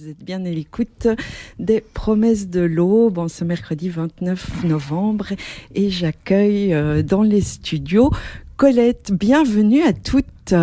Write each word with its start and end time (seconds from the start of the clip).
vous 0.00 0.10
êtes 0.10 0.22
bien 0.22 0.44
à 0.44 0.48
l'écoute 0.50 1.08
des 1.58 1.80
promesses 1.80 2.48
de 2.48 2.60
l'aube 2.60 3.18
en 3.18 3.28
ce 3.28 3.44
mercredi 3.44 3.88
29 3.88 4.64
novembre 4.64 5.28
et 5.74 5.90
j'accueille 5.90 6.72
euh, 6.72 7.02
dans 7.02 7.22
les 7.22 7.40
studios 7.40 8.10
Colette. 8.56 9.12
Bienvenue 9.12 9.82
à 9.82 9.92
toutes. 9.92 10.54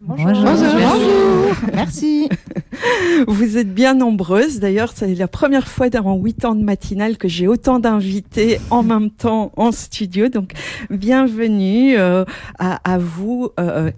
Bonjour. 0.00 0.32
Bonjour. 0.32 1.56
Merci. 1.72 2.28
Vous 3.28 3.58
êtes 3.58 3.72
bien 3.72 3.94
nombreuses. 3.94 4.58
D'ailleurs, 4.58 4.92
c'est 4.94 5.14
la 5.14 5.28
première 5.28 5.68
fois 5.68 5.90
dans 5.90 6.16
huit 6.16 6.44
ans 6.44 6.54
de 6.54 6.64
matinale 6.64 7.18
que 7.18 7.28
j'ai 7.28 7.46
autant 7.46 7.78
d'invités 7.78 8.58
en 8.70 8.82
même 8.82 9.10
temps 9.10 9.52
en 9.56 9.70
studio. 9.70 10.28
Donc, 10.28 10.52
bienvenue 10.90 11.96
euh, 11.96 12.24
à, 12.58 12.92
à, 12.92 12.98
vous. 12.98 13.50
Euh, 13.60 13.90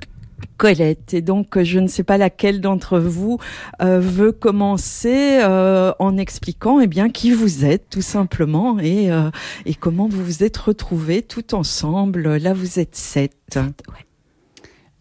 Colette. 0.56 1.14
Et 1.14 1.20
donc, 1.20 1.60
je 1.62 1.78
ne 1.78 1.86
sais 1.86 2.04
pas 2.04 2.18
laquelle 2.18 2.60
d'entre 2.60 2.98
vous 2.98 3.38
euh, 3.82 4.00
veut 4.00 4.32
commencer 4.32 5.40
euh, 5.42 5.92
en 5.98 6.16
expliquant 6.16 6.80
eh 6.80 6.86
bien, 6.86 7.10
qui 7.10 7.32
vous 7.32 7.64
êtes, 7.64 7.90
tout 7.90 8.02
simplement, 8.02 8.78
et, 8.78 9.10
euh, 9.10 9.30
et 9.66 9.74
comment 9.74 10.08
vous 10.08 10.24
vous 10.24 10.44
êtes 10.44 10.56
retrouvés 10.56 11.22
tout 11.22 11.54
ensemble. 11.54 12.36
Là, 12.36 12.52
vous 12.52 12.78
êtes 12.78 12.96
sept. 12.96 13.58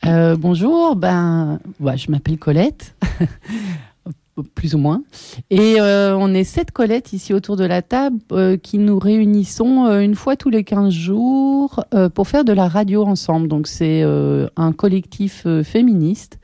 Bonjour, 0.04 0.96
ben, 0.96 1.60
ouais, 1.80 1.98
je 1.98 2.12
m'appelle 2.12 2.38
Colette. 2.38 2.96
plus 4.42 4.76
ou 4.76 4.78
moins. 4.78 5.04
Et 5.50 5.80
euh, 5.80 6.16
on 6.18 6.34
est 6.34 6.44
sept 6.44 6.72
Colettes 6.72 7.14
ici 7.14 7.34
autour 7.34 7.56
de 7.56 7.66
la 7.66 7.82
table 7.82 8.18
euh, 8.32 8.58
qui 8.58 8.78
nous 8.78 8.98
réunissons 8.98 9.86
euh, 9.86 10.00
une 10.00 10.16
fois 10.16 10.36
tous 10.36 10.50
les 10.50 10.64
15 10.64 10.92
jours 10.92 11.84
pour 12.14 12.28
faire 12.28 12.44
de 12.44 12.54
la 12.54 12.68
radio 12.68 13.04
ensemble. 13.06 13.48
Donc 13.48 13.68
c'est 13.68 14.04
un 14.04 14.72
collectif 14.74 15.48
féministe. 15.64 16.40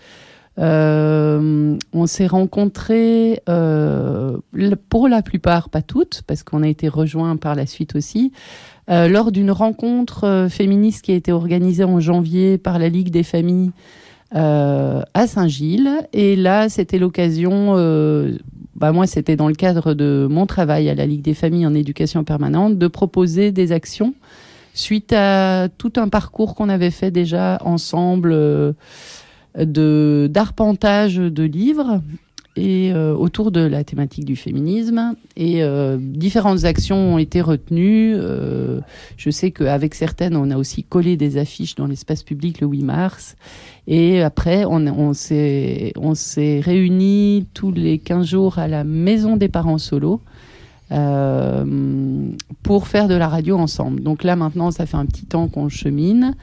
on 0.58 2.06
s'est 2.06 2.28
rencontrés 2.28 3.42
pour 4.90 5.08
la 5.08 5.22
plupart, 5.22 5.70
pas 5.70 5.82
toutes, 5.82 6.24
parce 6.28 6.44
qu'on 6.44 6.64
a 6.64 6.68
été 6.68 6.88
rejoints 6.88 7.38
par 7.38 7.56
la 7.56 7.66
suite 7.66 7.96
aussi, 7.96 8.32
lors 8.88 9.32
d'une 9.32 9.52
rencontre 9.52 10.48
féministe 10.50 11.04
qui 11.04 11.12
a 11.12 11.16
été 11.16 11.32
organisée 11.32 11.84
en 11.84 12.00
janvier 12.00 12.58
par 12.58 12.80
la 12.80 12.90
Ligue 12.90 13.12
des 13.12 13.24
familles 13.24 13.72
euh, 14.36 15.02
à 15.14 15.28
Saint-Gilles. 15.28 15.90
Et 16.14 16.36
là, 16.36 16.70
c'était 16.70 17.00
l'occasion, 17.00 17.76
euh, 17.78 18.38
bah 18.76 18.92
moi, 18.92 19.08
c'était 19.08 19.36
dans 19.36 19.48
le 19.48 19.56
cadre 19.56 19.94
de 19.94 20.28
mon 20.30 20.46
travail 20.46 20.90
à 20.90 20.96
la 20.96 21.06
Ligue 21.06 21.22
des 21.22 21.34
familles 21.34 21.66
en 21.66 21.74
éducation 21.74 22.24
permanente, 22.24 22.78
de 22.78 22.88
proposer 22.88 23.52
des 23.52 23.72
actions 23.72 24.14
suite 24.74 25.14
à 25.14 25.68
tout 25.78 25.94
un 25.98 26.10
parcours 26.10 26.56
qu'on 26.56 26.70
avait 26.70 26.92
fait 26.92 27.12
déjà 27.12 27.58
ensemble 27.66 28.32
euh, 28.32 28.74
de 29.58 30.30
d'arpentage 30.32 31.16
de 31.16 31.44
livres 31.44 32.02
euh, 32.60 33.14
autour 33.16 33.52
de 33.52 33.62
la 33.62 33.84
thématique 33.84 34.26
du 34.26 34.36
féminisme. 34.36 35.16
Et 35.36 35.64
euh, 35.64 35.98
différentes 36.00 36.66
actions 36.66 37.16
ont 37.16 37.18
été 37.18 37.42
retenues. 37.42 38.14
Euh, 38.16 38.80
je 39.18 39.30
sais 39.30 39.52
qu'avec 39.52 39.96
certaines, 39.96 40.36
on 40.36 40.52
a 40.52 40.58
aussi 40.58 40.84
collé 40.84 41.18
des 41.18 41.38
affiches 41.38 41.76
dans 41.76 41.88
l'espace 41.88 42.24
public 42.24 42.62
le 42.62 42.68
8 42.68 42.84
mars. 42.84 43.36
Et 43.88 44.22
après, 44.22 44.66
on, 44.66 44.86
on 44.88 45.14
s'est 45.14 46.62
réunis 46.64 47.48
tous 47.54 47.72
les 47.72 47.98
15 47.98 48.26
jours 48.28 48.60
à 48.60 48.68
la 48.68 48.84
maison 48.84 49.38
des 49.38 49.50
parents 49.50 49.78
solo. 49.78 50.22
pour 52.64 52.88
faire 52.88 53.08
de 53.08 53.16
la 53.16 53.28
radio 53.28 53.58
ensemble. 53.58 54.02
Donc 54.02 54.24
là 54.24 54.36
maintenant, 54.36 54.72
ça 54.72 54.86
fait 54.86 54.98
un 54.98 55.06
petit 55.06 55.26
temps 55.26 55.48
qu'on 55.48 55.70
chemine. 55.70 56.36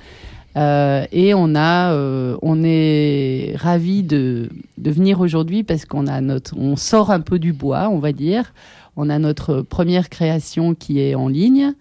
Euh, 0.57 1.05
et 1.13 1.35
on 1.35 1.55
a, 1.55 1.93
euh, 1.93 2.37
on 2.41 2.63
est 2.65 3.55
ravi 3.57 4.03
de, 4.03 4.49
venir 4.79 5.21
aujourd'hui 5.21 5.65
parce 5.65 5.85
qu'on 5.85 6.07
a 6.07 6.21
notre, 6.21 6.57
on 6.57 6.77
sort 6.77 7.11
un 7.11 7.21
peu 7.21 7.39
du 7.39 7.53
bois, 7.53 7.89
on 7.91 7.99
va 7.99 8.13
dire. 8.13 8.55
On 8.97 9.11
a 9.11 9.19
notre 9.19 9.61
première 9.61 10.09
création 10.09 10.75
qui 10.75 11.01
est 11.01 11.15
en 11.15 11.29
ligne, 11.29 11.75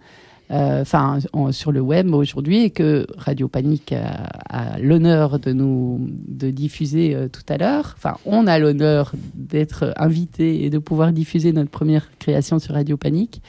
euh, 0.50 0.82
enfin 0.82 1.18
sur 1.50 1.72
le 1.72 1.80
web 1.80 2.12
aujourd'hui, 2.12 2.64
et 2.64 2.70
que 2.70 3.06
Radio 3.16 3.48
Panique 3.48 3.94
a, 3.94 4.78
l'honneur 4.78 5.38
de 5.38 5.52
nous 5.52 6.10
de 6.28 6.50
diffuser 6.50 7.16
tout 7.32 7.50
à 7.50 7.56
l'heure. 7.56 7.94
Enfin, 7.96 8.18
on 8.26 8.46
a 8.46 8.58
l'honneur 8.58 9.12
d'être 9.34 9.94
invité 9.96 10.64
et 10.64 10.68
de 10.68 10.78
pouvoir 10.78 11.12
diffuser 11.12 11.52
notre 11.52 11.70
première 11.70 12.10
création 12.18 12.58
sur 12.58 12.74
Radio 12.74 12.98
Panique. 12.98 13.40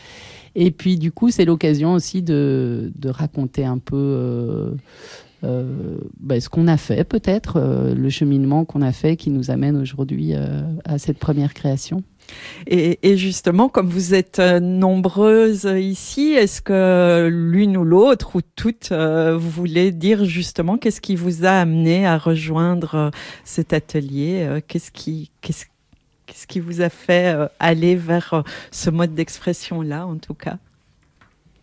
Et 0.55 0.71
puis 0.71 0.97
du 0.97 1.11
coup, 1.11 1.29
c'est 1.29 1.45
l'occasion 1.45 1.93
aussi 1.93 2.21
de, 2.23 2.91
de, 2.95 3.09
raconter 3.09 3.65
un 3.65 3.77
peu 3.77 4.71
bah, 5.43 6.39
ce 6.39 6.49
qu'on 6.49 6.67
a 6.67 6.77
fait, 6.77 7.03
peut-être, 7.03 7.57
euh, 7.57 7.93
le 7.95 8.09
cheminement 8.09 8.65
qu'on 8.65 8.81
a 8.81 8.91
fait 8.91 9.15
qui 9.15 9.29
nous 9.29 9.51
amène 9.51 9.77
aujourd'hui 9.77 10.33
euh, 10.33 10.61
à 10.83 10.97
cette 10.97 11.19
première 11.19 11.53
création. 11.53 12.03
Et, 12.65 12.99
et, 13.03 13.15
justement, 13.15 13.69
comme 13.69 13.87
vous 13.87 14.13
êtes 14.13 14.39
euh, 14.39 14.59
nombreuses 14.59 15.63
ici, 15.63 16.33
est-ce 16.33 16.61
que 16.61 17.29
l'une 17.31 17.77
ou 17.77 17.85
l'autre 17.85 18.35
ou 18.35 18.41
toutes, 18.55 18.91
euh, 18.91 19.37
vous 19.37 19.49
voulez 19.49 19.91
dire 19.91 20.25
justement 20.25 20.77
qu'est-ce 20.77 20.99
qui 20.99 21.15
vous 21.15 21.45
a 21.45 21.51
amené 21.51 22.05
à 22.05 22.17
rejoindre 22.17 23.11
cet 23.45 23.71
atelier 23.71 24.59
Qu'est-ce 24.67 24.91
qui, 24.91 25.31
qu'est-ce, 25.39 25.65
qu'est-ce 26.25 26.47
qui 26.47 26.59
vous 26.59 26.81
a 26.81 26.89
fait 26.89 27.33
aller 27.59 27.95
vers 27.95 28.43
ce 28.71 28.89
mode 28.89 29.13
d'expression-là, 29.13 30.05
en 30.05 30.17
tout 30.17 30.33
cas? 30.33 30.57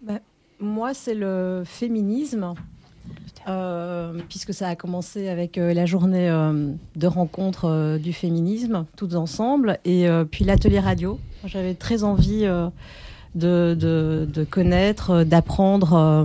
Bah, 0.01 0.21
Moi, 0.61 0.95
c'est 0.95 1.15
le 1.15 1.63
féminisme. 1.67 2.55
Euh, 3.47 4.19
puisque 4.31 4.55
ça 4.55 4.69
a 4.69 4.75
commencé 4.75 5.29
avec 5.29 5.59
euh, 5.59 5.75
la 5.75 5.85
journée 5.85 6.31
euh, 6.31 6.73
de 6.97 7.07
rencontre 7.07 7.99
du 7.99 8.15
féminisme, 8.15 8.87
toutes 8.97 9.15
ensemble, 9.15 9.79
et 9.85 10.07
puis 10.31 10.45
l'atelier 10.45 10.81
radio. 10.81 11.19
J'avais 11.45 11.75
très 11.75 12.05
envie 12.05 12.45
de, 13.35 13.75
de, 13.75 14.27
de, 14.33 14.45
connaître, 14.45 15.25
d'apprendre 15.25 16.25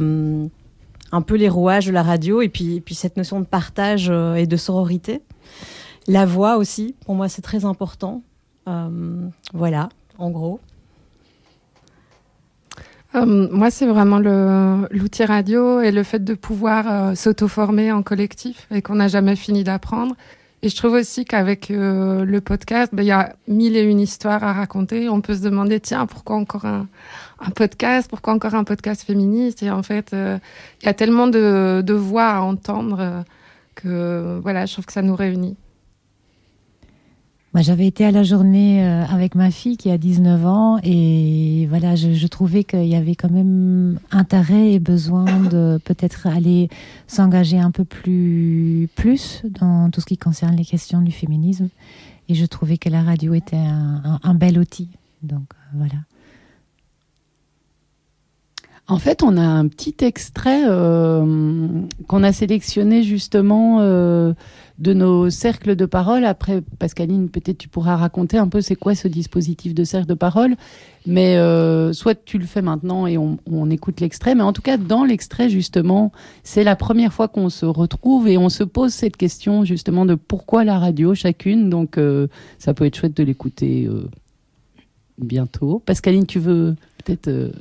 un 1.12 1.22
peu 1.22 1.36
les 1.36 1.50
rouages 1.50 1.88
de 1.88 1.92
la 1.92 2.04
radio, 2.04 2.42
et 2.42 2.50
puis, 2.50 2.78
et 2.78 2.82
puis 2.82 2.96
cette 2.96 3.18
notion 3.18 3.40
de 3.40 3.46
partage 3.46 4.10
et 4.10 4.48
de 4.48 4.58
sororité. 4.58 5.22
La 6.08 6.26
voix 6.26 6.58
aussi, 6.58 6.96
pour 7.06 7.16
moi, 7.16 7.28
c'est 7.28 7.42
très 7.42 7.66
important. 7.66 8.22
voilà, 9.54 9.90
en 10.18 10.30
gros. 10.30 10.62
Euh, 13.16 13.48
moi, 13.52 13.72
c'est 13.72 13.88
vraiment 13.88 14.20
l'outil 14.20 15.26
radio 15.26 15.82
et 15.82 15.92
le 15.92 16.04
fait 16.04 16.24
de 16.24 16.36
pouvoir 16.36 16.86
euh, 16.88 17.16
s'auto-former 17.16 17.92
en 17.92 18.04
collectif 18.04 18.68
et 18.72 18.82
qu'on 18.82 18.96
n'a 18.96 19.08
jamais 19.08 19.36
fini 19.36 19.64
d'apprendre. 19.64 20.16
Et 20.62 20.70
je 20.70 20.76
trouve 20.76 20.94
aussi 20.94 21.26
qu'avec 21.26 21.72
euh, 21.72 22.26
le 22.26 22.42
podcast, 22.42 22.94
ben, 22.94 23.02
il 23.02 23.08
y 23.08 23.12
a 23.12 23.34
mille 23.48 23.78
et 23.78 23.82
une 23.82 24.00
histoires 24.00 24.44
à 24.44 24.54
raconter. 24.54 25.10
On 25.10 25.22
peut 25.22 25.36
se 25.36 25.42
demander, 25.42 25.80
tiens, 25.80 26.06
pourquoi 26.06 26.36
encore 26.36 26.66
un, 26.66 26.88
un 27.40 27.50
podcast? 27.50 28.10
Pourquoi 28.10 28.34
encore 28.34 28.56
un 28.56 28.66
podcast 28.66 29.04
féministe? 29.04 29.64
Et 29.64 29.72
en 29.72 29.84
fait, 29.84 30.12
il 30.14 30.86
y 30.86 30.90
a 30.90 30.94
tellement 30.94 31.28
de, 31.28 31.82
de 31.84 31.94
voix 31.94 32.28
à 32.28 32.42
entendre 32.42 33.24
que 33.76 34.40
voilà, 34.44 34.66
je 34.66 34.74
trouve 34.74 34.86
que 34.86 34.94
ça 34.94 35.02
nous 35.02 35.16
réunit. 35.16 35.56
Moi, 37.56 37.64
j'avais 37.64 37.88
été 37.88 38.06
à 38.06 38.12
la 38.12 38.22
journée 38.22 38.86
euh, 38.86 39.04
avec 39.06 39.34
ma 39.34 39.50
fille 39.50 39.76
qui 39.76 39.90
a 39.90 39.98
19 39.98 40.46
ans 40.46 40.78
et 40.84 41.66
voilà, 41.68 41.96
je, 41.96 42.28
trouvais 42.28 42.64
qu'il 42.64 42.86
y 42.86 42.96
avait 42.96 43.16
quand 43.16 43.32
même 43.32 44.00
intérêt 44.12 44.74
et 44.74 44.80
besoin 44.80 45.26
de 45.26 45.80
peut-être 45.84 46.28
aller 46.28 46.70
s'engager 47.08 47.58
un 47.58 47.72
peu 47.72 47.86
plus, 47.86 48.88
plus 48.96 49.42
dans 49.46 49.90
tout 49.90 50.00
ce 50.00 50.06
qui 50.06 50.18
concerne 50.18 50.56
les 50.56 50.66
questions 50.66 51.02
du 51.02 51.12
féminisme. 51.12 51.70
Et 52.28 52.36
je 52.36 52.46
trouvais 52.46 52.78
que 52.78 52.88
la 52.90 53.02
radio 53.02 53.34
était 53.34 53.58
un, 53.58 54.36
bel 54.36 54.60
outil. 54.60 54.90
Donc 55.24 55.42
euh, 55.52 55.78
voilà. 55.78 55.96
En 58.88 59.00
fait, 59.00 59.24
on 59.24 59.38
a 59.38 59.42
un 59.42 59.68
petit 59.68 59.96
extrait 60.02 60.64
euh, 60.68 61.66
qu'on 62.08 62.22
a 62.22 62.32
sélectionné 62.32 63.02
justement 63.02 63.80
de 64.80 64.94
nos 64.94 65.30
cercles 65.30 65.76
de 65.76 65.86
parole. 65.86 66.24
Après, 66.24 66.62
Pascaline, 66.80 67.30
peut-être 67.30 67.58
tu 67.58 67.68
pourras 67.68 67.98
raconter 67.98 68.38
un 68.38 68.48
peu 68.48 68.62
c'est 68.62 68.76
quoi 68.76 68.96
ce 68.96 69.08
dispositif 69.08 69.74
de 69.74 69.84
cercle 69.84 70.08
de 70.08 70.14
parole. 70.14 70.56
Mais 71.06 71.38
euh, 71.38 71.92
soit 71.92 72.16
tu 72.26 72.38
le 72.38 72.46
fais 72.46 72.62
maintenant 72.62 73.06
et 73.06 73.18
on, 73.18 73.38
on 73.52 73.70
écoute 73.70 74.00
l'extrait. 74.00 74.36
Mais 74.36 74.44
en 74.44 74.54
tout 74.54 74.62
cas, 74.62 74.78
dans 74.78 75.04
l'extrait, 75.04 75.50
justement, 75.50 76.12
c'est 76.44 76.64
la 76.64 76.76
première 76.76 77.12
fois 77.12 77.28
qu'on 77.28 77.50
se 77.50 77.66
retrouve 77.66 78.28
et 78.28 78.38
on 78.38 78.50
se 78.50 78.64
pose 78.64 78.94
cette 78.94 79.18
question 79.18 79.66
justement 79.66 80.06
de 80.06 80.16
pourquoi 80.16 80.64
la 80.64 80.80
radio 80.80 81.14
chacune. 81.14 81.70
Donc, 81.70 81.98
euh, 81.98 82.28
ça 82.58 82.74
peut 82.74 82.86
être 82.86 82.96
chouette 82.96 83.18
de 83.18 83.24
l'écouter 83.24 83.86
euh, 83.86 84.08
bientôt. 85.18 85.82
Pascaline, 85.86 86.26
tu 86.26 86.40
veux 86.40 86.76
peut-être 87.04 87.28
euh, 87.28 87.52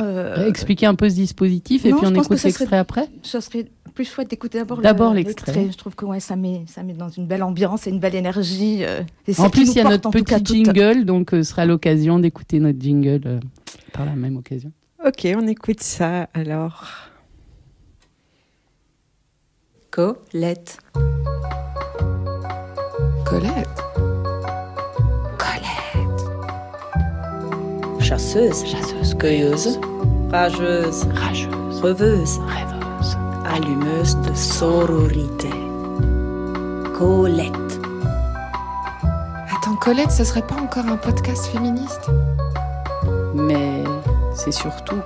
euh, 0.00 0.46
expliquer 0.46 0.86
un 0.86 0.94
peu 0.94 1.08
ce 1.08 1.14
dispositif 1.14 1.84
et 1.84 1.90
non, 1.90 1.98
puis 1.98 2.06
on 2.06 2.14
écoute 2.14 2.42
l'extrait 2.42 2.76
après? 2.76 3.08
Ça 3.22 3.40
serait 3.40 3.66
plus 3.96 4.04
chouette 4.04 4.30
d'écouter 4.30 4.58
d'abord 4.58 4.80
D'abord 4.80 5.14
l'extrait. 5.14 5.68
Je 5.72 5.76
trouve 5.76 5.96
que 5.96 6.04
ouais, 6.04 6.20
ça, 6.20 6.36
met, 6.36 6.62
ça 6.68 6.84
met 6.84 6.92
dans 6.92 7.08
une 7.08 7.26
belle 7.26 7.42
ambiance 7.42 7.86
et 7.86 7.90
une 7.90 7.98
belle 7.98 8.14
énergie. 8.14 8.84
Euh, 8.84 9.02
et 9.26 9.40
en 9.40 9.50
plus, 9.50 9.70
il 9.70 9.76
y 9.76 9.80
a 9.80 9.88
notre 9.88 10.10
petit 10.10 10.24
cas, 10.24 10.38
jingle, 10.38 10.98
toute... 10.98 11.06
donc 11.06 11.30
ce 11.30 11.42
sera 11.42 11.66
l'occasion 11.66 12.18
d'écouter 12.18 12.60
notre 12.60 12.80
jingle 12.80 13.22
euh, 13.26 13.40
par 13.92 14.04
la 14.04 14.14
même 14.14 14.36
occasion. 14.36 14.70
Ok, 15.04 15.26
on 15.34 15.46
écoute 15.48 15.82
ça 15.82 16.28
alors. 16.34 16.84
Colette. 19.90 20.78
Colette 23.24 23.66
chasseuse, 28.06 28.64
chasseuse, 28.64 29.14
cueilleuse, 29.14 29.80
rageuse, 30.30 31.08
rageuse, 31.12 31.80
rêveuse, 31.82 32.38
rêveuse, 32.46 32.75
allumeuse 33.56 34.16
de 34.16 34.34
sororité. 34.34 35.48
Colette. 36.94 37.80
Attends, 39.50 39.76
Colette, 39.80 40.10
ce 40.10 40.24
serait 40.24 40.46
pas 40.46 40.56
encore 40.56 40.84
un 40.84 40.98
podcast 40.98 41.46
féministe? 41.46 42.10
Mais 43.34 43.82
c'est 44.34 44.52
surtout 44.52 45.00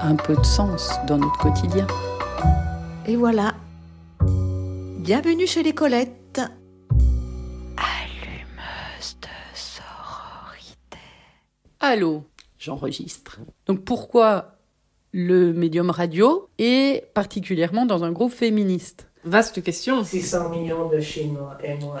un 0.00 0.16
peu 0.16 0.34
de 0.34 0.42
sens 0.42 0.96
dans 1.06 1.18
notre 1.18 1.38
quotidien. 1.38 1.86
Et 3.06 3.14
voilà. 3.14 3.54
Bienvenue 4.98 5.46
chez 5.46 5.62
les 5.62 5.72
Colettes. 5.72 6.40
Allumeuse 7.76 9.16
de 9.22 9.28
sororité. 9.54 10.98
Allô, 11.78 12.24
j'enregistre. 12.58 13.38
Donc 13.66 13.84
pourquoi 13.84 14.55
le 15.12 15.52
médium 15.52 15.90
radio 15.90 16.48
et 16.58 17.04
particulièrement 17.14 17.86
dans 17.86 18.04
un 18.04 18.12
groupe 18.12 18.32
féministe 18.32 19.08
Vaste 19.24 19.60
question. 19.62 20.04
600 20.04 20.50
millions 20.50 20.88
de 20.88 21.00
Chinois 21.00 21.58
et 21.64 21.74
moi. 21.74 22.00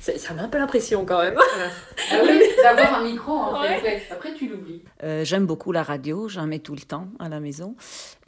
Ça 0.00 0.34
m'a 0.34 0.42
un 0.42 0.48
peu 0.48 0.58
l'impression 0.58 1.04
quand 1.04 1.20
même. 1.22 1.36
ah 2.10 2.14
oui, 2.22 2.40
d'avoir 2.62 3.00
un 3.00 3.04
micro 3.04 3.32
en 3.32 3.62
fait. 3.62 4.02
Après 4.10 4.34
tu 4.34 4.48
l'oublies. 4.48 4.82
Euh, 5.02 5.24
J'aime 5.24 5.46
beaucoup 5.46 5.72
la 5.72 5.82
radio, 5.82 6.28
j'en 6.28 6.46
mets 6.46 6.58
tout 6.58 6.74
le 6.74 6.80
temps 6.80 7.08
à 7.18 7.28
la 7.28 7.40
maison. 7.40 7.74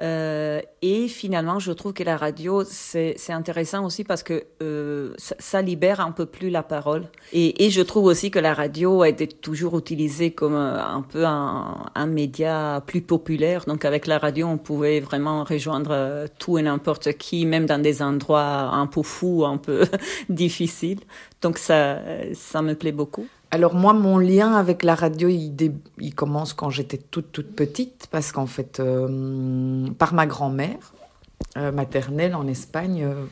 Euh, 0.00 0.60
et 0.82 1.08
finalement, 1.08 1.58
je 1.58 1.72
trouve 1.72 1.92
que 1.92 2.02
la 2.02 2.16
radio, 2.16 2.62
c'est 2.64 3.16
intéressant 3.30 3.84
aussi 3.84 4.04
parce 4.04 4.22
que 4.22 4.44
euh, 4.62 5.12
ça, 5.16 5.34
ça, 5.38 5.62
libère 5.62 6.00
un 6.00 6.12
peu 6.12 6.26
plus 6.26 6.50
la 6.50 6.62
parole. 6.62 7.06
Et, 7.32 7.64
et, 7.64 7.70
je 7.70 7.82
trouve 7.82 8.04
aussi 8.04 8.30
que 8.30 8.38
la 8.38 8.54
radio 8.54 9.02
a 9.02 9.08
été 9.08 9.26
toujours 9.26 9.76
utilisée 9.78 10.30
comme 10.30 10.54
un, 10.54 11.02
peu 11.02 11.24
un, 11.24 11.86
un, 11.94 12.06
média 12.06 12.82
plus 12.86 13.00
populaire. 13.00 13.64
Donc 13.66 13.84
avec 13.84 14.06
la 14.06 14.18
radio, 14.18 14.46
on 14.46 14.58
pouvait 14.58 15.00
vraiment 15.00 15.44
rejoindre 15.44 16.26
tout 16.38 16.58
et 16.58 16.62
n'importe 16.62 17.12
qui, 17.14 17.44
même 17.44 17.66
dans 17.66 17.80
des 17.80 18.02
endroits 18.02 18.70
un 18.72 18.86
peu 18.86 19.02
fous, 19.02 19.44
un 19.44 19.56
peu 19.56 19.84
difficiles. 20.28 21.00
Donc 21.42 21.58
ça, 21.58 21.98
ça 22.34 22.62
me 22.62 22.74
plaît 22.74 22.92
beaucoup. 22.92 23.26
Alors 23.50 23.74
moi, 23.74 23.94
mon 23.94 24.18
lien 24.18 24.54
avec 24.54 24.82
la 24.82 24.94
radio, 24.94 25.28
il, 25.28 25.50
dé... 25.50 25.72
il 25.98 26.14
commence 26.14 26.52
quand 26.52 26.68
j'étais 26.68 26.98
toute 26.98 27.32
toute 27.32 27.54
petite, 27.56 28.06
parce 28.10 28.30
qu'en 28.30 28.46
fait, 28.46 28.78
euh, 28.78 29.86
par 29.98 30.12
ma 30.12 30.26
grand-mère 30.26 30.92
euh, 31.56 31.72
maternelle 31.72 32.34
en 32.34 32.46
Espagne, 32.46 33.04
euh, 33.04 33.24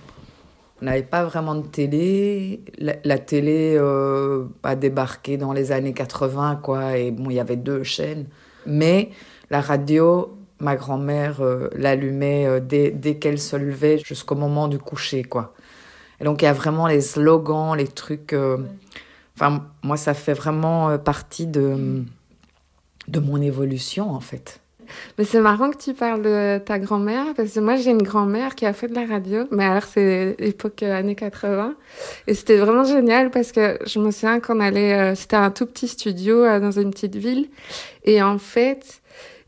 on 0.81 0.87
n'avait 0.87 1.03
pas 1.03 1.25
vraiment 1.25 1.55
de 1.55 1.67
télé. 1.67 2.63
La, 2.79 2.95
la 3.05 3.19
télé 3.19 3.77
euh, 3.79 4.47
a 4.63 4.75
débarqué 4.75 5.37
dans 5.37 5.53
les 5.53 5.71
années 5.71 5.93
80, 5.93 6.61
quoi, 6.63 6.97
et 6.97 7.11
bon, 7.11 7.29
il 7.29 7.35
y 7.35 7.41
avait 7.41 7.57
deux 7.57 7.83
chaînes. 7.83 8.27
Mais 8.65 9.11
la 9.51 9.61
radio, 9.61 10.35
ma 10.61 10.77
grand-mère 10.77 11.43
euh, 11.43 11.69
l'allumait 11.75 12.61
dès, 12.63 12.91
dès 12.91 13.17
qu'elle 13.17 13.39
se 13.39 13.57
levait 13.57 13.99
jusqu'au 13.99 14.35
moment 14.35 14.67
du 14.69 14.79
coucher, 14.79 15.25
quoi. 15.25 15.53
Et 16.21 16.25
donc 16.25 16.43
il 16.43 16.47
y 16.47 16.49
a 16.49 16.53
vraiment 16.53 16.87
les 16.87 17.01
slogans, 17.01 17.75
les 17.77 17.89
trucs... 17.89 18.33
Ouais 18.33 18.57
Enfin, 19.39 19.67
moi, 19.83 19.97
ça 19.97 20.15
fait 20.15 20.33
vraiment 20.33 20.97
partie 20.99 21.47
de, 21.47 22.03
de 23.09 23.21
mon 23.21 23.41
évolution, 23.41 24.11
en 24.11 24.21
fait. 24.21 24.61
Mais 25.19 25.25
c'est 25.25 25.41
marrant 25.41 25.71
que 25.71 25.77
tu 25.77 25.95
parles 25.95 26.23
de 26.23 26.59
ta 26.65 26.79
grand-mère, 26.79 27.35
parce 27.37 27.53
que 27.53 27.61
moi, 27.61 27.77
j'ai 27.77 27.91
une 27.91 28.03
grand-mère 28.03 28.55
qui 28.55 28.65
a 28.65 28.73
fait 28.73 28.89
de 28.89 28.95
la 28.95 29.05
radio, 29.05 29.45
mais 29.51 29.65
alors 29.65 29.83
c'est 29.83 30.37
époque 30.39 30.83
années 30.85 31.17
80. 31.17 31.75
Et 32.29 32.35
c'était 32.35 32.57
vraiment 32.57 32.85
génial 32.85 33.31
parce 33.31 33.53
que 33.53 33.79
je 33.85 33.99
me 33.99 34.11
souviens 34.11 34.41
qu'on 34.41 34.61
allait, 34.61 35.15
c'était 35.17 35.37
un 35.37 35.51
tout 35.51 35.67
petit 35.67 35.89
studio 35.89 36.45
dans 36.61 36.71
une 36.71 36.91
petite 36.91 37.17
ville. 37.17 37.49
Et 38.05 38.23
en 38.23 38.39
fait, 38.39 39.03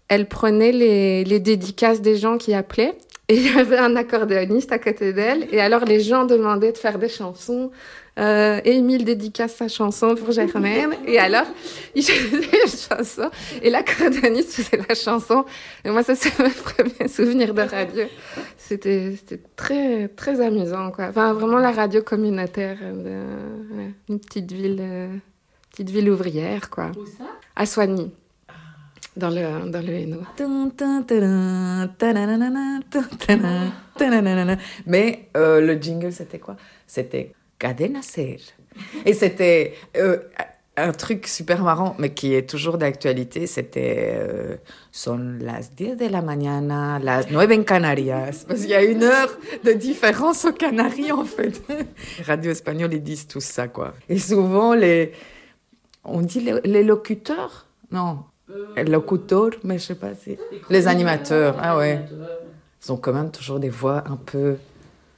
elle 0.08 0.26
prenait 0.26 0.72
les, 0.72 1.24
les 1.24 1.40
dédicaces 1.40 2.02
des 2.02 2.16
gens 2.16 2.36
qui 2.36 2.52
appelaient. 2.52 2.98
Et 3.30 3.36
il 3.36 3.54
y 3.54 3.58
avait 3.58 3.76
un 3.76 3.94
accordéoniste 3.96 4.72
à 4.72 4.78
côté 4.78 5.12
d'elle. 5.12 5.46
Et 5.52 5.60
alors, 5.60 5.84
les 5.84 6.00
gens 6.00 6.24
demandaient 6.24 6.72
de 6.72 6.78
faire 6.78 6.98
des 6.98 7.10
chansons. 7.10 7.70
Euh, 8.18 8.60
et 8.64 8.76
Emile 8.78 9.04
dédicace 9.04 9.54
sa 9.54 9.68
chanson 9.68 10.14
pour 10.14 10.32
Germaine. 10.32 10.94
Et 11.06 11.18
alors, 11.18 11.44
il 11.94 12.02
faisait 12.02 12.48
la 12.50 12.96
chanson. 12.98 13.30
Et 13.62 13.68
l'accordéoniste 13.68 14.52
faisait 14.52 14.82
la 14.88 14.94
chanson. 14.94 15.44
Et 15.84 15.90
moi, 15.90 16.02
ça, 16.02 16.14
c'est 16.14 16.36
mes 16.38 16.48
premiers 16.48 17.08
souvenirs 17.08 17.52
de 17.52 17.62
radio. 17.62 18.04
C'était, 18.56 19.14
très, 19.56 20.08
très 20.08 20.40
amusant, 20.40 20.90
quoi. 20.90 21.08
Enfin, 21.10 21.34
vraiment 21.34 21.58
la 21.58 21.70
radio 21.70 22.00
communautaire 22.02 22.78
de, 22.80 23.76
ouais, 23.76 23.92
une 24.08 24.20
petite 24.20 24.50
ville, 24.50 24.78
euh, 24.80 25.14
petite 25.70 25.90
ville 25.90 26.08
ouvrière, 26.08 26.70
quoi. 26.70 26.92
Où 26.98 27.04
ça? 27.04 27.24
À 27.54 27.66
Soigny. 27.66 28.10
Dans 29.18 29.30
le, 29.30 29.70
dans 29.70 29.84
le. 29.84 30.16
Mais 34.86 35.28
euh, 35.36 35.60
le 35.60 35.74
jingle, 35.74 36.12
c'était 36.12 36.38
quoi? 36.38 36.56
C'était 36.86 37.32
Cadena 37.58 38.00
Ser. 38.00 38.38
Et 39.04 39.12
c'était 39.12 39.74
euh, 39.96 40.18
un 40.76 40.92
truc 40.92 41.26
super 41.26 41.64
marrant, 41.64 41.96
mais 41.98 42.10
qui 42.14 42.32
est 42.32 42.48
toujours 42.48 42.78
d'actualité. 42.78 43.48
C'était 43.48 44.14
euh, 44.20 44.56
Son 44.92 45.18
las 45.40 45.74
10 45.74 45.96
de 45.96 46.06
la 46.06 46.22
mañana, 46.22 47.00
las 47.00 47.28
9 47.28 47.50
en 47.58 47.62
Canarias. 47.64 48.44
Parce 48.46 48.60
qu'il 48.60 48.70
y 48.70 48.74
a 48.74 48.84
une 48.84 49.02
heure 49.02 49.36
de 49.64 49.72
différence 49.72 50.44
aux 50.44 50.52
Canaries, 50.52 51.10
en 51.10 51.24
fait. 51.24 51.60
Les 52.18 52.24
radios 52.24 52.52
espagnoles, 52.52 52.94
ils 52.94 53.02
disent 53.02 53.26
tout 53.26 53.40
ça, 53.40 53.66
quoi. 53.66 53.94
Et 54.08 54.18
souvent, 54.18 54.74
les. 54.74 55.10
On 56.04 56.20
dit 56.20 56.48
les 56.64 56.84
locuteurs? 56.84 57.66
Non. 57.90 58.20
Euh, 58.50 58.82
locuteurs, 58.84 59.50
mais 59.64 59.78
je 59.78 59.84
sais 59.84 59.94
pas 59.94 60.14
si. 60.14 60.38
Les 60.70 60.88
animateurs, 60.88 61.56
ah 61.60 61.76
ouais. 61.76 62.04
Ils 62.84 62.92
ont 62.92 62.96
quand 62.96 63.12
même 63.12 63.30
toujours 63.30 63.58
des 63.58 63.68
voix 63.68 64.04
un 64.08 64.16
peu. 64.16 64.56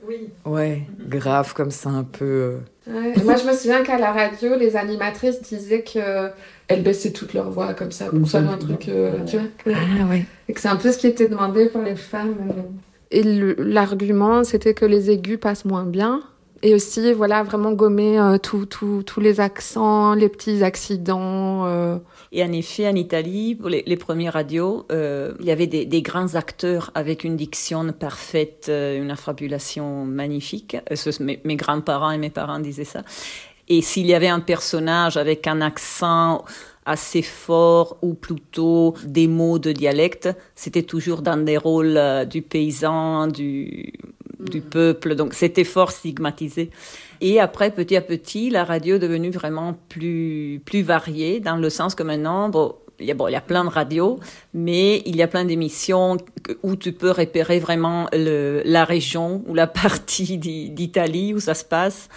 Oui. 0.06 0.31
Ouais, 0.44 0.82
grave 1.06 1.55
comme 1.55 1.71
ça, 1.71 1.91
un 1.91 2.05
peu. 2.05 2.56
Ouais. 2.87 3.15
Moi, 3.23 3.37
je 3.37 3.47
me 3.47 3.53
souviens 3.53 3.82
qu'à 3.82 3.99
la 3.99 4.12
radio, 4.12 4.56
les 4.56 4.77
animatrices 4.77 5.43
disaient 5.43 5.82
que 5.82 6.31
elles 6.69 6.82
baissaient 6.82 7.12
toute 7.12 7.35
leur 7.35 7.50
voix 7.50 7.75
comme 7.75 7.93
ça 7.93 8.06
pour 8.06 8.29
faire 8.29 8.49
un 8.49 8.56
truc, 8.56 8.88
euh, 8.88 9.25
tu 9.27 9.37
vois. 9.37 9.47
Ah 9.67 10.06
ouais. 10.09 10.25
Et 10.49 10.53
que 10.53 10.61
c'est 10.61 10.69
un 10.69 10.76
peu 10.76 10.91
ce 10.91 10.99
qui 10.99 11.06
était 11.06 11.29
demandé 11.29 11.67
par 11.67 11.83
les 11.83 11.97
femmes. 11.97 12.35
Et 13.11 13.23
l'argument, 13.23 14.43
c'était 14.44 14.75
que 14.75 14.85
les 14.85 15.11
aigus 15.11 15.38
passent 15.38 15.65
moins 15.65 15.85
bien. 15.85 16.23
Et 16.62 16.75
aussi, 16.75 17.12
voilà, 17.12 17.43
vraiment 17.43 17.73
gommer 17.73 18.19
euh, 18.19 18.38
tous 18.38 18.67
tout, 18.67 19.03
tout 19.05 19.21
les 19.21 19.41
accents, 19.41 20.15
les 20.15 20.29
petits 20.29 20.62
accidents. 20.62 21.67
Euh... 21.67 21.97
Et 22.32 22.44
en 22.44 22.53
effet, 22.53 22.87
en 22.87 22.95
Italie, 22.95 23.57
pour 23.57 23.69
les, 23.69 23.83
les 23.87 23.97
premières 23.97 24.35
radios, 24.35 24.87
euh, 24.93 25.35
il 25.40 25.47
y 25.47 25.50
avait 25.50 25.66
des, 25.66 26.02
grands 26.02 26.37
acteurs 26.37 26.93
avec 26.95 27.25
une 27.25 27.37
diction 27.37 27.93
parfaite, 27.93 28.66
euh, 28.69 29.02
une 29.02 29.11
affabulation 29.11 30.05
magnifique. 30.05 30.76
Mes, 31.19 31.40
mes 31.43 31.57
grands-parents 31.57 32.12
et 32.12 32.19
mes 32.19 32.31
parents 32.31 32.61
disaient 32.61 32.85
ça. 32.85 33.02
Et 33.66 33.83
s'il 33.83 34.07
y 34.07 34.14
avait 34.14 34.28
un 34.28 34.40
personnage 34.40 35.16
avec 35.16 35.49
un 35.49 35.61
accent 35.61 36.45
assez 36.87 37.23
fort 37.23 37.99
ou 38.00 38.14
plutôt 38.14 38.95
des 39.05 39.26
mots 39.26 39.59
de 39.59 39.73
dialecte, 39.73 40.28
c'était 40.55 40.83
toujours 40.83 41.23
dans 41.23 41.37
des 41.37 41.57
rôles 41.57 41.97
euh, 41.97 42.25
du 42.25 42.43
paysan, 42.43 43.26
du, 43.26 43.93
du 44.40 44.61
peuple. 44.61 45.14
Donc 45.14 45.35
c'était 45.35 45.64
fort 45.64 45.90
stigmatisé. 45.90 46.70
Et 47.20 47.38
après, 47.40 47.70
petit 47.70 47.97
à 47.97 48.00
petit, 48.00 48.50
la 48.50 48.64
radio 48.64 48.97
est 48.97 49.00
devenue 49.00 49.30
vraiment 49.30 49.76
plus, 49.88 50.62
plus 50.64 50.82
variée, 50.82 51.40
dans 51.40 51.56
le 51.56 51.68
sens 51.68 51.94
que 51.94 52.02
maintenant, 52.02 52.49
bon, 52.49 52.75
il 52.99 53.06
y, 53.06 53.11
a, 53.11 53.14
bon, 53.14 53.28
il 53.28 53.32
y 53.32 53.37
a 53.37 53.40
plein 53.40 53.64
de 53.64 53.70
radios, 53.70 54.20
mais 54.52 55.02
il 55.06 55.16
y 55.16 55.23
a 55.23 55.28
plein 55.28 55.44
d'émissions 55.44 56.18
où 56.62 56.76
tu 56.76 56.92
peux 56.92 57.11
repérer 57.11 57.59
vraiment 57.59 58.09
la 58.12 58.85
région 58.85 59.42
ou 59.47 59.54
la 59.54 59.66
partie 59.85 60.38
d'Italie 60.38 61.35
où 61.35 61.40
ça 61.40 61.54
se 61.54 61.64
passe. 61.64 62.09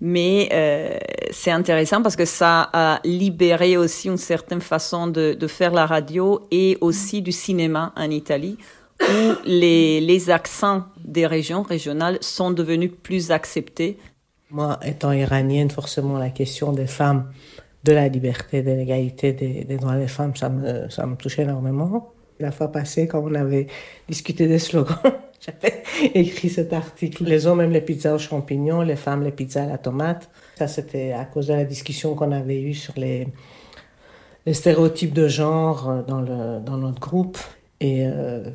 Mais 0.00 0.48
euh, 0.52 0.96
c'est 1.32 1.50
intéressant 1.50 2.02
parce 2.02 2.14
que 2.14 2.24
ça 2.24 2.70
a 2.72 3.00
libéré 3.04 3.76
aussi 3.76 4.06
une 4.06 4.16
certaine 4.16 4.60
façon 4.60 5.08
de 5.08 5.46
faire 5.48 5.72
la 5.72 5.86
radio 5.86 6.46
et 6.52 6.78
aussi 6.80 7.20
du 7.20 7.32
cinéma 7.32 7.92
en 7.96 8.08
Italie 8.10 8.58
où 9.02 9.32
les, 9.44 10.00
les 10.00 10.30
accents 10.30 10.84
des 11.04 11.26
régions 11.26 11.62
régionales 11.62 12.18
sont 12.20 12.50
devenus 12.50 12.92
plus 13.02 13.30
acceptés. 13.30 13.98
Moi, 14.50 14.78
étant 14.84 15.12
iranienne, 15.12 15.70
forcément, 15.70 16.18
la 16.18 16.30
question 16.30 16.72
des 16.72 16.86
femmes, 16.86 17.30
de 17.84 17.92
la 17.92 18.08
liberté, 18.08 18.62
de 18.62 18.70
l'égalité 18.70 19.32
des, 19.32 19.76
droits 19.76 19.96
des 19.96 20.08
femmes, 20.08 20.34
ça 20.36 20.48
me, 20.48 20.88
ça 20.90 21.06
me 21.06 21.16
touchait 21.16 21.42
énormément. 21.42 22.12
La 22.40 22.52
fois 22.52 22.70
passée, 22.70 23.06
quand 23.06 23.20
on 23.20 23.34
avait 23.34 23.66
discuté 24.08 24.46
des 24.46 24.58
slogans, 24.58 24.96
j'avais 25.40 25.82
écrit 26.14 26.48
cet 26.48 26.72
article. 26.72 27.24
Les 27.24 27.46
hommes 27.46 27.60
aiment 27.60 27.72
les 27.72 27.80
pizzas 27.80 28.14
aux 28.14 28.18
champignons, 28.18 28.82
les 28.82 28.96
femmes 28.96 29.22
les 29.22 29.32
pizzas 29.32 29.64
à 29.64 29.66
la 29.66 29.78
tomate. 29.78 30.28
Ça, 30.56 30.66
c'était 30.66 31.12
à 31.12 31.24
cause 31.24 31.48
de 31.48 31.54
la 31.54 31.64
discussion 31.64 32.14
qu'on 32.14 32.32
avait 32.32 32.60
eue 32.60 32.74
sur 32.74 32.94
les, 32.96 33.28
stéréotypes 34.50 35.12
de 35.12 35.28
genre 35.28 36.04
dans, 36.06 36.20
le, 36.20 36.60
dans 36.60 36.78
notre 36.78 37.00
groupe. 37.00 37.38
Et 37.80 38.06
euh, 38.06 38.50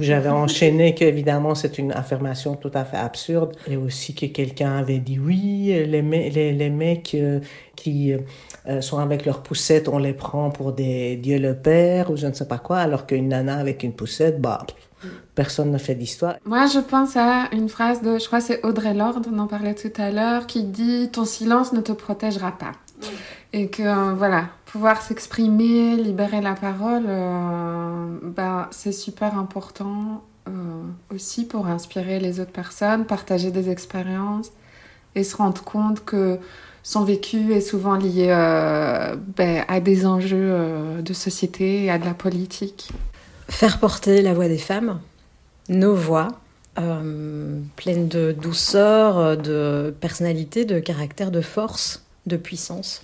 j'avais 0.00 0.28
enchaîné 0.28 0.94
qu'évidemment 0.94 1.54
c'est 1.54 1.78
une 1.78 1.92
affirmation 1.92 2.56
tout 2.56 2.70
à 2.74 2.84
fait 2.84 2.96
absurde 2.96 3.56
et 3.68 3.76
aussi 3.76 4.14
que 4.14 4.26
quelqu'un 4.26 4.76
avait 4.78 4.98
dit 4.98 5.18
oui, 5.18 5.66
les, 5.66 6.02
les, 6.02 6.52
les 6.52 6.70
mecs 6.70 7.14
euh, 7.14 7.40
qui 7.76 8.12
euh, 8.12 8.80
sont 8.80 8.98
avec 8.98 9.24
leurs 9.24 9.42
poussettes, 9.42 9.88
on 9.88 9.98
les 9.98 10.12
prend 10.12 10.50
pour 10.50 10.72
des 10.72 11.16
dieux 11.16 11.38
le 11.38 11.54
père 11.54 12.10
ou 12.10 12.16
je 12.16 12.26
ne 12.26 12.32
sais 12.32 12.48
pas 12.48 12.58
quoi, 12.58 12.78
alors 12.78 13.06
qu'une 13.06 13.28
nana 13.28 13.58
avec 13.58 13.84
une 13.84 13.92
poussette, 13.92 14.40
bah, 14.40 14.66
personne 15.34 15.70
ne 15.70 15.78
fait 15.78 15.94
d'histoire. 15.94 16.34
Moi, 16.44 16.66
je 16.66 16.80
pense 16.80 17.16
à 17.16 17.48
une 17.52 17.68
phrase 17.68 18.02
de, 18.02 18.18
je 18.18 18.26
crois 18.26 18.40
c'est 18.40 18.64
Audrey 18.64 18.94
Lorde, 18.94 19.28
on 19.32 19.38
en 19.38 19.46
parlait 19.46 19.74
tout 19.74 19.92
à 20.00 20.10
l'heure, 20.10 20.46
qui 20.46 20.64
dit 20.64 21.10
Ton 21.12 21.24
silence 21.24 21.72
ne 21.72 21.80
te 21.80 21.92
protégera 21.92 22.52
pas. 22.52 22.72
Et 23.52 23.68
que, 23.68 23.82
euh, 23.82 24.14
voilà, 24.14 24.46
pouvoir 24.66 25.00
s'exprimer, 25.00 25.96
libérer 25.96 26.40
la 26.40 26.54
parole, 26.54 27.04
euh, 27.08 28.18
ben, 28.22 28.68
c'est 28.72 28.92
super 28.92 29.38
important 29.38 30.22
euh, 30.48 30.50
aussi 31.14 31.46
pour 31.46 31.66
inspirer 31.66 32.20
les 32.20 32.40
autres 32.40 32.52
personnes, 32.52 33.06
partager 33.06 33.50
des 33.50 33.70
expériences 33.70 34.50
et 35.14 35.24
se 35.24 35.36
rendre 35.36 35.62
compte 35.62 36.04
que 36.04 36.38
son 36.82 37.04
vécu 37.04 37.54
est 37.54 37.60
souvent 37.60 37.94
lié 37.94 38.26
ben, 39.36 39.64
à 39.66 39.80
des 39.80 40.06
enjeux 40.06 41.00
de 41.00 41.12
société 41.12 41.90
à 41.90 41.98
de 41.98 42.04
la 42.04 42.14
politique. 42.14 42.90
Faire 43.48 43.80
porter 43.80 44.22
la 44.22 44.34
voix 44.34 44.46
des 44.46 44.58
femmes, 44.58 45.00
nos 45.68 45.94
voix, 45.96 46.28
pleines 46.74 48.08
de 48.08 48.30
douceur, 48.30 49.36
de 49.36 49.92
personnalité, 50.00 50.64
de 50.64 50.78
caractère, 50.78 51.32
de 51.32 51.40
force, 51.40 52.04
de 52.26 52.36
puissance 52.36 53.02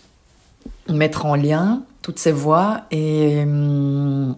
mettre 0.89 1.27
en 1.27 1.35
lien 1.35 1.85
toutes 2.03 2.19
ces 2.19 2.33
voix 2.33 2.83
et, 2.91 3.43
hum, 3.43 4.37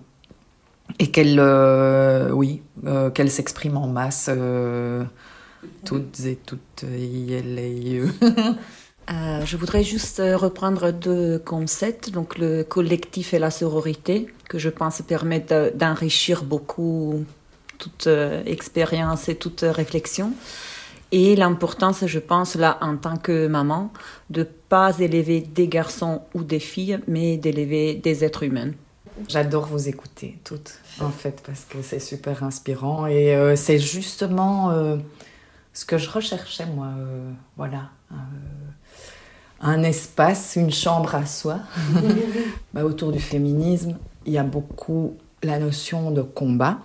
et 0.99 1.11
qu'elles 1.11 1.39
euh, 1.39 2.31
oui, 2.31 2.63
euh, 2.87 3.11
s'expriment 3.29 3.79
en 3.79 3.89
masse, 3.89 4.29
euh, 4.29 5.05
toutes 5.85 6.21
et 6.21 6.37
toutes, 6.37 6.85
et 6.85 8.03
je 9.09 9.57
voudrais 9.57 9.83
juste 9.83 10.23
reprendre 10.25 10.93
deux 10.93 11.39
concepts, 11.39 12.11
donc 12.11 12.39
le 12.39 12.63
collectif 12.63 13.35
et 13.35 13.39
la 13.39 13.51
sororité, 13.51 14.29
que 14.49 14.59
je 14.59 14.69
pense 14.69 15.03
permettent 15.03 15.55
d'enrichir 15.77 16.45
beaucoup 16.45 17.25
toute 17.79 18.09
expérience 18.47 19.29
et 19.29 19.35
toute 19.35 19.63
réflexion. 19.63 20.33
Et 21.17 21.37
l'importance, 21.37 22.05
je 22.09 22.19
pense, 22.19 22.57
là, 22.57 22.77
en 22.81 22.97
tant 22.97 23.17
que 23.17 23.47
maman, 23.47 23.93
de 24.31 24.43
pas 24.43 24.99
élever 24.99 25.41
des 25.41 25.69
garçons 25.69 26.23
ou 26.35 26.43
des 26.43 26.59
filles, 26.59 26.99
mais 27.07 27.37
d'élever 27.37 27.95
des 27.95 28.25
êtres 28.25 28.43
humains. 28.43 28.73
J'adore 29.29 29.67
vous 29.67 29.89
écouter 29.89 30.41
toutes, 30.43 30.73
en 31.01 31.11
fait, 31.11 31.41
parce 31.47 31.67
que 31.67 31.83
c'est 31.83 32.01
super 32.01 32.43
inspirant 32.43 33.07
et 33.07 33.33
euh, 33.37 33.55
c'est 33.55 33.79
justement 33.79 34.73
euh, 34.73 34.97
ce 35.73 35.85
que 35.85 35.99
je 35.99 36.11
recherchais, 36.11 36.67
moi. 36.67 36.89
Euh, 36.99 37.31
voilà. 37.57 37.91
un 39.61 39.85
espace, 39.85 40.57
une 40.57 40.73
chambre 40.73 41.15
à 41.15 41.27
soi. 41.27 41.61
bah, 42.75 42.85
autour 42.85 43.13
du 43.13 43.21
féminisme, 43.21 43.99
il 44.27 44.33
y 44.33 44.39
a 44.39 44.43
beaucoup 44.43 45.17
la 45.45 45.61
notion 45.61 46.11
de 46.11 46.23
combat. 46.23 46.79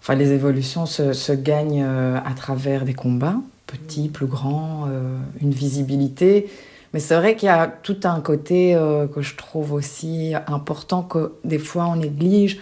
Enfin, 0.00 0.16
les 0.16 0.32
évolutions 0.32 0.84
se, 0.84 1.12
se 1.12 1.32
gagnent 1.32 1.84
à 1.84 2.34
travers 2.34 2.84
des 2.84 2.94
combats, 2.94 3.36
petit, 3.68 4.08
plus 4.08 4.26
grand, 4.26 4.86
euh, 4.88 5.16
une 5.40 5.52
visibilité. 5.52 6.50
Mais 6.92 7.00
c'est 7.00 7.14
vrai 7.14 7.36
qu'il 7.36 7.46
y 7.46 7.50
a 7.50 7.68
tout 7.68 8.00
un 8.04 8.20
côté 8.20 8.74
euh, 8.74 9.06
que 9.06 9.22
je 9.22 9.36
trouve 9.36 9.72
aussi 9.72 10.32
important 10.46 11.02
que 11.02 11.34
des 11.44 11.58
fois 11.58 11.86
on 11.86 11.96
néglige 11.96 12.58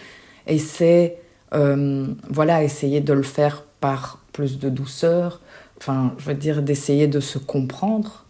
et 0.49 0.59
c'est 0.59 1.19
euh, 1.55 2.09
voilà 2.29 2.65
essayer 2.65 3.01
de 3.01 3.13
le 3.13 3.23
faire 3.23 3.63
par 3.81 4.19
plus 4.33 4.59
de 4.59 4.69
douceur. 4.69 5.41
Enfin, 5.79 6.13
je 6.19 6.25
veux 6.25 6.35
dire 6.35 6.63
d'essayer 6.63 7.07
de 7.07 7.21
se 7.21 7.39
comprendre 7.39 8.25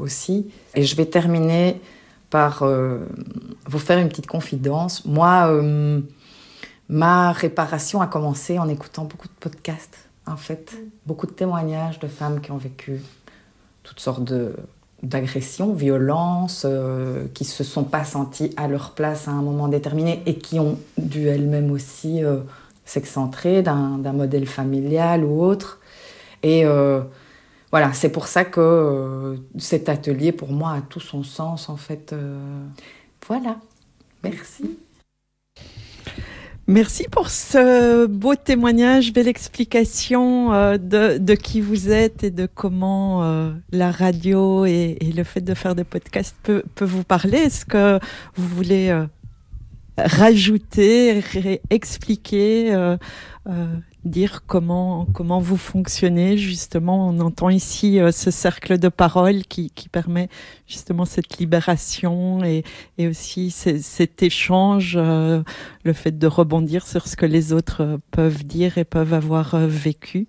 aussi. 0.00 0.50
Et 0.74 0.84
je 0.84 0.96
vais 0.96 1.04
terminer 1.04 1.82
par 2.30 2.64
vous 2.64 3.78
faire 3.78 3.98
une 3.98 4.08
petite 4.08 4.26
confidence. 4.26 5.04
Moi, 5.04 5.62
ma 6.88 7.32
réparation 7.32 8.00
a 8.00 8.06
commencé 8.06 8.58
en 8.58 8.68
écoutant 8.68 9.04
beaucoup 9.04 9.28
de 9.28 9.34
podcasts 9.38 10.09
en 10.26 10.36
fait. 10.36 10.76
Beaucoup 11.06 11.26
de 11.26 11.32
témoignages 11.32 11.98
de 11.98 12.08
femmes 12.08 12.40
qui 12.40 12.50
ont 12.52 12.58
vécu 12.58 13.00
toutes 13.82 14.00
sortes 14.00 14.24
de 14.24 14.54
d'agressions, 15.02 15.72
violences, 15.72 16.64
euh, 16.68 17.26
qui 17.32 17.44
se 17.44 17.64
sont 17.64 17.84
pas 17.84 18.04
senties 18.04 18.52
à 18.56 18.68
leur 18.68 18.92
place 18.92 19.28
à 19.28 19.30
un 19.30 19.42
moment 19.42 19.68
déterminé 19.68 20.22
et 20.26 20.36
qui 20.36 20.58
ont 20.58 20.78
dû 20.98 21.26
elles-mêmes 21.26 21.70
aussi 21.70 22.22
euh, 22.22 22.40
s'excentrer 22.84 23.62
d'un 23.62 24.12
modèle 24.12 24.46
familial 24.46 25.24
ou 25.24 25.42
autre. 25.42 25.80
Et 26.42 26.64
euh, 26.64 27.00
voilà, 27.70 27.92
c'est 27.92 28.10
pour 28.10 28.26
ça 28.26 28.44
que 28.44 29.36
cet 29.58 29.88
atelier, 29.88 30.32
pour 30.32 30.52
moi, 30.52 30.72
a 30.72 30.80
tout 30.82 31.00
son 31.00 31.22
sens, 31.22 31.68
en 31.68 31.76
fait. 31.76 32.14
voilà. 33.26 33.56
Merci. 34.22 34.76
Merci 36.70 37.08
pour 37.10 37.30
ce 37.30 38.06
beau 38.06 38.36
témoignage, 38.36 39.12
belle 39.12 39.26
explication 39.26 40.52
euh, 40.52 40.78
de, 40.78 41.34
qui 41.34 41.60
vous 41.60 41.90
êtes 41.90 42.22
et 42.22 42.30
de 42.30 42.46
comment 42.46 43.24
euh, 43.24 43.50
la 43.72 43.90
radio 43.90 44.64
et, 44.66 44.96
le 45.00 45.24
fait 45.24 45.40
de 45.40 45.54
faire 45.54 45.74
des 45.74 45.82
podcasts 45.82 46.36
peut, 46.44 46.62
peut 46.76 46.84
vous 46.84 47.02
parler. 47.02 47.38
Est-ce 47.38 47.66
que 47.66 47.98
vous 48.36 48.46
voulez 48.46 48.90
euh, 48.90 49.04
rajouter, 49.98 51.24
expliquer 51.70 52.72
dire 54.04 54.42
comment 54.46 55.06
comment 55.12 55.40
vous 55.40 55.56
fonctionnez 55.56 56.38
justement 56.38 57.08
on 57.08 57.20
entend 57.20 57.50
ici 57.50 58.00
euh, 58.00 58.12
ce 58.12 58.30
cercle 58.30 58.78
de 58.78 58.88
parole 58.88 59.42
qui, 59.44 59.70
qui 59.70 59.88
permet 59.88 60.28
justement 60.66 61.04
cette 61.04 61.38
libération 61.38 62.42
et, 62.42 62.64
et 62.96 63.08
aussi 63.08 63.50
cet 63.50 64.22
échange 64.22 64.94
euh, 64.96 65.42
le 65.84 65.92
fait 65.92 66.18
de 66.18 66.26
rebondir 66.26 66.86
sur 66.86 67.06
ce 67.06 67.16
que 67.16 67.26
les 67.26 67.52
autres 67.52 67.82
euh, 67.82 67.98
peuvent 68.10 68.44
dire 68.44 68.78
et 68.78 68.84
peuvent 68.84 69.14
avoir 69.14 69.56
vécu 69.56 70.26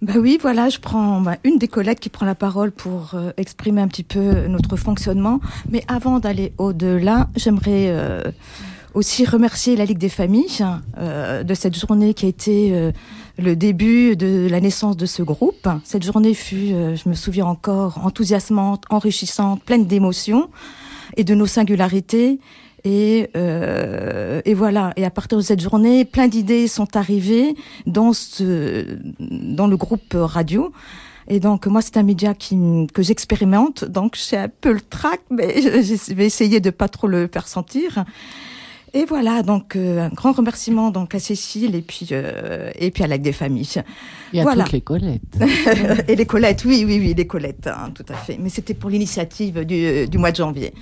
bah 0.00 0.12
oui, 0.16 0.38
voilà, 0.40 0.68
je 0.68 0.78
prends 0.78 1.20
bah, 1.20 1.38
une 1.42 1.58
des 1.58 1.66
collègues 1.66 1.98
qui 1.98 2.08
prend 2.08 2.24
la 2.24 2.36
parole 2.36 2.70
pour 2.70 3.16
exprimer 3.36 3.82
un 3.82 3.88
petit 3.88 4.04
peu 4.04 4.46
notre 4.46 4.76
fonctionnement. 4.76 5.40
Mais 5.70 5.82
avant 5.88 6.20
d'aller 6.20 6.52
au-delà, 6.56 7.28
j'aimerais 7.34 7.92
aussi 8.98 9.24
remercier 9.24 9.76
la 9.76 9.84
Ligue 9.84 9.98
des 9.98 10.08
familles 10.08 10.66
euh, 10.98 11.44
de 11.44 11.54
cette 11.54 11.78
journée 11.78 12.14
qui 12.14 12.26
a 12.26 12.28
été 12.28 12.70
euh, 12.72 12.90
le 13.38 13.54
début 13.54 14.16
de 14.16 14.48
la 14.50 14.60
naissance 14.60 14.96
de 14.96 15.06
ce 15.06 15.22
groupe. 15.22 15.68
Cette 15.84 16.02
journée 16.02 16.34
fut, 16.34 16.72
euh, 16.72 16.96
je 16.96 17.08
me 17.08 17.14
souviens 17.14 17.46
encore, 17.46 18.04
enthousiasmante, 18.04 18.84
enrichissante, 18.90 19.62
pleine 19.62 19.86
d'émotions 19.86 20.50
et 21.16 21.22
de 21.22 21.34
nos 21.34 21.46
singularités. 21.46 22.40
Et, 22.84 23.28
voilà. 24.54 24.92
Et 24.96 25.04
à 25.04 25.10
partir 25.10 25.38
de 25.38 25.42
cette 25.42 25.60
journée, 25.60 26.04
plein 26.04 26.26
d'idées 26.26 26.66
sont 26.66 26.96
arrivées 26.96 27.54
dans 27.86 28.12
ce, 28.12 28.98
le 29.20 29.76
groupe 29.76 30.14
radio. 30.14 30.72
Et 31.28 31.38
donc, 31.38 31.66
moi, 31.66 31.82
c'est 31.82 31.98
un 31.98 32.02
média 32.02 32.34
que 32.34 33.02
j'expérimente. 33.02 33.84
Donc, 33.84 34.16
j'ai 34.16 34.38
un 34.38 34.48
peu 34.48 34.72
le 34.72 34.80
trac, 34.80 35.20
mais 35.30 35.60
je 35.60 36.14
vais 36.14 36.26
essayer 36.26 36.60
de 36.60 36.70
pas 36.70 36.88
trop 36.88 37.06
le 37.06 37.28
faire 37.30 37.46
sentir. 37.46 38.04
Et 38.94 39.04
voilà, 39.04 39.42
donc 39.42 39.76
euh, 39.76 40.06
un 40.06 40.08
grand 40.08 40.32
remerciement 40.32 40.90
donc 40.90 41.14
à 41.14 41.18
Cécile 41.18 41.74
et 41.74 41.82
puis 41.82 42.08
euh, 42.12 42.70
et 42.76 42.90
puis 42.90 43.04
à 43.04 43.06
l'AC 43.06 43.22
des 43.22 43.32
familles. 43.32 43.82
Et 44.32 44.40
à 44.40 44.42
voilà. 44.42 44.64
toutes 44.64 44.72
les 44.72 44.80
Colettes. 44.80 45.38
et 46.08 46.16
les 46.16 46.26
Colettes, 46.26 46.64
oui, 46.64 46.84
oui, 46.86 46.98
oui, 46.98 47.14
les 47.14 47.26
Colettes, 47.26 47.66
hein, 47.66 47.90
tout 47.94 48.06
à 48.08 48.14
fait. 48.14 48.38
Mais 48.38 48.48
c'était 48.48 48.74
pour 48.74 48.90
l'initiative 48.90 49.64
du, 49.64 50.08
du 50.08 50.18
mois 50.18 50.30
de 50.30 50.36
janvier. 50.36 50.72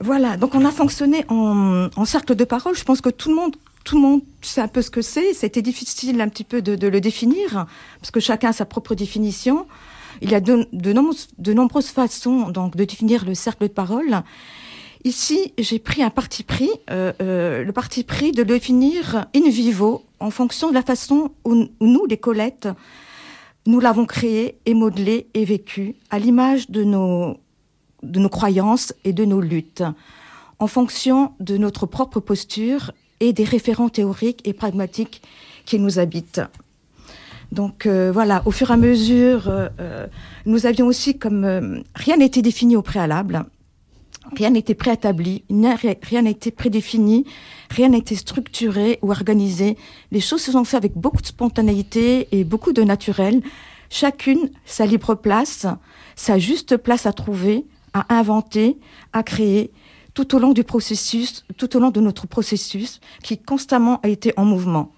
Voilà, 0.00 0.36
donc 0.36 0.54
on 0.54 0.64
a 0.64 0.70
fonctionné 0.70 1.24
en, 1.28 1.88
en 1.94 2.04
cercle 2.04 2.34
de 2.34 2.44
parole. 2.44 2.76
Je 2.76 2.84
pense 2.84 3.00
que 3.00 3.10
tout 3.10 3.28
le 3.28 3.36
monde 3.36 3.56
tout 3.84 3.96
le 3.96 4.02
monde 4.02 4.22
sait 4.40 4.60
un 4.60 4.68
peu 4.68 4.82
ce 4.82 4.90
que 4.90 5.02
c'est. 5.02 5.34
C'était 5.34 5.62
difficile 5.62 6.20
un 6.20 6.28
petit 6.28 6.44
peu 6.44 6.62
de, 6.62 6.76
de, 6.76 6.88
le 6.88 7.00
définir, 7.00 7.66
parce 8.00 8.10
que 8.12 8.20
chacun 8.20 8.50
a 8.50 8.52
sa 8.52 8.64
propre 8.64 8.94
définition. 8.94 9.66
Il 10.20 10.30
y 10.30 10.34
a 10.34 10.40
de, 10.40 10.68
de, 10.72 10.92
nombreuses, 10.92 11.28
de 11.38 11.52
nombreuses 11.52 11.88
façons 11.88 12.50
donc 12.50 12.76
de 12.76 12.84
définir 12.84 13.24
le 13.24 13.34
cercle 13.34 13.64
de 13.64 13.72
parole. 13.72 14.22
Ici, 15.04 15.52
j'ai 15.58 15.80
pris 15.80 16.02
un 16.02 16.10
parti 16.10 16.44
pris, 16.44 16.70
euh, 16.90 17.12
euh, 17.20 17.64
le 17.64 17.72
parti 17.72 18.04
pris 18.04 18.30
de 18.30 18.44
définir 18.44 19.26
in 19.34 19.50
vivo 19.50 20.04
en 20.20 20.30
fonction 20.30 20.68
de 20.68 20.74
la 20.74 20.82
façon 20.82 21.32
où, 21.44 21.66
nous, 21.80 22.06
les 22.06 22.16
Colettes, 22.16 22.68
nous 23.66 23.80
l'avons 23.80 24.06
créé 24.06 24.58
et 24.64 24.74
modelé 24.74 25.26
et 25.34 25.44
vécu 25.44 25.96
à 26.10 26.20
l'image 26.20 26.70
de 26.70 26.84
nos, 26.84 27.36
de 28.04 28.20
nos 28.20 28.28
croyances 28.28 28.94
et 29.02 29.12
de 29.12 29.24
nos 29.24 29.40
luttes, 29.40 29.82
en 30.60 30.68
fonction 30.68 31.32
de 31.40 31.56
notre 31.56 31.86
propre 31.86 32.20
posture 32.20 32.92
et 33.18 33.32
des 33.32 33.44
référents 33.44 33.88
théoriques 33.88 34.46
et 34.46 34.52
pragmatiques 34.52 35.22
qui 35.64 35.80
nous 35.80 35.98
habitent. 35.98 36.42
Donc 37.50 37.86
euh, 37.86 38.12
voilà, 38.12 38.42
au 38.46 38.52
fur 38.52 38.70
et 38.70 38.74
à 38.74 38.76
mesure, 38.76 39.52
nous 40.46 40.64
avions 40.66 40.86
aussi 40.86 41.18
comme 41.18 41.82
rien 41.96 42.16
n'était 42.18 42.42
défini 42.42 42.76
au 42.76 42.82
préalable 42.82 43.46
Rien 44.36 44.50
n'était 44.50 44.74
préétabli, 44.74 45.44
rien 45.50 46.24
été 46.24 46.50
prédéfini, 46.50 47.26
rien 47.70 47.92
été 47.92 48.16
structuré 48.16 48.98
ou 49.02 49.10
organisé. 49.10 49.76
Les 50.10 50.20
choses 50.20 50.42
se 50.42 50.52
sont 50.52 50.64
faites 50.64 50.78
avec 50.78 50.94
beaucoup 50.96 51.20
de 51.20 51.26
spontanéité 51.26 52.28
et 52.32 52.44
beaucoup 52.44 52.72
de 52.72 52.82
naturel. 52.82 53.42
Chacune 53.90 54.50
sa 54.64 54.86
libre 54.86 55.14
place, 55.14 55.66
sa 56.16 56.38
juste 56.38 56.78
place 56.78 57.04
à 57.04 57.12
trouver, 57.12 57.66
à 57.92 58.14
inventer, 58.14 58.78
à 59.12 59.22
créer, 59.22 59.70
tout 60.14 60.34
au 60.34 60.38
long 60.38 60.52
du 60.52 60.64
processus, 60.64 61.44
tout 61.58 61.76
au 61.76 61.80
long 61.80 61.90
de 61.90 62.00
notre 62.00 62.26
processus, 62.26 63.00
qui 63.22 63.38
constamment 63.38 64.00
a 64.02 64.08
été 64.08 64.32
en 64.36 64.44
mouvement 64.44 64.92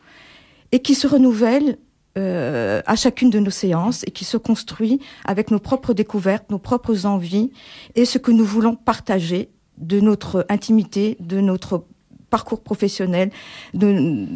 et 0.70 0.80
qui 0.80 0.94
se 0.94 1.06
renouvelle 1.06 1.78
euh, 2.16 2.80
à 2.86 2.94
chacune 2.94 3.28
de 3.28 3.40
nos 3.40 3.50
séances 3.50 4.04
et 4.06 4.12
qui 4.12 4.24
se 4.24 4.36
construit 4.36 5.00
avec 5.24 5.50
nos 5.50 5.58
propres 5.58 5.94
découvertes, 5.94 6.48
nos 6.48 6.60
propres 6.60 7.06
envies 7.06 7.50
et 7.96 8.04
ce 8.04 8.18
que 8.18 8.30
nous 8.30 8.44
voulons 8.44 8.76
partager 8.76 9.50
de 9.78 9.98
notre 9.98 10.46
intimité, 10.48 11.16
de 11.18 11.40
notre 11.40 11.86
parcours 12.30 12.62
professionnel, 12.62 13.32
de, 13.74 14.28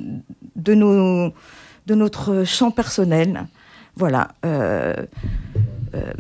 de, 0.57 0.75
notre 1.95 2.43
champ 2.43 2.73
personnel. 2.73 3.47
Voilà. 3.95 4.29
Euh, 4.45 5.07
euh, 5.95 6.13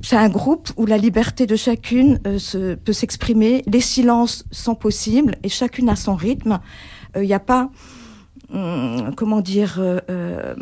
c'est 0.00 0.16
un 0.16 0.30
groupe 0.30 0.70
où 0.78 0.86
la 0.86 0.96
liberté 0.96 1.46
de 1.46 1.56
chacune 1.56 2.18
peut 2.18 2.92
s'exprimer, 2.94 3.62
les 3.66 3.82
silences 3.82 4.46
sont 4.50 4.74
possibles 4.74 5.36
et 5.42 5.50
chacune 5.50 5.90
a 5.90 5.96
son 5.96 6.14
rythme. 6.14 6.60
Il 7.14 7.22
n'y 7.22 7.34
a 7.34 7.40
pas 7.40 7.70
comment 8.50 9.40
dire, 9.40 9.76
euh, 9.78 10.00
euh, 10.10 10.54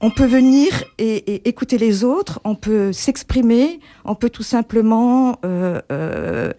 on 0.00 0.10
peut 0.10 0.26
venir 0.26 0.84
et, 0.98 1.48
écouter 1.48 1.78
les 1.78 2.04
autres, 2.04 2.40
on 2.44 2.54
peut 2.54 2.92
s'exprimer, 2.92 3.80
on 4.04 4.14
peut 4.14 4.30
tout 4.30 4.42
simplement 4.42 5.36
euh, 5.44 6.52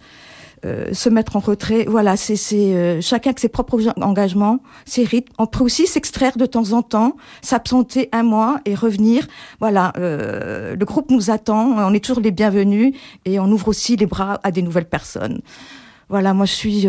se 0.63 1.09
mettre 1.09 1.35
en 1.35 1.39
retrait. 1.39 1.85
Voilà, 1.87 2.17
c'est 2.17 3.01
chacun 3.01 3.29
avec 3.29 3.39
ses 3.39 3.49
propres 3.49 3.93
engagements, 4.01 4.59
ses 4.85 5.03
rythmes. 5.03 5.31
On 5.37 5.45
peut 5.45 5.63
aussi 5.63 5.85
s'extraire 5.85 6.37
de 6.37 6.47
temps 6.47 6.71
en 6.71 6.81
temps, 6.81 7.17
s'absenter 7.43 8.09
un 8.11 8.23
mois 8.23 8.61
et 8.65 8.73
revenir. 8.73 9.27
Voilà, 9.59 9.93
le 9.95 10.83
groupe 10.85 11.11
nous 11.11 11.29
attend, 11.29 11.77
on 11.77 11.93
est 11.93 12.03
toujours 12.03 12.23
les 12.23 12.31
bienvenus 12.31 12.95
et 13.25 13.39
on 13.39 13.45
ouvre 13.51 13.67
aussi 13.67 13.95
les 13.95 14.07
bras 14.07 14.39
à 14.41 14.49
des 14.49 14.63
nouvelles 14.63 14.89
personnes. 14.89 15.41
Voilà, 16.09 16.33
moi 16.33 16.47
je 16.47 16.53
suis 16.53 16.87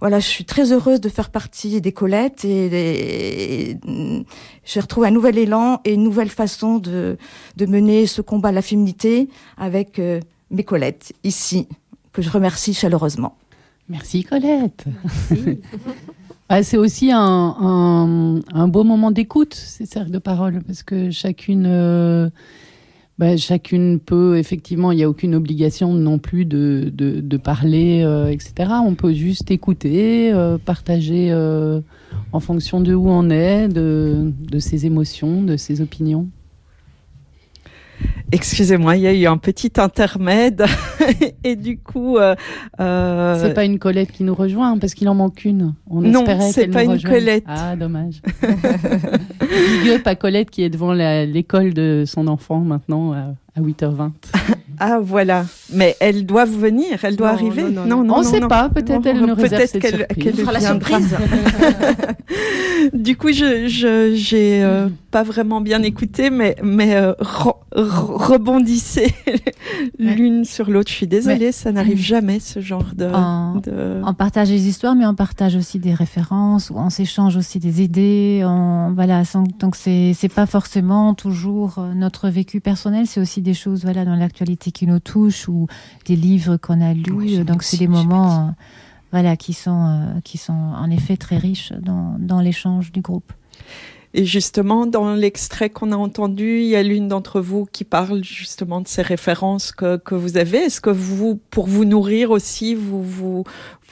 voilà, 0.00 0.18
je 0.18 0.26
suis 0.26 0.44
très 0.44 0.72
heureuse 0.72 1.00
de 1.00 1.08
faire 1.08 1.30
partie 1.30 1.80
des 1.80 1.92
Colettes 1.92 2.44
et, 2.44 3.76
j'ai 4.64 4.80
retrouvé 4.80 5.08
un 5.08 5.10
nouvel 5.10 5.36
élan 5.38 5.80
et 5.84 5.94
une 5.94 6.02
nouvelle 6.02 6.30
façon 6.30 6.78
de, 6.78 7.18
mener 7.58 8.06
ce 8.06 8.22
combat 8.22 8.48
à 8.48 8.52
la 8.52 8.62
féminité 8.62 9.28
avec 9.58 9.98
euh, 9.98 10.20
mes 10.50 10.64
Colettes 10.64 11.12
ici, 11.22 11.68
que 12.12 12.22
je 12.22 12.30
remercie 12.30 12.74
chaleureusement. 12.74 13.36
Merci 13.88 14.24
Colette. 14.24 14.84
Ah, 16.52 16.64
c'est 16.64 16.78
aussi 16.78 17.12
un, 17.12 18.40
un, 18.52 18.66
beau 18.66 18.82
moment 18.82 19.12
d'écoute, 19.12 19.54
ces 19.54 19.86
cercles 19.86 20.10
de 20.10 20.18
parole, 20.18 20.60
parce 20.66 20.82
que 20.82 21.12
chacune 21.12 21.64
euh, 21.64 22.28
bah, 23.20 23.36
chacune 23.36 24.00
peut, 24.00 24.38
effectivement, 24.38 24.92
il 24.92 24.96
n'y 24.96 25.04
a 25.04 25.08
aucune 25.10 25.34
obligation 25.34 25.92
non 25.92 26.18
plus 26.18 26.46
de, 26.46 26.90
de, 26.90 27.36
parler, 27.36 28.00
euh, 28.02 28.30
etc. 28.30 28.70
On 28.82 28.94
peut 28.94 29.12
juste 29.12 29.50
écouter, 29.50 30.32
euh, 30.32 30.56
partager 30.56 31.30
euh, 31.30 31.82
en 32.32 32.40
fonction 32.40 32.80
de 32.80 32.94
où 32.94 33.10
on 33.10 33.28
est, 33.28 33.68
de, 33.68 34.32
de 34.40 34.58
ses 34.58 34.86
émotions, 34.86 35.42
de 35.42 35.58
ses 35.58 35.82
opinions. 35.82 36.28
Excusez-moi, 38.32 38.96
il 38.96 39.02
y 39.02 39.06
a 39.08 39.12
eu 39.12 39.26
un 39.26 39.38
petit 39.38 39.72
intermède 39.78 40.64
et 41.44 41.56
du 41.56 41.78
coup. 41.78 42.16
Euh, 42.16 42.36
euh, 42.78 43.38
C'est 43.40 43.54
pas 43.54 43.64
une 43.64 43.78
Colette 43.78 44.12
qui 44.12 44.22
nous 44.22 44.34
rejoint 44.34 44.78
parce 44.78 44.94
qu'il 44.94 45.08
en 45.08 45.14
manque 45.14 45.44
une. 45.44 45.74
On 45.88 46.00
non, 46.00 46.24
c'est 46.52 46.68
pas 46.68 46.84
une 46.84 47.00
Colette. 47.00 47.44
Ah, 47.46 47.74
dommage. 47.74 48.22
Big 49.40 49.90
up 49.90 50.06
à 50.06 50.14
Colette 50.14 50.50
qui 50.50 50.62
est 50.62 50.70
devant 50.70 50.92
l'école 50.92 51.74
de 51.74 52.04
son 52.06 52.28
enfant 52.28 52.60
maintenant 52.60 53.12
à 53.12 53.60
8h20. 53.60 54.12
Ah 54.82 54.98
voilà, 54.98 55.44
mais 55.74 55.94
elle 56.00 56.24
doit 56.24 56.46
venir, 56.46 57.04
elle 57.04 57.14
doit 57.14 57.28
arriver. 57.28 57.64
Non, 57.64 57.84
non, 57.84 58.02
non, 58.02 58.14
on 58.14 58.18
ne 58.20 58.24
sait 58.24 58.40
pas, 58.40 58.70
peut-être 58.70 59.04
elle 59.04 59.20
nous 59.20 59.34
réserve 59.34 59.66
cette 59.66 59.82
qu'elle, 59.82 60.06
qu'elle 60.06 60.34
fera 60.34 60.52
la 60.52 60.60
surprise. 60.60 61.16
du 62.94 63.14
coup, 63.18 63.30
je 63.30 64.12
j'ai 64.14 64.64
euh, 64.64 64.88
pas 65.10 65.22
vraiment 65.22 65.60
bien 65.60 65.82
écouté, 65.82 66.30
mais 66.30 66.56
mais 66.62 66.94
euh, 66.94 67.12
rebondissez 67.72 69.12
l'une 69.98 70.46
sur 70.46 70.70
l'autre. 70.70 70.88
Je 70.90 70.94
suis 70.96 71.06
désolée, 71.06 71.52
ça 71.52 71.72
n'arrive 71.72 72.00
jamais 72.00 72.40
ce 72.40 72.60
genre 72.60 72.92
de 72.96 73.10
on, 73.12 74.14
partage 74.14 74.48
des 74.48 74.66
histoires, 74.66 74.94
mais 74.94 75.04
on 75.04 75.14
partage 75.14 75.56
aussi 75.56 75.78
des 75.78 75.92
références, 75.92 76.70
on 76.74 76.88
s'échange 76.88 77.36
aussi 77.36 77.58
des 77.58 77.82
idées. 77.82 78.42
On, 78.44 78.92
voilà, 78.94 79.24
donc 79.58 79.76
c'est 79.76 80.12
c'est 80.14 80.32
pas 80.32 80.46
forcément 80.46 81.12
toujours 81.12 81.78
euh, 81.78 81.92
notre 81.94 82.30
vécu 82.30 82.62
personnel, 82.62 83.06
c'est 83.06 83.20
aussi 83.20 83.42
des 83.42 83.54
choses 83.54 83.82
voilà 83.84 84.06
dans 84.06 84.16
l'actualité 84.16 84.69
qui 84.72 84.86
nous 84.86 85.00
touchent 85.00 85.48
ou 85.48 85.66
des 86.06 86.16
livres 86.16 86.56
qu'on 86.56 86.80
a 86.80 86.94
lus. 86.94 87.44
donc 87.44 87.62
c'est 87.62 87.76
des 87.76 87.88
moments 87.88 88.48
euh, 88.48 88.50
voilà, 89.12 89.36
qui, 89.36 89.52
sont, 89.52 89.86
euh, 89.86 90.20
qui 90.22 90.38
sont 90.38 90.52
en 90.52 90.90
effet 90.90 91.16
très 91.16 91.36
riches 91.36 91.72
dans, 91.72 92.16
dans 92.18 92.40
l'échange 92.40 92.92
du 92.92 93.00
groupe. 93.00 93.32
Et 94.12 94.24
justement, 94.24 94.86
dans 94.86 95.14
l'extrait 95.14 95.70
qu'on 95.70 95.92
a 95.92 95.96
entendu, 95.96 96.60
il 96.60 96.66
y 96.66 96.76
a 96.76 96.82
l'une 96.82 97.06
d'entre 97.06 97.40
vous 97.40 97.64
qui 97.64 97.84
parle 97.84 98.24
justement 98.24 98.80
de 98.80 98.88
ces 98.88 99.02
références 99.02 99.70
que, 99.70 99.96
que 99.98 100.16
vous 100.16 100.36
avez. 100.36 100.58
Est-ce 100.58 100.80
que 100.80 100.90
vous, 100.90 101.40
pour 101.50 101.68
vous 101.68 101.84
nourrir 101.84 102.32
aussi, 102.32 102.74
vous, 102.74 103.02
vous, 103.02 103.44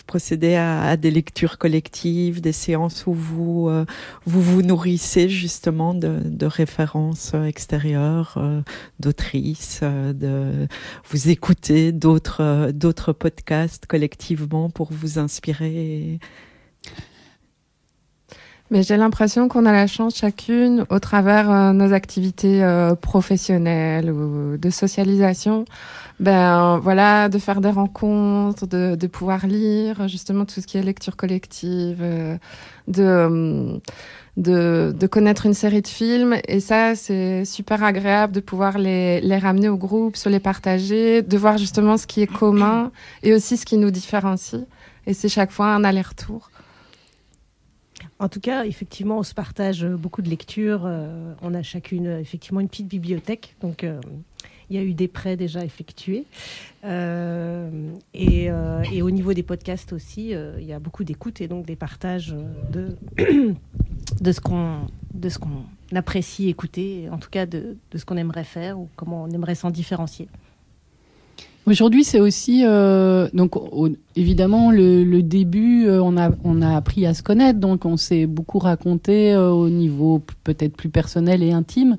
procédez 0.08 0.54
à, 0.54 0.96
des 0.96 1.12
lectures 1.12 1.58
collectives, 1.58 2.40
des 2.40 2.52
séances 2.52 3.06
où 3.06 3.12
vous 3.12 3.68
euh, 3.68 3.84
vous, 4.24 4.40
vous 4.40 4.62
nourrissez 4.62 5.28
justement 5.28 5.94
de, 5.94 6.20
de 6.24 6.46
références 6.46 7.34
extérieures, 7.34 8.34
euh, 8.38 8.62
d'autrices, 8.98 9.80
euh, 9.82 10.12
de 10.14 10.66
vous 11.10 11.28
écoutez 11.28 11.92
d'autres 11.92 12.70
d'autres 12.72 13.12
podcasts 13.12 13.86
collectivement 13.86 14.70
pour 14.70 14.88
vous 14.90 15.18
inspirer. 15.18 16.18
Mais 18.70 18.82
j'ai 18.82 18.96
l'impression 18.96 19.48
qu'on 19.48 19.64
a 19.64 19.72
la 19.72 19.86
chance 19.86 20.16
chacune, 20.16 20.84
au 20.90 20.98
travers 20.98 21.72
nos 21.72 21.92
activités 21.94 22.62
professionnelles 23.00 24.10
ou 24.10 24.58
de 24.58 24.70
socialisation, 24.70 25.64
ben 26.20 26.78
voilà, 26.78 27.28
de 27.28 27.38
faire 27.38 27.60
des 27.60 27.70
rencontres, 27.70 28.66
de, 28.66 28.96
de, 28.96 29.06
pouvoir 29.06 29.46
lire 29.46 30.08
justement 30.08 30.44
tout 30.44 30.60
ce 30.60 30.66
qui 30.66 30.76
est 30.76 30.82
lecture 30.82 31.16
collective, 31.16 31.98
euh, 32.00 32.36
de, 32.88 33.02
euh, 33.04 33.78
de, 34.36 34.94
de, 34.98 35.06
connaître 35.06 35.46
une 35.46 35.54
série 35.54 35.82
de 35.82 35.86
films. 35.86 36.36
Et 36.48 36.58
ça, 36.58 36.96
c'est 36.96 37.44
super 37.44 37.84
agréable 37.84 38.32
de 38.32 38.40
pouvoir 38.40 38.78
les, 38.78 39.20
les 39.20 39.38
ramener 39.38 39.68
au 39.68 39.76
groupe, 39.76 40.16
se 40.16 40.28
les 40.28 40.40
partager, 40.40 41.22
de 41.22 41.38
voir 41.38 41.56
justement 41.56 41.96
ce 41.96 42.06
qui 42.06 42.22
est 42.22 42.26
commun 42.26 42.90
et 43.22 43.32
aussi 43.32 43.56
ce 43.56 43.64
qui 43.64 43.76
nous 43.76 43.92
différencie. 43.92 44.62
Et 45.06 45.14
c'est 45.14 45.28
chaque 45.28 45.52
fois 45.52 45.68
un 45.68 45.84
aller-retour. 45.84 46.50
En 48.18 48.28
tout 48.28 48.40
cas, 48.40 48.64
effectivement, 48.64 49.18
on 49.18 49.22
se 49.22 49.34
partage 49.34 49.84
beaucoup 49.84 50.22
de 50.22 50.28
lectures. 50.28 50.82
Euh, 50.84 51.34
on 51.42 51.54
a 51.54 51.62
chacune 51.62 52.06
effectivement 52.06 52.60
une 52.60 52.68
petite 52.68 52.88
bibliothèque. 52.88 53.54
Donc, 53.60 53.84
il 54.70 54.76
y 54.76 54.78
a 54.78 54.82
eu 54.82 54.94
des 54.94 55.08
prêts 55.08 55.36
déjà 55.36 55.64
effectués. 55.64 56.24
Euh, 56.84 57.70
et, 58.14 58.50
euh, 58.50 58.82
au 59.02 59.10
niveau 59.10 59.32
des 59.32 59.42
podcasts 59.42 59.92
aussi, 59.92 60.34
euh, 60.34 60.56
il 60.60 60.66
y 60.66 60.72
a 60.72 60.78
beaucoup 60.78 61.04
d'écoutes 61.04 61.40
et 61.40 61.48
donc 61.48 61.66
des 61.66 61.76
partages 61.76 62.34
de, 62.70 62.96
de 64.20 64.32
ce 64.32 64.40
qu'on 64.40 64.86
de 65.14 65.28
ce 65.30 65.38
qu'on 65.38 65.64
apprécie 65.94 66.48
écouter, 66.48 67.08
en 67.10 67.18
tout 67.18 67.30
cas 67.30 67.44
de, 67.44 67.76
de 67.90 67.98
ce 67.98 68.04
qu'on 68.04 68.16
aimerait 68.16 68.44
faire 68.44 68.78
ou 68.78 68.88
comment 68.94 69.24
on 69.24 69.30
aimerait 69.30 69.56
s'en 69.56 69.70
différencier. 69.70 70.28
Aujourd'hui, 71.68 72.02
c'est 72.02 72.18
aussi 72.18 72.64
donc 72.64 73.52
évidemment 74.16 74.70
le, 74.70 75.20
début. 75.20 75.86
on 75.90 76.16
a 76.16 76.30
on 76.42 76.62
a 76.62 76.74
appris 76.74 77.04
à 77.04 77.12
se 77.12 77.22
connaître, 77.22 77.60
donc 77.60 77.84
on 77.84 77.98
s'est 77.98 78.24
beaucoup 78.24 78.58
raconté 78.58 79.36
au 79.36 79.68
niveau 79.68 80.22
peut-être 80.44 80.76
plus 80.76 80.88
personnel 80.88 81.42
et 81.42 81.52
intime. 81.52 81.98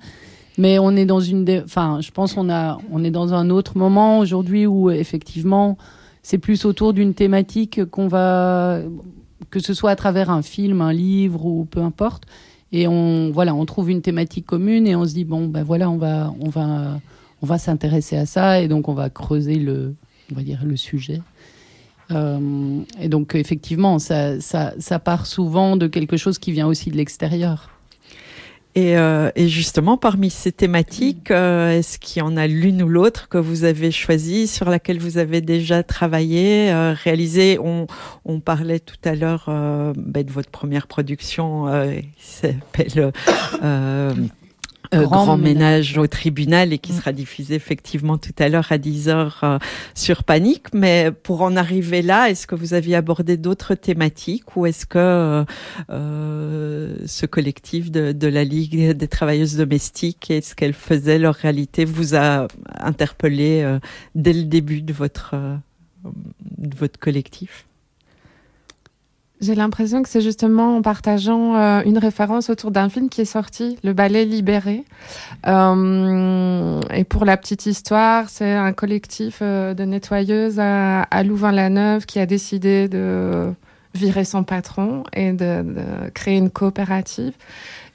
Mais 0.57 0.77
on 0.77 0.95
est 0.97 1.05
dans 1.05 1.21
une, 1.21 1.45
enfin, 1.63 1.99
je 2.01 2.11
pense 2.11 2.35
on 2.35 2.49
a, 2.49 2.79
on 2.91 3.03
est 3.03 3.11
dans 3.11 3.33
un 3.33 3.49
autre 3.49 3.77
moment 3.77 4.19
aujourd'hui 4.19 4.65
où 4.65 4.89
effectivement, 4.89 5.77
c'est 6.21 6.37
plus 6.37 6.65
autour 6.65 6.91
d'une 6.91 7.13
thématique 7.13 7.85
qu'on 7.85 8.09
va, 8.09 8.81
que 9.51 9.59
ce 9.59 9.73
soit 9.73 9.91
à 9.91 9.95
travers 9.95 10.29
un 10.29 10.41
film, 10.41 10.81
un 10.81 10.91
livre 10.91 11.45
ou 11.45 11.63
peu 11.63 11.79
importe. 11.79 12.23
Et 12.71 12.87
on, 12.87 13.31
voilà, 13.31 13.55
on 13.55 13.65
trouve 13.65 13.89
une 13.89 14.01
thématique 14.01 14.45
commune 14.45 14.85
et 14.85 14.95
on 14.97 15.05
se 15.05 15.13
dit 15.13 15.25
bon, 15.25 15.47
ben 15.47 15.63
voilà, 15.63 15.89
on 15.89 15.97
va, 15.97 16.33
on 16.41 16.49
va, 16.49 16.99
on 17.41 17.45
va 17.45 17.57
s'intéresser 17.57 18.17
à 18.17 18.25
ça 18.25 18.59
et 18.61 18.67
donc 18.67 18.87
on 18.87 18.93
va 18.93 19.09
creuser 19.09 19.55
le, 19.55 19.95
on 20.31 20.35
va 20.35 20.41
dire 20.41 20.59
le 20.63 20.75
sujet. 20.77 21.21
Euh, 22.11 22.79
et 22.99 23.07
donc 23.07 23.35
effectivement, 23.35 23.99
ça, 23.99 24.39
ça, 24.41 24.73
ça 24.79 24.99
part 24.99 25.25
souvent 25.25 25.75
de 25.75 25.87
quelque 25.87 26.17
chose 26.17 26.39
qui 26.39 26.51
vient 26.51 26.67
aussi 26.67 26.89
de 26.89 26.97
l'extérieur. 26.97 27.69
Et, 28.75 28.97
euh, 28.97 29.31
justement, 29.35 29.97
parmi 29.97 30.29
ces 30.29 30.51
thématiques, 30.51 31.31
euh, 31.31 31.71
est-ce 31.71 31.97
qu'il 31.97 32.19
y 32.19 32.23
en 32.23 32.37
a 32.37 32.47
l'une 32.47 32.83
ou 32.83 32.87
l'autre 32.87 33.27
que 33.27 33.37
vous 33.37 33.63
avez 33.63 33.91
choisie, 33.91 34.47
sur 34.47 34.69
laquelle 34.69 34.99
vous 34.99 35.17
avez 35.17 35.41
déjà 35.41 35.81
travaillé, 35.83 36.71
réalisé? 37.03 37.57
On, 37.59 37.87
on, 38.25 38.39
parlait 38.39 38.79
tout 38.79 38.95
à 39.03 39.15
l'heure 39.15 39.45
ben, 39.47 40.23
de 40.23 40.31
votre 40.31 40.51
première 40.51 40.87
production 40.87 41.65
qui 42.15 42.25
s'appelle 42.25 43.11
euh, 44.93 45.03
grand, 45.03 45.37
ménage. 45.37 45.97
au 45.97 46.07
tribunal 46.07 46.73
et 46.73 46.79
qui 46.79 46.93
mm. 46.93 46.95
sera 46.95 47.11
diffusé 47.11 47.55
effectivement 47.55 48.17
tout 48.17 48.33
à 48.39 48.49
l'heure 48.49 48.71
à 48.71 48.77
10h 48.77 49.31
euh, 49.43 49.59
sur 49.93 50.23
Panique. 50.23 50.73
Mais 50.73 51.11
pour 51.11 51.41
en 51.41 51.55
arriver 51.55 52.01
là, 52.01 52.29
est-ce 52.29 52.47
que 52.47 52.55
vous 52.55 52.73
aviez 52.73 52.95
abordé 52.95 53.37
d'autres 53.37 53.75
thématiques 53.75 54.55
ou 54.55 54.65
est-ce 54.65 54.85
que 54.85 55.45
euh, 55.89 56.95
ce 57.05 57.25
collectif 57.25 57.91
de, 57.91 58.11
de, 58.11 58.27
la 58.27 58.43
Ligue 58.43 58.91
des 58.91 59.07
travailleuses 59.07 59.57
domestiques 59.57 60.31
et 60.31 60.41
ce 60.41 60.55
qu'elles 60.55 60.73
faisaient, 60.73 61.19
leur 61.19 61.35
réalité, 61.35 61.85
vous 61.85 62.15
a 62.15 62.47
interpellé 62.79 63.61
euh, 63.63 63.79
dès 64.15 64.33
le 64.33 64.43
début 64.43 64.81
de 64.81 64.93
votre, 64.93 65.35
de 66.57 66.75
votre 66.77 66.99
collectif? 66.99 67.65
J'ai 69.41 69.55
l'impression 69.55 70.03
que 70.03 70.09
c'est 70.09 70.21
justement 70.21 70.77
en 70.77 70.81
partageant 70.81 71.55
euh, 71.55 71.81
une 71.85 71.97
référence 71.97 72.49
autour 72.49 72.71
d'un 72.71 72.89
film 72.89 73.07
qui 73.09 73.21
est 73.21 73.25
sorti, 73.25 73.77
Le 73.83 73.93
Ballet 73.93 74.25
Libéré. 74.25 74.83
Euh, 75.47 76.81
et 76.93 77.05
pour 77.05 77.23
la 77.23 77.37
petite 77.37 77.65
histoire, 77.65 78.29
c'est 78.29 78.53
un 78.53 78.73
collectif 78.73 79.39
euh, 79.41 79.73
de 79.73 79.83
nettoyeuses 79.83 80.59
à, 80.59 81.03
à 81.03 81.23
Louvain-la-Neuve 81.23 82.05
qui 82.05 82.19
a 82.19 82.25
décidé 82.25 82.89
de 82.89 83.53
virer 83.95 84.25
son 84.25 84.43
patron 84.43 85.03
et 85.13 85.31
de, 85.31 85.63
de 85.63 86.09
créer 86.13 86.37
une 86.37 86.49
coopérative. 86.49 87.33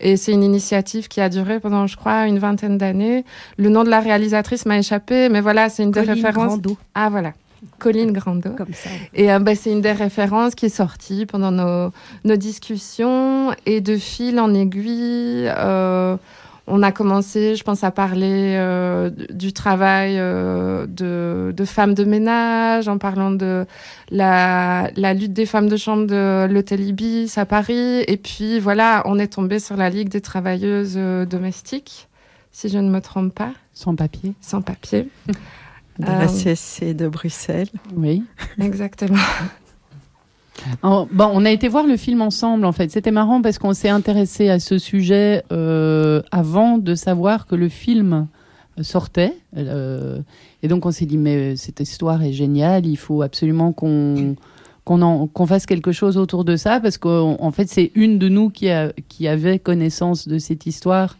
Et 0.00 0.16
c'est 0.16 0.32
une 0.32 0.42
initiative 0.42 1.08
qui 1.08 1.20
a 1.20 1.28
duré 1.28 1.60
pendant, 1.60 1.86
je 1.86 1.96
crois, 1.96 2.26
une 2.26 2.38
vingtaine 2.38 2.78
d'années. 2.78 3.24
Le 3.58 3.68
nom 3.68 3.84
de 3.84 3.90
la 3.90 4.00
réalisatrice 4.00 4.66
m'a 4.66 4.78
échappé, 4.78 5.28
mais 5.28 5.40
voilà, 5.40 5.68
c'est 5.68 5.82
une 5.82 5.92
des 5.92 6.00
références. 6.00 6.58
Ah, 6.94 7.08
voilà. 7.10 7.32
Colline 7.78 8.12
Grando. 8.12 8.50
Comme 8.50 8.72
ça. 8.72 8.90
Et 9.14 9.32
euh, 9.32 9.38
bah, 9.38 9.54
c'est 9.54 9.72
une 9.72 9.80
des 9.80 9.92
références 9.92 10.54
qui 10.54 10.66
est 10.66 10.76
sortie 10.76 11.26
pendant 11.26 11.50
nos, 11.50 11.90
nos 12.24 12.36
discussions. 12.36 13.52
Et 13.66 13.80
de 13.80 13.96
fil 13.96 14.38
en 14.40 14.54
aiguille, 14.54 15.48
euh, 15.48 16.16
on 16.66 16.82
a 16.82 16.92
commencé, 16.92 17.56
je 17.56 17.64
pense, 17.64 17.84
à 17.84 17.90
parler 17.90 18.54
euh, 18.56 19.10
du 19.30 19.52
travail 19.52 20.14
euh, 20.18 20.86
de, 20.86 21.52
de, 21.54 21.64
femmes 21.64 21.94
de 21.94 22.04
ménage, 22.04 22.88
en 22.88 22.98
parlant 22.98 23.30
de 23.30 23.66
la, 24.10 24.90
la 24.96 25.14
lutte 25.14 25.32
des 25.32 25.46
femmes 25.46 25.68
de 25.68 25.76
chambre 25.76 26.06
de 26.06 26.46
l'hôtel 26.50 26.80
Ibis 26.80 27.36
à 27.36 27.44
Paris. 27.44 28.02
Et 28.08 28.16
puis 28.16 28.60
voilà, 28.60 29.02
on 29.04 29.18
est 29.18 29.34
tombé 29.34 29.58
sur 29.58 29.76
la 29.76 29.90
Ligue 29.90 30.08
des 30.08 30.22
travailleuses 30.22 30.96
domestiques, 31.28 32.08
si 32.50 32.68
je 32.68 32.78
ne 32.78 32.90
me 32.90 33.00
trompe 33.00 33.34
pas. 33.34 33.52
Sans 33.74 33.94
papier. 33.94 34.34
Sans 34.40 34.62
papier. 34.62 35.08
De 35.98 36.06
la 36.06 36.26
CSC 36.26 36.94
de 36.94 37.08
Bruxelles. 37.08 37.68
Oui. 37.94 38.24
Exactement. 38.60 39.18
bon, 40.82 41.08
on 41.18 41.44
a 41.44 41.50
été 41.50 41.68
voir 41.68 41.86
le 41.86 41.96
film 41.96 42.22
ensemble 42.22 42.64
en 42.64 42.72
fait. 42.72 42.90
C'était 42.90 43.10
marrant 43.10 43.42
parce 43.42 43.58
qu'on 43.58 43.74
s'est 43.74 43.88
intéressé 43.88 44.48
à 44.48 44.58
ce 44.58 44.78
sujet 44.78 45.44
euh, 45.52 46.22
avant 46.32 46.78
de 46.78 46.94
savoir 46.94 47.46
que 47.46 47.54
le 47.54 47.68
film 47.68 48.26
sortait. 48.82 49.34
Euh, 49.56 50.20
et 50.62 50.68
donc 50.68 50.86
on 50.86 50.90
s'est 50.90 51.06
dit 51.06 51.18
mais 51.18 51.56
cette 51.56 51.80
histoire 51.80 52.22
est 52.22 52.32
géniale, 52.32 52.86
il 52.86 52.96
faut 52.96 53.22
absolument 53.22 53.72
qu'on 53.72 54.36
qu'on 54.84 55.46
fasse 55.46 55.64
quelque 55.64 55.92
chose 55.92 56.18
autour 56.18 56.44
de 56.44 56.56
ça 56.56 56.78
parce 56.78 56.98
qu'en 56.98 57.50
fait 57.52 57.70
c'est 57.70 57.90
une 57.94 58.18
de 58.18 58.28
nous 58.28 58.50
qui, 58.50 58.68
a, 58.68 58.92
qui 59.08 59.28
avait 59.28 59.58
connaissance 59.58 60.28
de 60.28 60.38
cette 60.38 60.66
histoire 60.66 61.16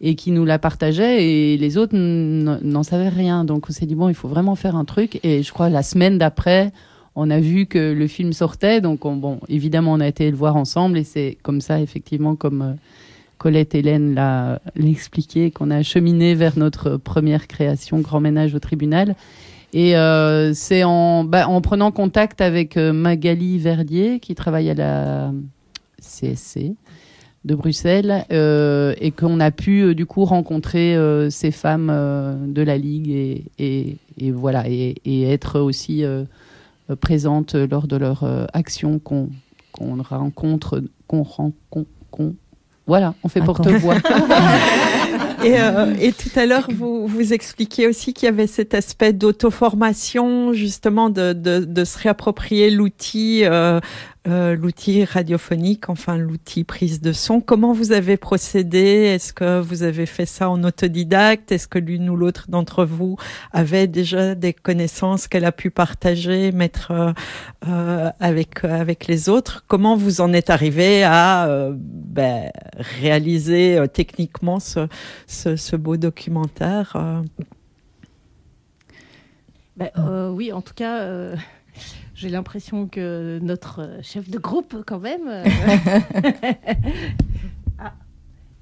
et 0.00 0.14
qui 0.14 0.30
nous 0.30 0.44
la 0.44 0.58
partageait 0.58 1.24
et 1.24 1.56
les 1.56 1.76
autres 1.76 1.96
n'en 1.96 2.82
savaient 2.82 3.08
rien. 3.08 3.44
Donc 3.44 3.66
on 3.68 3.72
s'est 3.72 3.86
dit 3.86 3.94
bon, 3.94 4.08
il 4.08 4.14
faut 4.14 4.28
vraiment 4.28 4.54
faire 4.54 4.76
un 4.76 4.84
truc. 4.84 5.20
Et 5.22 5.42
je 5.42 5.52
crois 5.52 5.68
la 5.68 5.82
semaine 5.82 6.18
d'après, 6.18 6.72
on 7.16 7.30
a 7.30 7.40
vu 7.40 7.66
que 7.66 7.92
le 7.92 8.06
film 8.06 8.32
sortait. 8.32 8.80
Donc 8.80 9.00
bon, 9.00 9.40
évidemment, 9.48 9.92
on 9.92 10.00
a 10.00 10.06
été 10.06 10.30
le 10.30 10.36
voir 10.36 10.56
ensemble 10.56 10.98
et 10.98 11.04
c'est 11.04 11.36
comme 11.42 11.60
ça, 11.60 11.80
effectivement, 11.80 12.36
comme 12.36 12.62
euh, 12.62 12.72
Colette 13.38 13.74
Hélène 13.74 14.14
l'a 14.14 14.60
expliqué, 14.76 15.50
qu'on 15.50 15.70
a 15.70 15.82
cheminé 15.82 16.34
vers 16.34 16.58
notre 16.58 16.96
première 16.96 17.46
création, 17.46 17.98
Grand 18.00 18.20
Ménage 18.20 18.54
au 18.54 18.60
tribunal. 18.60 19.16
Et 19.72 19.96
euh, 19.96 20.54
c'est 20.54 20.84
en, 20.84 21.24
bah, 21.24 21.48
en 21.48 21.60
prenant 21.60 21.90
contact 21.90 22.40
avec 22.40 22.76
euh, 22.76 22.92
Magali 22.92 23.58
Verdier, 23.58 24.18
qui 24.18 24.34
travaille 24.34 24.70
à 24.70 24.74
la 24.74 25.32
CSC, 26.00 26.74
de 27.48 27.54
Bruxelles 27.54 28.26
euh, 28.30 28.94
et 29.00 29.10
qu'on 29.10 29.40
a 29.40 29.50
pu 29.50 29.80
euh, 29.80 29.94
du 29.94 30.06
coup 30.06 30.24
rencontrer 30.24 30.94
euh, 30.94 31.30
ces 31.30 31.50
femmes 31.50 31.88
de 32.46 32.62
la 32.62 32.76
Ligue 32.76 33.10
et, 33.10 33.96
et, 34.18 34.30
voilà 34.30 34.64
et, 34.68 35.22
être 35.24 35.58
aussi 35.58 36.04
présente 37.00 37.54
lors 37.54 37.88
de 37.88 37.96
leur 37.96 38.48
action 38.52 38.98
qu'on 38.98 39.30
rencontre 40.02 40.82
qu'on 41.06 41.22
rencontre 41.22 41.88
voilà, 42.88 43.12
on 43.22 43.28
fait 43.28 43.42
porte-voix. 43.42 43.96
et, 45.44 45.56
et, 46.00 46.12
tout 46.12 46.30
à 46.36 46.46
l'heure, 46.46 46.68
vous, 46.74 47.06
vous 47.06 47.34
expliquiez 47.34 47.86
aussi 47.86 48.14
qu'il 48.14 48.24
y 48.24 48.28
avait 48.30 48.46
cet 48.46 48.72
aspect 48.72 49.12
d'auto-formation, 49.12 50.54
justement, 50.54 51.10
de, 51.10 51.34
de, 51.34 51.58
de, 51.58 51.84
se 51.84 51.98
réapproprier 51.98 52.70
l'outil 52.70 53.42
euh, 53.44 53.78
l'outil 54.28 55.04
radiophonique, 55.04 55.88
enfin 55.88 56.16
l'outil 56.16 56.64
prise 56.64 57.00
de 57.00 57.12
son. 57.12 57.40
Comment 57.40 57.72
vous 57.72 57.92
avez 57.92 58.16
procédé? 58.16 58.78
Est-ce 58.78 59.32
que 59.32 59.60
vous 59.60 59.82
avez 59.82 60.06
fait 60.06 60.26
ça 60.26 60.50
en 60.50 60.62
autodidacte? 60.64 61.50
Est-ce 61.52 61.66
que 61.66 61.78
l'une 61.78 62.10
ou 62.10 62.16
l'autre 62.16 62.46
d'entre 62.48 62.84
vous 62.84 63.16
avait 63.52 63.86
déjà 63.86 64.34
des 64.34 64.52
connaissances 64.52 65.28
qu'elle 65.28 65.44
a 65.44 65.52
pu 65.52 65.70
partager, 65.70 66.52
mettre 66.52 66.90
euh, 66.90 67.12
euh 67.68 68.10
avec 68.20 68.64
avec 68.64 69.06
les 69.06 69.28
autres? 69.28 69.64
Comment 69.66 69.96
vous 69.96 70.20
en 70.20 70.32
êtes 70.32 70.50
arrivé 70.50 71.02
à 71.04 71.48
euh, 71.48 71.72
ben, 71.74 72.50
réaliser 73.00 73.82
techniquement 73.92 74.60
ce, 74.60 74.88
ce, 75.26 75.56
ce, 75.56 75.76
beau 75.76 75.96
documentaire 75.96 76.96
ben, 79.76 79.90
Oui, 80.34 80.52
en 80.52 80.60
tout 80.60 80.74
cas 80.74 81.34
j'ai 82.18 82.30
l'impression 82.30 82.88
que 82.88 83.38
notre 83.40 83.88
chef 84.02 84.28
de 84.28 84.38
groupe, 84.38 84.82
quand 84.84 84.98
même. 84.98 85.28
Euh, 85.28 85.44
ah, 87.78 87.92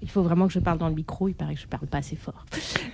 il 0.03 0.11
faut 0.11 0.23
vraiment 0.23 0.47
que 0.47 0.53
je 0.53 0.59
parle 0.59 0.77
dans 0.77 0.91
le 0.91 0.95
micro. 0.95 1.27
Il 1.27 1.35
paraît 1.35 1.55
que 1.55 1.61
je 1.61 1.67
parle 1.67 1.87
pas 1.87 1.97
assez 1.97 2.17
fort. 2.17 2.45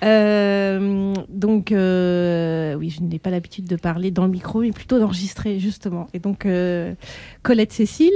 Euh, 0.04 1.14
donc, 1.28 1.72
euh, 1.72 2.74
oui, 2.74 2.90
je 2.90 3.02
n'ai 3.02 3.18
pas 3.18 3.30
l'habitude 3.30 3.66
de 3.66 3.74
parler 3.74 4.12
dans 4.12 4.24
le 4.24 4.30
micro, 4.30 4.60
mais 4.60 4.70
plutôt 4.70 5.00
d'enregistrer, 5.00 5.58
justement. 5.58 6.06
Et 6.14 6.20
donc, 6.20 6.46
Colette 7.42 7.72
Cécile 7.72 8.14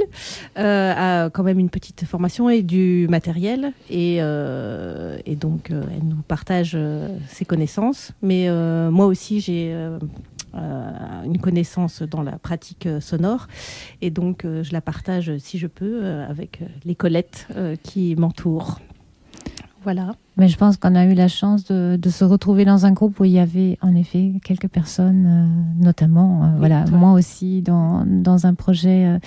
a 0.54 1.30
quand 1.30 1.42
même 1.42 1.58
une 1.58 1.70
petite 1.70 2.04
formation 2.04 2.48
et 2.48 2.62
du 2.62 3.08
matériel. 3.10 3.72
Et, 3.90 4.18
et 4.18 5.36
donc, 5.36 5.70
elle 5.70 6.04
nous 6.04 6.22
partage 6.28 6.78
ses 7.26 7.44
connaissances. 7.44 8.12
Mais 8.22 8.48
moi 8.90 9.06
aussi, 9.06 9.40
j'ai 9.40 9.74
une 11.26 11.38
connaissance 11.38 12.02
dans 12.02 12.22
la 12.22 12.38
pratique 12.38 12.86
euh, 12.86 13.00
sonore. 13.00 13.48
Et 14.00 14.10
donc, 14.10 14.44
euh, 14.44 14.62
je 14.62 14.72
la 14.72 14.80
partage, 14.80 15.36
si 15.38 15.58
je 15.58 15.66
peux, 15.66 16.06
avec 16.28 16.60
les 16.84 16.94
Colettes 16.94 17.48
qui 17.82 18.14
m'entourent. 18.16 18.80
Voilà. 19.82 20.14
Mais 20.36 20.48
je 20.48 20.56
pense 20.56 20.76
qu'on 20.76 20.96
a 20.96 21.04
eu 21.04 21.14
la 21.14 21.28
chance 21.28 21.64
de, 21.64 21.96
de, 21.96 22.10
se 22.10 22.24
retrouver 22.24 22.64
dans 22.64 22.86
un 22.86 22.90
groupe 22.90 23.20
où 23.20 23.24
il 23.24 23.30
y 23.30 23.38
avait 23.38 23.78
en 23.82 23.94
effet 23.94 24.32
quelques 24.44 24.66
personnes, 24.66 25.48
notamment, 25.78 26.54
voilà, 26.58 26.84
moi 26.90 27.12
aussi, 27.12 27.62
dans, 27.62 28.04
dans 28.04 28.46
un 28.46 28.54
projet 28.54 29.20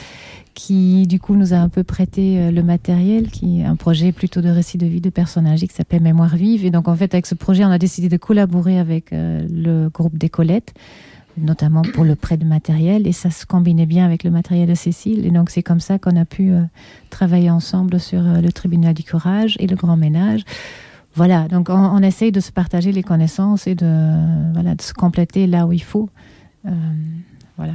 qui, 0.56 1.08
du 1.08 1.18
coup, 1.18 1.36
nous 1.36 1.54
a 1.54 1.58
un 1.58 1.70
peu 1.70 1.84
prêté 1.86 2.52
le 2.52 2.62
matériel, 2.62 3.32
qui 3.32 3.62
est 3.62 3.66
un 3.66 3.78
projet 3.78 4.12
plutôt 4.12 4.42
de 4.42 4.50
récit 4.50 4.78
de 4.78 4.86
vie 4.86 5.00
de 5.00 5.10
personnages 5.10 5.62
qui 5.62 5.74
s'appelle 5.74 6.02
Mémoire 6.02 6.36
vive. 6.36 6.66
Et 6.66 6.72
donc, 6.72 6.90
en 6.90 6.96
fait, 6.96 7.14
avec 7.14 7.26
ce 7.26 7.36
projet, 7.36 7.64
on 7.64 7.72
a 7.72 7.78
décidé 7.78 8.10
de 8.10 8.18
collaborer 8.18 8.80
avec 8.80 9.12
le 9.12 9.88
groupe 9.88 10.18
des 10.18 10.30
Colettes 10.30 10.74
notamment 11.42 11.82
pour 11.82 12.04
le 12.04 12.16
prêt 12.16 12.38
de 12.38 12.46
matériel, 12.46 13.08
et 13.08 13.12
ça 13.12 13.30
se 13.30 13.46
combinait 13.46 13.86
bien 13.86 14.06
avec 14.06 14.24
le 14.24 14.32
matériel 14.32 14.70
de 14.70 14.76
Cécile. 14.76 15.26
Et 15.26 15.32
donc 15.32 15.50
c'est 15.50 15.64
comme 15.64 15.80
ça 15.80 16.00
qu'on 16.00 16.16
a 16.16 16.26
pu 16.26 16.52
euh, 16.52 16.62
travailler 17.10 17.50
ensemble 17.50 18.00
sur 18.00 18.26
euh, 18.26 18.42
le 18.42 18.52
tribunal 18.52 18.94
du 18.94 19.04
courage 19.04 19.56
et 19.60 19.68
le 19.68 19.76
grand 19.76 19.98
ménage. 19.98 20.44
Voilà, 21.16 21.48
donc 21.48 21.70
on, 21.70 22.02
essaye 22.04 22.32
de 22.32 22.40
se 22.40 22.52
partager 22.52 22.92
les 22.92 23.04
connaissances 23.04 23.66
et 23.68 23.76
de, 23.76 24.54
voilà, 24.54 24.76
de 24.76 24.82
se 24.82 24.94
compléter 24.94 25.48
là 25.48 25.66
où 25.66 25.74
il 25.74 25.82
faut. 25.82 26.10
Euh, 26.66 26.72
voilà. 27.58 27.74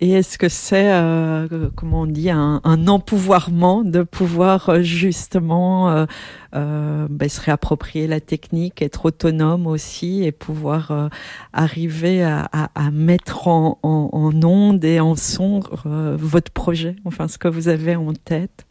Et 0.00 0.12
est-ce 0.12 0.36
que 0.38 0.48
c'est, 0.48 0.92
euh, 0.92 1.70
comment 1.74 2.02
on 2.02 2.06
dit, 2.06 2.30
un, 2.30 2.60
un, 2.64 2.86
empouvoirment 2.86 3.82
de 3.82 4.02
pouvoir 4.02 4.68
euh, 4.68 4.82
justement 4.82 5.90
euh, 5.90 6.06
euh, 6.54 7.06
ben, 7.08 7.28
se 7.28 7.40
réapproprier 7.40 8.06
la 8.06 8.20
technique, 8.20 8.82
être 8.82 9.06
autonome 9.06 9.66
aussi 9.66 10.22
et 10.24 10.32
pouvoir 10.32 10.90
euh, 10.90 11.08
arriver 11.52 12.22
à, 12.22 12.48
à, 12.52 12.70
à, 12.74 12.90
mettre 12.90 13.48
en, 13.48 13.78
en, 13.82 14.10
en, 14.12 14.44
onde 14.44 14.84
et 14.84 15.00
en 15.00 15.14
son 15.16 15.60
votre 15.84 16.52
projet, 16.52 16.96
enfin 17.04 17.28
ce 17.28 17.38
que 17.38 17.48
vous 17.48 17.68
avez 17.68 17.96
en 17.96 18.12
tête? 18.12 18.66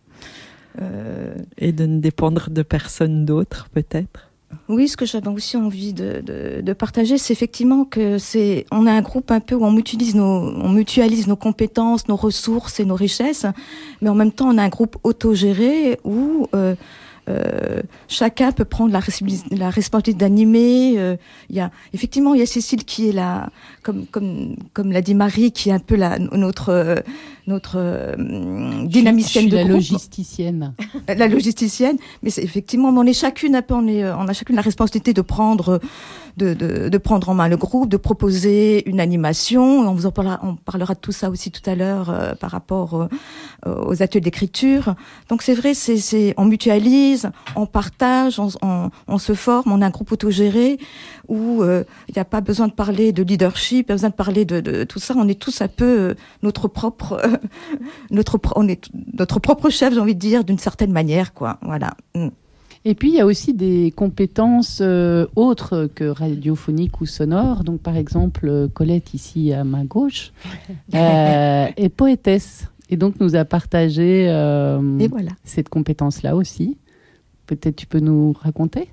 Et 1.58 1.72
de 1.72 1.86
ne 1.86 2.00
dépendre 2.02 2.50
de 2.50 2.62
personne 2.62 3.24
d'autre, 3.24 3.70
peut-être? 3.74 4.30
Oui, 4.68 4.88
ce 4.88 4.98
que 4.98 5.06
j'avais 5.06 5.28
aussi 5.28 5.58
envie 5.58 5.94
de, 5.94 6.22
de, 6.62 6.74
partager, 6.74 7.18
c'est 7.18 7.34
effectivement 7.34 7.86
que 7.86 8.18
c'est, 8.18 8.66
on 8.72 8.86
a 8.88 8.92
un 8.92 9.02
groupe 9.02 9.32
un 9.32 9.40
peu 9.40 9.56
où 9.56 9.64
on 9.66 9.72
mutualise 9.72 10.16
nos, 10.16 10.24
on 10.24 10.70
mutualise 10.70 11.28
nos 11.28 11.36
compétences, 11.36 12.08
nos 12.08 12.16
ressources 12.16 12.80
et 12.80 12.86
nos 12.86 12.96
richesses, 12.96 13.46
mais 14.02 14.10
en 14.10 14.16
même 14.16 14.32
temps, 14.32 14.50
on 14.50 14.58
a 14.58 14.64
un 14.64 14.70
groupe 14.70 14.98
autogéré 15.04 16.00
où 16.04 16.48
euh, 16.56 16.76
euh, 17.30 17.82
chacun 18.08 18.52
peut 18.52 18.66
prendre 18.66 18.92
la, 18.92 19.02
la 19.52 19.70
responsabilité 19.70 20.18
d'animer. 20.18 20.96
Euh, 20.98 21.16
il 21.50 21.56
y 21.56 21.60
a 21.60 21.72
effectivement, 21.94 22.34
il 22.34 22.40
y 22.40 22.44
a 22.44 22.46
Cécile 22.46 22.84
qui 22.86 23.10
est 23.10 23.12
là, 23.12 23.50
comme 23.84 24.06
comme 24.08 24.56
comme 24.74 24.92
l'a 24.92 25.02
dit 25.02 25.16
Marie, 25.16 25.52
qui 25.52 25.70
est 25.70 25.74
un 25.74 25.80
peu 25.80 25.96
la 25.96 26.20
notre 26.20 27.04
notre 27.48 27.76
euh, 27.78 28.16
dynamicienne 28.86 29.46
je 29.46 29.50
de 29.52 29.56
la 29.56 29.64
groupe. 29.64 29.76
logisticienne. 29.76 30.74
la 31.08 31.28
logisticienne, 31.28 31.98
mais 32.24 32.30
c'est 32.30 32.44
effectivement, 32.44 32.90
on 32.90 33.06
est 33.06 33.14
chacune 33.14 33.56
un 33.56 33.62
peu, 33.62 33.76
on, 33.76 33.88
est, 33.88 34.04
euh, 34.04 34.18
on 34.18 34.28
a 34.28 34.34
chacune 34.34 34.56
la 34.56 34.64
responsabilité 34.64 35.14
de 35.14 35.22
prendre, 35.22 35.80
de, 36.38 36.54
de, 36.54 36.90
de 36.90 36.98
prendre 36.98 37.30
en 37.30 37.36
main 37.36 37.48
le 37.48 37.58
groupe, 37.58 37.90
de 37.90 37.98
proposer 37.98 38.88
une 38.90 39.00
animation. 39.00 39.64
On 39.88 39.94
vous 39.94 40.06
en 40.08 40.12
parlera, 40.12 40.40
on 40.44 40.56
parlera 40.56 40.96
de 40.96 41.00
tout 41.00 41.12
ça 41.12 41.30
aussi 41.30 41.52
tout 41.52 41.68
à 41.70 41.76
l'heure 41.76 42.10
euh, 42.10 42.34
par 42.34 42.52
rapport 42.52 43.08
euh, 43.68 43.86
aux 43.86 44.02
ateliers 44.02 44.22
d'écriture. 44.22 44.96
Donc 45.30 45.42
c'est 45.44 45.54
vrai, 45.54 45.74
c'est, 45.74 45.98
c'est, 45.98 46.34
on 46.38 46.46
mutualise, 46.46 47.15
on 47.56 47.66
partage, 47.66 48.40
on, 48.40 48.50
on, 48.62 48.90
on, 49.08 49.18
se 49.18 49.34
forme, 49.34 49.72
on 49.72 49.82
a 49.82 49.88
un 49.88 49.90
groupe 49.90 50.12
autogéré 50.12 50.78
où 51.28 51.64
il 51.64 52.14
n'y 52.16 52.22
a 52.22 52.26
pas 52.26 52.42
besoin 52.42 52.68
de 52.68 52.74
parler 52.74 53.12
de 53.12 53.24
leadership, 53.24 53.88
pas 53.88 53.94
besoin 53.94 54.10
de 54.10 54.16
parler 54.16 54.46
de, 54.46 54.60
de, 54.60 54.84
tout 54.84 55.00
ça. 55.00 55.14
On 55.18 55.28
est 55.28 55.40
tous 55.40 55.62
un 55.62 55.68
peu 55.68 56.16
notre 56.44 56.68
propre 56.68 57.22
notre, 58.12 58.40
on 58.56 58.68
est 58.68 58.90
notre 59.14 59.40
propre 59.40 59.70
chef, 59.70 59.94
j'ai 59.94 60.00
envie 60.00 60.16
de 60.16 60.20
dire, 60.20 60.44
d'une 60.44 60.60
certaine 60.60 60.92
manière, 60.92 61.34
quoi. 61.34 61.58
Voilà. 61.62 61.96
Mm. 62.16 62.30
Et 62.88 62.94
puis, 62.94 63.10
il 63.10 63.16
y 63.16 63.20
a 63.20 63.26
aussi 63.26 63.56
des 63.56 63.92
compétences 63.96 64.78
euh, 64.80 65.26
autres 65.36 65.90
que 65.96 66.04
radiophoniques 66.04 67.02
ou 67.02 67.08
sonores. 67.08 67.64
Donc, 67.64 67.82
par 67.82 67.98
exemple, 67.98 68.48
euh, 68.48 68.68
Colette, 68.68 69.16
ici 69.16 69.52
à 69.52 69.64
ma 69.64 69.84
gauche, 69.84 70.32
euh, 70.94 71.68
est 71.76 71.90
poétesse. 71.90 72.68
Et 72.92 72.96
donc, 72.96 73.20
nous 73.20 73.36
a 73.36 73.44
partagé 73.44 74.28
euh, 74.30 75.00
Et 75.00 75.08
voilà. 75.08 75.32
cette 75.44 75.70
compétence-là 75.70 76.36
aussi. 76.36 76.78
Peut-être 77.48 77.76
tu 77.76 77.86
peux 77.86 78.00
nous 78.00 78.34
raconter? 78.42 78.90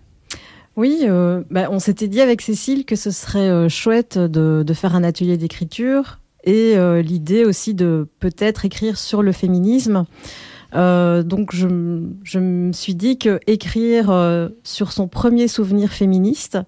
Oui, 0.76 1.00
euh, 1.02 1.42
bah, 1.50 1.68
on 1.70 1.78
s'était 1.78 2.08
dit 2.08 2.20
avec 2.20 2.40
Cécile 2.40 2.84
que 2.86 2.96
ce 2.96 3.10
serait 3.10 3.50
euh, 3.50 3.68
chouette 3.68 4.18
de, 4.18 4.64
faire 4.72 4.96
un 4.96 5.04
atelier 5.04 5.36
d'écriture 5.36 6.18
et 6.44 6.76
euh, 6.76 7.02
l'idée 7.02 7.44
aussi 7.44 7.74
de 7.74 8.08
peut-être 8.20 8.64
écrire 8.64 8.96
sur 8.96 9.22
le 9.22 9.32
féminisme. 9.32 10.04
Donc 10.74 11.54
je, 11.54 11.68
me 12.38 12.72
suis 12.72 12.94
dit 12.94 13.18
que 13.18 13.38
écrire 13.46 14.50
sur 14.64 14.92
son 14.92 15.06
premier 15.06 15.46
souvenir 15.46 15.90
féministe 15.92 16.58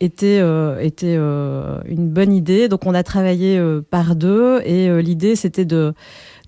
était 0.00 0.42
était 0.80 1.16
une 1.16 2.08
bonne 2.08 2.32
idée. 2.32 2.68
Donc 2.68 2.86
on 2.86 2.94
a 2.94 3.02
travaillé 3.02 3.62
par 3.90 4.16
deux 4.16 4.62
et 4.64 5.02
l'idée 5.02 5.36
c'était 5.36 5.66
de 5.66 5.92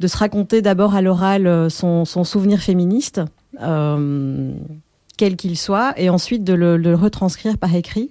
de 0.00 0.06
se 0.06 0.16
raconter 0.16 0.62
d'abord 0.62 0.94
à 0.94 1.02
l'oral 1.02 1.70
son, 1.70 2.06
souvenir 2.06 2.60
féministe, 2.60 3.20
quel 5.16 5.36
qu'il 5.36 5.56
soit, 5.56 5.94
et 5.96 6.10
ensuite 6.10 6.44
de 6.44 6.52
le, 6.54 6.94
retranscrire 6.94 7.58
par 7.58 7.74
écrit. 7.74 8.10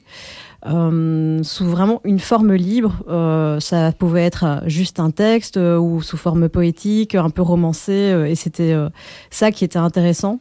Euh, 0.68 1.44
sous 1.44 1.66
vraiment 1.66 2.02
une 2.06 2.18
forme 2.20 2.54
libre. 2.54 2.96
Euh, 3.08 3.60
ça 3.60 3.92
pouvait 3.92 4.24
être 4.24 4.64
juste 4.66 5.00
un 5.00 5.12
texte 5.12 5.58
euh, 5.58 5.78
ou 5.78 6.02
sous 6.02 6.18
forme 6.18 6.50
poétique, 6.50 7.14
un 7.14 7.30
peu 7.30 7.44
romancé, 7.44 7.92
euh, 7.92 8.26
et 8.26 8.34
c'était 8.34 8.74
euh, 8.74 8.90
ça 9.30 9.52
qui 9.52 9.64
était 9.64 9.78
intéressant. 9.78 10.40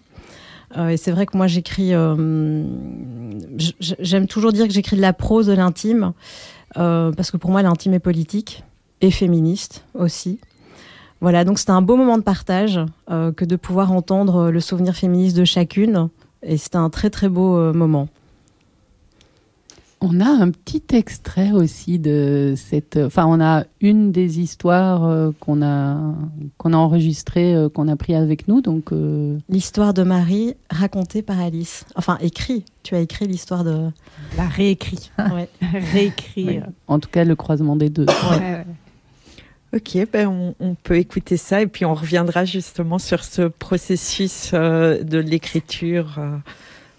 et 0.88 0.96
c'est 0.96 1.10
vrai 1.10 1.26
que 1.26 1.36
moi 1.36 1.46
j'écris, 1.46 1.90
j'aime 3.78 4.26
toujours 4.26 4.52
dire 4.52 4.66
que 4.66 4.72
j'écris 4.72 4.96
de 4.96 5.02
la 5.02 5.12
prose 5.12 5.46
de 5.46 5.52
l'intime, 5.52 6.14
parce 6.74 7.30
que 7.30 7.36
pour 7.36 7.50
moi 7.50 7.62
l'intime 7.62 7.92
est 7.94 8.00
politique 8.00 8.64
et 9.02 9.10
féministe 9.10 9.84
aussi. 9.94 10.40
Voilà, 11.20 11.44
donc 11.44 11.58
c'était 11.58 11.70
un 11.70 11.82
beau 11.82 11.96
moment 11.96 12.18
de 12.18 12.22
partage 12.22 12.80
que 13.08 13.44
de 13.44 13.56
pouvoir 13.56 13.92
entendre 13.92 14.50
le 14.50 14.60
souvenir 14.60 14.94
féministe 14.94 15.36
de 15.36 15.44
chacune, 15.44 16.08
et 16.42 16.58
c'était 16.58 16.76
un 16.76 16.90
très 16.90 17.08
très 17.08 17.28
beau 17.28 17.72
moment. 17.72 18.08
On 20.06 20.20
a 20.20 20.28
un 20.28 20.50
petit 20.50 20.82
extrait 20.92 21.52
aussi 21.52 21.98
de 21.98 22.52
cette. 22.58 22.98
Enfin, 22.98 23.24
on 23.26 23.40
a 23.40 23.64
une 23.80 24.12
des 24.12 24.38
histoires 24.38 25.06
euh, 25.06 25.30
qu'on 25.40 25.62
a 25.62 25.98
qu'on 26.58 26.74
a 26.74 26.76
enregistrées, 26.76 27.54
euh, 27.54 27.70
qu'on 27.70 27.88
a 27.88 27.96
pris 27.96 28.14
avec 28.14 28.46
nous. 28.46 28.60
Donc 28.60 28.92
euh... 28.92 29.38
l'histoire 29.48 29.94
de 29.94 30.02
Marie 30.02 30.56
racontée 30.68 31.22
par 31.22 31.40
Alice. 31.40 31.86
Enfin, 31.96 32.18
écrit. 32.20 32.66
Tu 32.82 32.94
as 32.94 33.00
écrit 33.00 33.26
l'histoire 33.26 33.64
de. 33.64 33.88
La 34.36 34.46
réécrit. 34.46 35.10
Ouais. 35.18 35.48
réécrit. 35.94 36.46
Ouais. 36.58 36.62
En 36.86 36.98
tout 36.98 37.08
cas, 37.08 37.24
le 37.24 37.34
croisement 37.34 37.74
des 37.74 37.88
deux. 37.88 38.04
Ouais. 38.04 38.66
Ok, 39.74 39.98
ben 40.12 40.28
on, 40.28 40.54
on, 40.60 40.74
peut 40.74 40.98
écouter 40.98 41.36
ça 41.36 41.60
et 41.60 41.66
puis 41.66 41.84
on 41.84 41.94
reviendra 41.94 42.44
justement 42.44 42.98
sur 42.98 43.24
ce 43.24 43.42
processus 43.42 44.52
euh, 44.54 45.02
de 45.02 45.18
l'écriture 45.18 46.20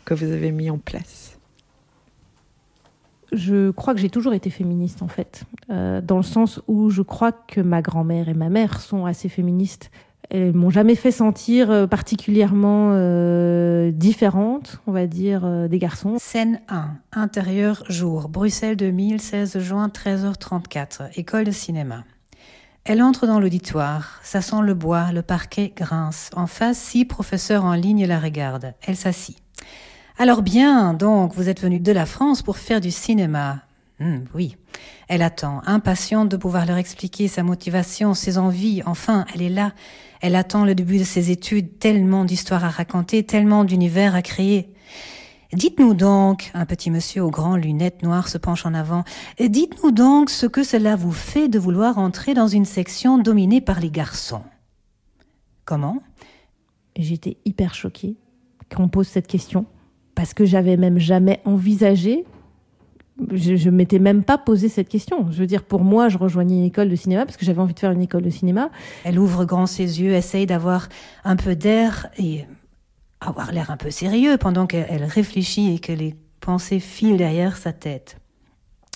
que 0.04 0.14
vous 0.14 0.30
avez 0.32 0.52
mis 0.52 0.70
en 0.70 0.78
place 0.78 1.36
je 3.36 3.72
crois 3.72 3.94
que 3.94 4.00
j'ai 4.00 4.10
toujours 4.10 4.34
été 4.34 4.50
féministe 4.50 5.02
en 5.02 5.08
fait, 5.08 5.44
euh, 5.70 6.02
dans 6.02 6.18
le 6.18 6.24
sens 6.24 6.62
où 6.68 6.90
je 6.90 7.02
crois 7.02 7.32
que 7.32 7.62
ma 7.62 7.82
grand-mère 7.82 8.30
et 8.30 8.34
ma 8.34 8.50
mère 8.50 8.80
sont 8.80 9.06
assez 9.06 9.30
féministes. 9.30 9.92
Elles 10.32 10.54
m'ont 10.54 10.72
jamais 10.72 10.96
fait 10.96 11.12
sentir 11.12 11.70
euh, 11.70 11.86
particulièrement 11.86 12.90
euh, 12.94 13.92
différente, 13.92 14.82
on 14.88 14.92
va 14.92 15.06
dire, 15.06 15.42
euh, 15.46 15.68
des 15.68 15.78
garçons. 15.78 16.16
Scène 16.18 16.62
1, 16.68 16.88
intérieur 17.12 17.84
jour, 17.90 18.28
Bruxelles 18.28 18.76
2000, 18.76 19.22
16 19.22 19.60
juin, 19.60 19.88
13h34, 19.88 21.12
école 21.16 21.44
de 21.44 21.52
cinéma. 21.52 22.04
Elle 22.88 23.02
entre 23.02 23.26
dans 23.26 23.40
l'auditoire, 23.40 24.20
ça 24.22 24.42
sent 24.42 24.62
le 24.62 24.76
bois, 24.76 25.12
le 25.12 25.24
parquet 25.24 25.74
grince. 25.76 26.30
En 26.36 26.46
face, 26.46 26.78
six 26.78 27.04
professeurs 27.04 27.66
en 27.66 27.74
ligne 27.74 28.06
la 28.06 28.20
regardent. 28.20 28.76
Elle 28.86 28.96
s'assit. 28.96 29.38
Alors 30.20 30.44
bien, 30.44 30.94
donc, 30.94 31.34
vous 31.34 31.50
êtes 31.50 31.62
venu 31.62 31.80
de 31.80 31.92
la 31.92 32.06
France 32.06 32.44
pour 32.44 32.58
faire 32.58 32.82
du 32.82 32.92
cinéma. 32.92 33.62
Mmh, 34.00 34.18
oui. 34.36 34.56
Elle 35.08 35.24
attend, 35.24 35.64
impatiente 35.66 36.30
de 36.30 36.38
pouvoir 36.38 36.68
leur 36.68 36.78
expliquer 36.78 37.28
sa 37.28 37.42
motivation, 37.42 38.14
ses 38.14 38.38
envies. 38.38 38.84
Enfin, 38.86 39.26
elle 39.34 39.42
est 39.42 39.50
là. 39.50 39.74
Elle 40.22 40.36
attend 40.36 40.64
le 40.64 40.76
début 40.76 41.00
de 41.00 41.04
ses 41.04 41.32
études, 41.32 41.80
tellement 41.80 42.24
d'histoires 42.24 42.66
à 42.66 42.70
raconter, 42.70 43.24
tellement 43.24 43.64
d'univers 43.64 44.14
à 44.14 44.22
créer. 44.22 44.70
Dites-nous 45.56 45.94
donc, 45.94 46.52
un 46.54 46.66
petit 46.66 46.92
monsieur 46.92 47.24
aux 47.24 47.32
grandes 47.32 47.64
lunettes 47.64 48.04
noires 48.04 48.28
se 48.28 48.38
penche 48.38 48.66
en 48.66 48.74
avant, 48.74 49.06
dites-nous 49.40 49.92
donc 49.92 50.30
ce 50.30 50.46
que 50.48 50.66
cela 50.66 50.98
vous 50.98 51.14
fait 51.14 51.48
de 51.48 51.58
vouloir 51.58 51.98
entrer 51.98 52.34
dans 52.34 52.50
une 52.50 52.66
section 52.66 53.18
dominée 53.18 53.62
par 53.62 53.80
les 53.80 53.90
garçons. 53.90 54.42
Comment? 55.64 56.04
J'étais 56.98 57.38
hyper 57.46 57.74
choquée 57.74 58.18
qu'on 58.76 58.90
pose 58.90 59.08
cette 59.08 59.28
question 59.28 59.66
parce 60.14 60.34
que 60.34 60.44
j'avais 60.44 60.76
même 60.76 61.00
jamais 61.00 61.40
envisagé, 61.46 62.26
je, 63.32 63.56
je 63.56 63.70
m'étais 63.70 64.00
même 64.00 64.26
pas 64.26 64.38
posé 64.38 64.68
cette 64.68 64.90
question. 64.90 65.32
Je 65.32 65.40
veux 65.40 65.48
dire, 65.48 65.64
pour 65.64 65.86
moi, 65.86 66.10
je 66.10 66.18
rejoignais 66.18 66.58
une 66.58 66.66
école 66.66 66.90
de 66.90 66.96
cinéma 66.98 67.26
parce 67.26 67.38
que 67.38 67.46
j'avais 67.46 67.62
envie 67.62 67.74
de 67.74 67.80
faire 67.80 67.92
une 67.92 68.02
école 68.02 68.24
de 68.24 68.30
cinéma. 68.30 68.72
Elle 69.06 69.20
ouvre 69.20 69.46
grand 69.46 69.68
ses 69.68 70.02
yeux, 70.02 70.12
essaye 70.12 70.48
d'avoir 70.48 70.90
un 71.24 71.38
peu 71.38 71.56
d'air 71.56 72.08
et 72.18 72.46
avoir 73.28 73.52
l'air 73.52 73.72
un 73.72 73.78
peu 73.78 73.92
sérieux 73.92 74.38
pendant 74.38 74.68
qu'elle 74.68 75.04
réfléchit 75.04 75.74
et 75.74 75.80
que 75.80 75.92
les 75.92 76.16
pensées 76.42 76.80
filent 76.80 77.18
derrière 77.18 77.58
sa 77.58 77.74
tête. 77.74 78.18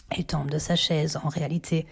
Elle 0.10 0.26
tombe 0.26 0.50
de 0.50 0.58
sa 0.58 0.76
chaise, 0.76 1.20
en 1.24 1.30
réalité. 1.30 1.86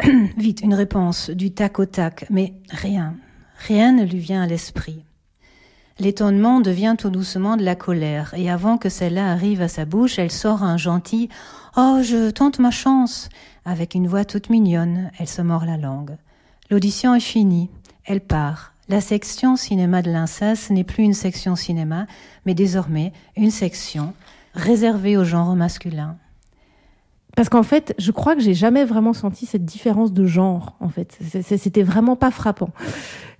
Vite, 0.36 0.62
une 0.62 0.74
réponse, 0.74 1.30
du 1.30 1.52
tac 1.52 1.78
au 1.78 1.86
tac, 1.86 2.26
mais 2.30 2.54
rien, 2.70 3.16
rien 3.58 3.92
ne 3.92 4.04
lui 4.04 4.18
vient 4.18 4.42
à 4.42 4.46
l'esprit. 4.46 5.04
L'étonnement 6.00 6.60
devient 6.60 6.96
tout 6.98 7.10
doucement 7.10 7.56
de 7.56 7.62
la 7.62 7.76
colère, 7.76 8.34
et 8.36 8.50
avant 8.50 8.78
que 8.78 8.88
celle-là 8.88 9.30
arrive 9.30 9.62
à 9.62 9.68
sa 9.68 9.84
bouche, 9.84 10.18
elle 10.18 10.32
sort 10.32 10.64
un 10.64 10.76
gentil 10.76 11.28
Oh, 11.76 12.00
je 12.02 12.30
tente 12.30 12.58
ma 12.58 12.72
chance. 12.72 13.28
Avec 13.64 13.94
une 13.94 14.08
voix 14.08 14.24
toute 14.24 14.50
mignonne, 14.50 15.10
elle 15.18 15.28
se 15.28 15.42
mord 15.42 15.64
la 15.64 15.76
langue. 15.76 16.16
L'audition 16.70 17.14
est 17.14 17.20
finie. 17.20 17.70
Elle 18.04 18.20
part. 18.20 18.73
La 18.88 19.00
section 19.00 19.56
cinéma 19.56 20.02
de 20.02 20.10
l'INSAS 20.10 20.68
n'est 20.70 20.84
plus 20.84 21.04
une 21.04 21.14
section 21.14 21.56
cinéma, 21.56 22.06
mais 22.44 22.54
désormais 22.54 23.12
une 23.36 23.50
section 23.50 24.12
réservée 24.54 25.16
au 25.16 25.24
genre 25.24 25.56
masculin. 25.56 26.16
Parce 27.34 27.48
qu'en 27.48 27.62
fait, 27.62 27.94
je 27.98 28.12
crois 28.12 28.36
que 28.36 28.42
j'ai 28.42 28.54
jamais 28.54 28.84
vraiment 28.84 29.12
senti 29.12 29.46
cette 29.46 29.64
différence 29.64 30.12
de 30.12 30.26
genre. 30.26 30.76
En 30.80 30.88
fait, 30.88 31.18
c'était 31.42 31.82
vraiment 31.82 32.14
pas 32.14 32.30
frappant. 32.30 32.70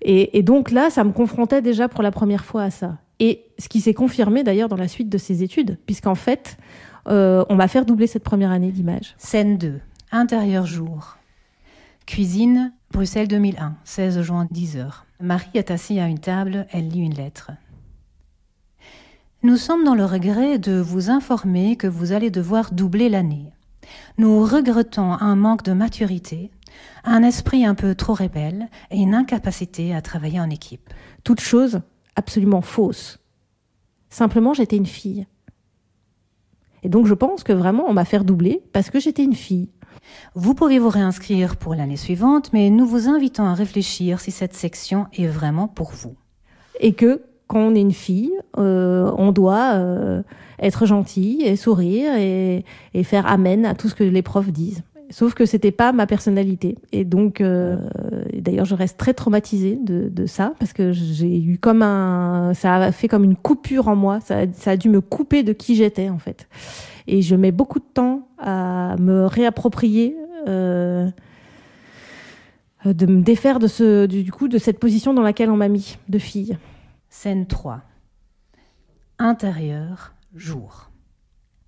Et, 0.03 0.37
et, 0.37 0.43
donc 0.43 0.71
là, 0.71 0.91
ça 0.91 1.05
me 1.05 1.13
confrontait 1.13 1.63
déjà 1.63 1.89
pour 1.89 2.03
la 2.03 2.11
première 2.11 2.45
fois 2.45 2.65
à 2.65 2.71
ça. 2.71 2.99
Et 3.21 3.45
ce 3.59 3.69
qui 3.69 3.81
s'est 3.81 3.95
confirmé 3.95 4.43
d'ailleurs 4.43 4.69
dans 4.69 4.77
la 4.77 4.89
suite 4.89 5.09
de 5.09 5.19
ces 5.19 5.43
études, 5.43 5.79
puisqu'en 5.87 6.17
fait, 6.17 6.57
euh, 7.07 7.45
on 7.49 7.57
va 7.57 7.69
faire 7.69 7.85
doubler 7.85 8.07
cette 8.07 8.25
première 8.25 8.51
année 8.51 8.73
d'image. 8.73 9.15
Scène 9.19 9.59
2, 9.59 9.81
intérieur 10.11 10.67
jour. 10.67 11.19
Cuisine, 12.07 12.73
Bruxelles 12.91 13.29
2001, 13.29 13.77
16 13.85 14.23
juin 14.23 14.49
10h. 14.53 15.04
Marie 15.21 15.51
est 15.55 15.71
assise 15.71 15.99
à 15.99 16.07
une 16.07 16.19
table, 16.19 16.67
elle 16.71 16.89
lit 16.89 17.01
une 17.01 17.15
lettre. 17.15 17.53
Nous 19.43 19.57
sommes 19.57 19.85
dans 19.85 19.95
le 19.95 20.05
regret 20.05 20.59
de 20.59 20.81
vous 20.81 21.11
informer 21.11 21.77
que 21.77 21.87
vous 21.87 22.13
allez 22.13 22.31
devoir 22.31 22.73
doubler 22.73 23.09
l'année. 23.09 23.53
Nous 24.19 24.43
regrettons 24.43 25.13
un 25.13 25.37
manque 25.37 25.63
de 25.63 25.73
maturité, 25.73 26.51
un 27.05 27.23
esprit 27.23 27.65
un 27.65 27.75
peu 27.75 27.95
trop 27.95 28.15
rebelle 28.15 28.69
et 28.91 28.97
une 28.97 29.15
incapacité 29.15 29.95
à 29.95 30.03
travailler 30.03 30.41
en 30.41 30.51
équipe. 30.51 30.93
Toute 31.23 31.41
chose 31.41 31.83
absolument 32.17 32.63
fausse. 32.63 33.19
Simplement, 34.09 34.55
j'étais 34.55 34.77
une 34.77 34.87
fille. 34.87 35.27
Et 36.83 36.89
donc, 36.89 37.07
je 37.07 37.15
pense 37.15 37.45
que 37.45 37.53
vraiment, 37.53 37.85
on 37.87 37.93
m'a 37.93 38.05
fait 38.05 38.25
doubler 38.25 38.63
parce 38.73 38.91
que 38.91 39.01
j'étais 39.01 39.25
une 39.25 39.35
fille. 39.35 39.74
Vous 40.35 40.55
pouvez 40.55 40.79
vous 40.79 40.89
réinscrire 40.89 41.57
pour 41.57 41.75
l'année 41.75 41.97
suivante, 41.97 42.51
mais 42.53 42.71
nous 42.71 42.87
vous 42.87 43.09
invitons 43.09 43.45
à 43.45 43.55
réfléchir 43.55 44.21
si 44.21 44.31
cette 44.31 44.55
section 44.55 45.07
est 45.13 45.27
vraiment 45.27 45.69
pour 45.69 45.93
vous. 45.93 46.15
Et 46.81 46.93
que 46.93 47.23
quand 47.47 47.61
on 47.61 47.75
est 47.75 47.81
une 47.81 47.93
fille, 47.93 48.33
euh, 48.59 49.11
on 49.17 49.33
doit 49.33 49.75
euh, 49.75 50.23
être 50.59 50.87
gentil 50.87 51.43
et 51.45 51.57
sourire 51.57 52.13
et, 52.17 52.65
faire 53.05 53.27
amen 53.27 53.67
à 53.67 53.75
tout 53.75 53.89
ce 53.89 53.95
que 53.95 54.05
les 54.05 54.23
profs 54.23 54.51
disent. 54.51 54.83
Sauf 55.11 55.35
que 55.35 55.45
c'était 55.45 55.71
pas 55.71 55.93
ma 55.93 56.07
personnalité. 56.07 56.77
Et 56.91 57.05
donc, 57.05 57.41
euh, 57.41 57.77
d'ailleurs, 58.33 58.65
je 58.65 58.75
reste 58.75 58.97
très 58.99 59.13
traumatisée 59.13 59.79
de, 59.81 60.27
ça 60.27 60.55
parce 60.59 60.73
que 60.73 60.93
j'ai 60.93 61.39
eu 61.39 61.59
comme 61.59 61.83
un, 61.83 62.55
ça 62.55 62.77
a 62.77 62.93
fait 62.93 63.07
comme 63.07 63.23
une 63.23 63.37
coupure 63.37 63.89
en 63.89 63.97
moi. 63.97 64.19
Ça 64.21 64.47
a 64.71 64.77
dû 64.77 64.89
me 64.89 65.01
couper 65.01 65.43
de 65.43 65.53
qui 65.53 65.77
j'étais 65.77 66.09
en 66.09 66.19
fait. 66.19 66.49
Et 67.07 67.23
je 67.23 67.37
mets 67.37 67.53
beaucoup 67.53 67.79
de 67.79 67.85
temps 67.85 68.29
à 68.39 68.97
me 68.99 69.27
réapproprier. 69.27 70.17
Euh, 70.49 71.11
de 72.85 73.07
me 73.07 73.23
défaire 73.23 73.59
de 73.59 74.07
du 74.07 74.31
coup, 74.31 74.49
de 74.49 74.59
cette 74.59 74.79
position 74.79 75.15
dans 75.15 75.23
laquelle 75.23 75.51
on 75.51 75.57
m'a 75.57 75.69
mis, 75.69 75.97
de 76.09 76.19
fille. 76.19 76.59
Scène 77.09 77.47
3. 77.47 77.81
Intérieur, 79.19 80.13
jour. 80.35 80.91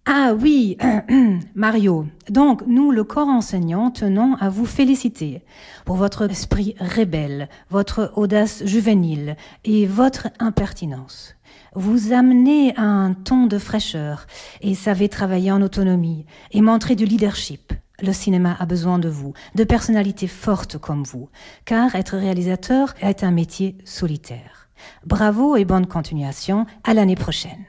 Ah 0.04 0.34
oui, 0.38 0.76
Mario. 1.54 2.06
Donc, 2.28 2.62
nous, 2.66 2.92
le 2.92 3.02
corps 3.02 3.28
enseignant, 3.28 3.90
tenons 3.90 4.34
à 4.36 4.48
vous 4.50 4.66
féliciter 4.66 5.42
pour 5.84 5.96
votre 5.96 6.30
esprit 6.30 6.76
rebelle, 6.78 7.48
votre 7.70 8.12
audace 8.14 8.64
juvénile 8.64 9.36
et 9.64 9.86
votre 9.86 10.28
impertinence. 10.38 11.34
Vous 11.74 12.12
amenez 12.12 12.74
un 12.76 13.14
ton 13.14 13.46
de 13.46 13.58
fraîcheur 13.58 14.26
et 14.60 14.74
savez 14.74 15.08
travailler 15.08 15.52
en 15.52 15.62
autonomie 15.62 16.26
et 16.52 16.60
montrer 16.60 16.96
du 16.96 17.04
leadership. 17.04 17.72
Le 18.02 18.12
cinéma 18.12 18.56
a 18.58 18.66
besoin 18.66 18.98
de 18.98 19.08
vous, 19.08 19.32
de 19.54 19.64
personnalités 19.64 20.26
fortes 20.26 20.78
comme 20.78 21.02
vous, 21.02 21.28
car 21.64 21.94
être 21.94 22.16
réalisateur 22.16 22.94
est 23.00 23.24
un 23.24 23.30
métier 23.30 23.78
solitaire. 23.84 24.68
Bravo 25.04 25.56
et 25.56 25.64
bonne 25.64 25.86
continuation. 25.86 26.66
À 26.84 26.94
l'année 26.94 27.16
prochaine. 27.16 27.64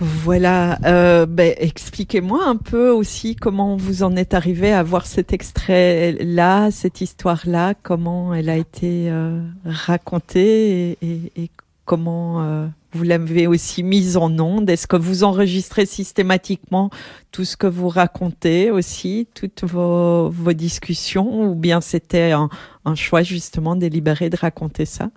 Voilà, 0.00 0.78
euh, 0.84 1.26
ben, 1.26 1.54
expliquez-moi 1.58 2.44
un 2.46 2.54
peu 2.54 2.90
aussi 2.90 3.34
comment 3.34 3.76
vous 3.76 4.04
en 4.04 4.14
êtes 4.14 4.32
arrivé 4.32 4.72
à 4.72 4.84
voir 4.84 5.06
cet 5.06 5.32
extrait-là, 5.32 6.70
cette 6.70 7.00
histoire-là, 7.00 7.74
comment 7.82 8.32
elle 8.32 8.48
a 8.48 8.56
été 8.56 9.10
euh, 9.10 9.42
racontée 9.64 10.90
et, 10.92 10.98
et, 11.02 11.32
et 11.36 11.50
comment 11.84 12.42
euh, 12.42 12.68
vous 12.92 13.02
l'avez 13.02 13.48
aussi 13.48 13.82
mise 13.82 14.16
en 14.16 14.38
onde. 14.38 14.70
Est-ce 14.70 14.86
que 14.86 14.96
vous 14.96 15.24
enregistrez 15.24 15.84
systématiquement 15.84 16.90
tout 17.32 17.44
ce 17.44 17.56
que 17.56 17.66
vous 17.66 17.88
racontez 17.88 18.70
aussi, 18.70 19.26
toutes 19.34 19.64
vos, 19.64 20.28
vos 20.28 20.52
discussions, 20.52 21.50
ou 21.50 21.54
bien 21.56 21.80
c'était 21.80 22.30
un, 22.30 22.50
un 22.84 22.94
choix 22.94 23.22
justement 23.22 23.74
délibéré 23.74 24.30
de 24.30 24.36
raconter 24.36 24.84
ça? 24.84 25.10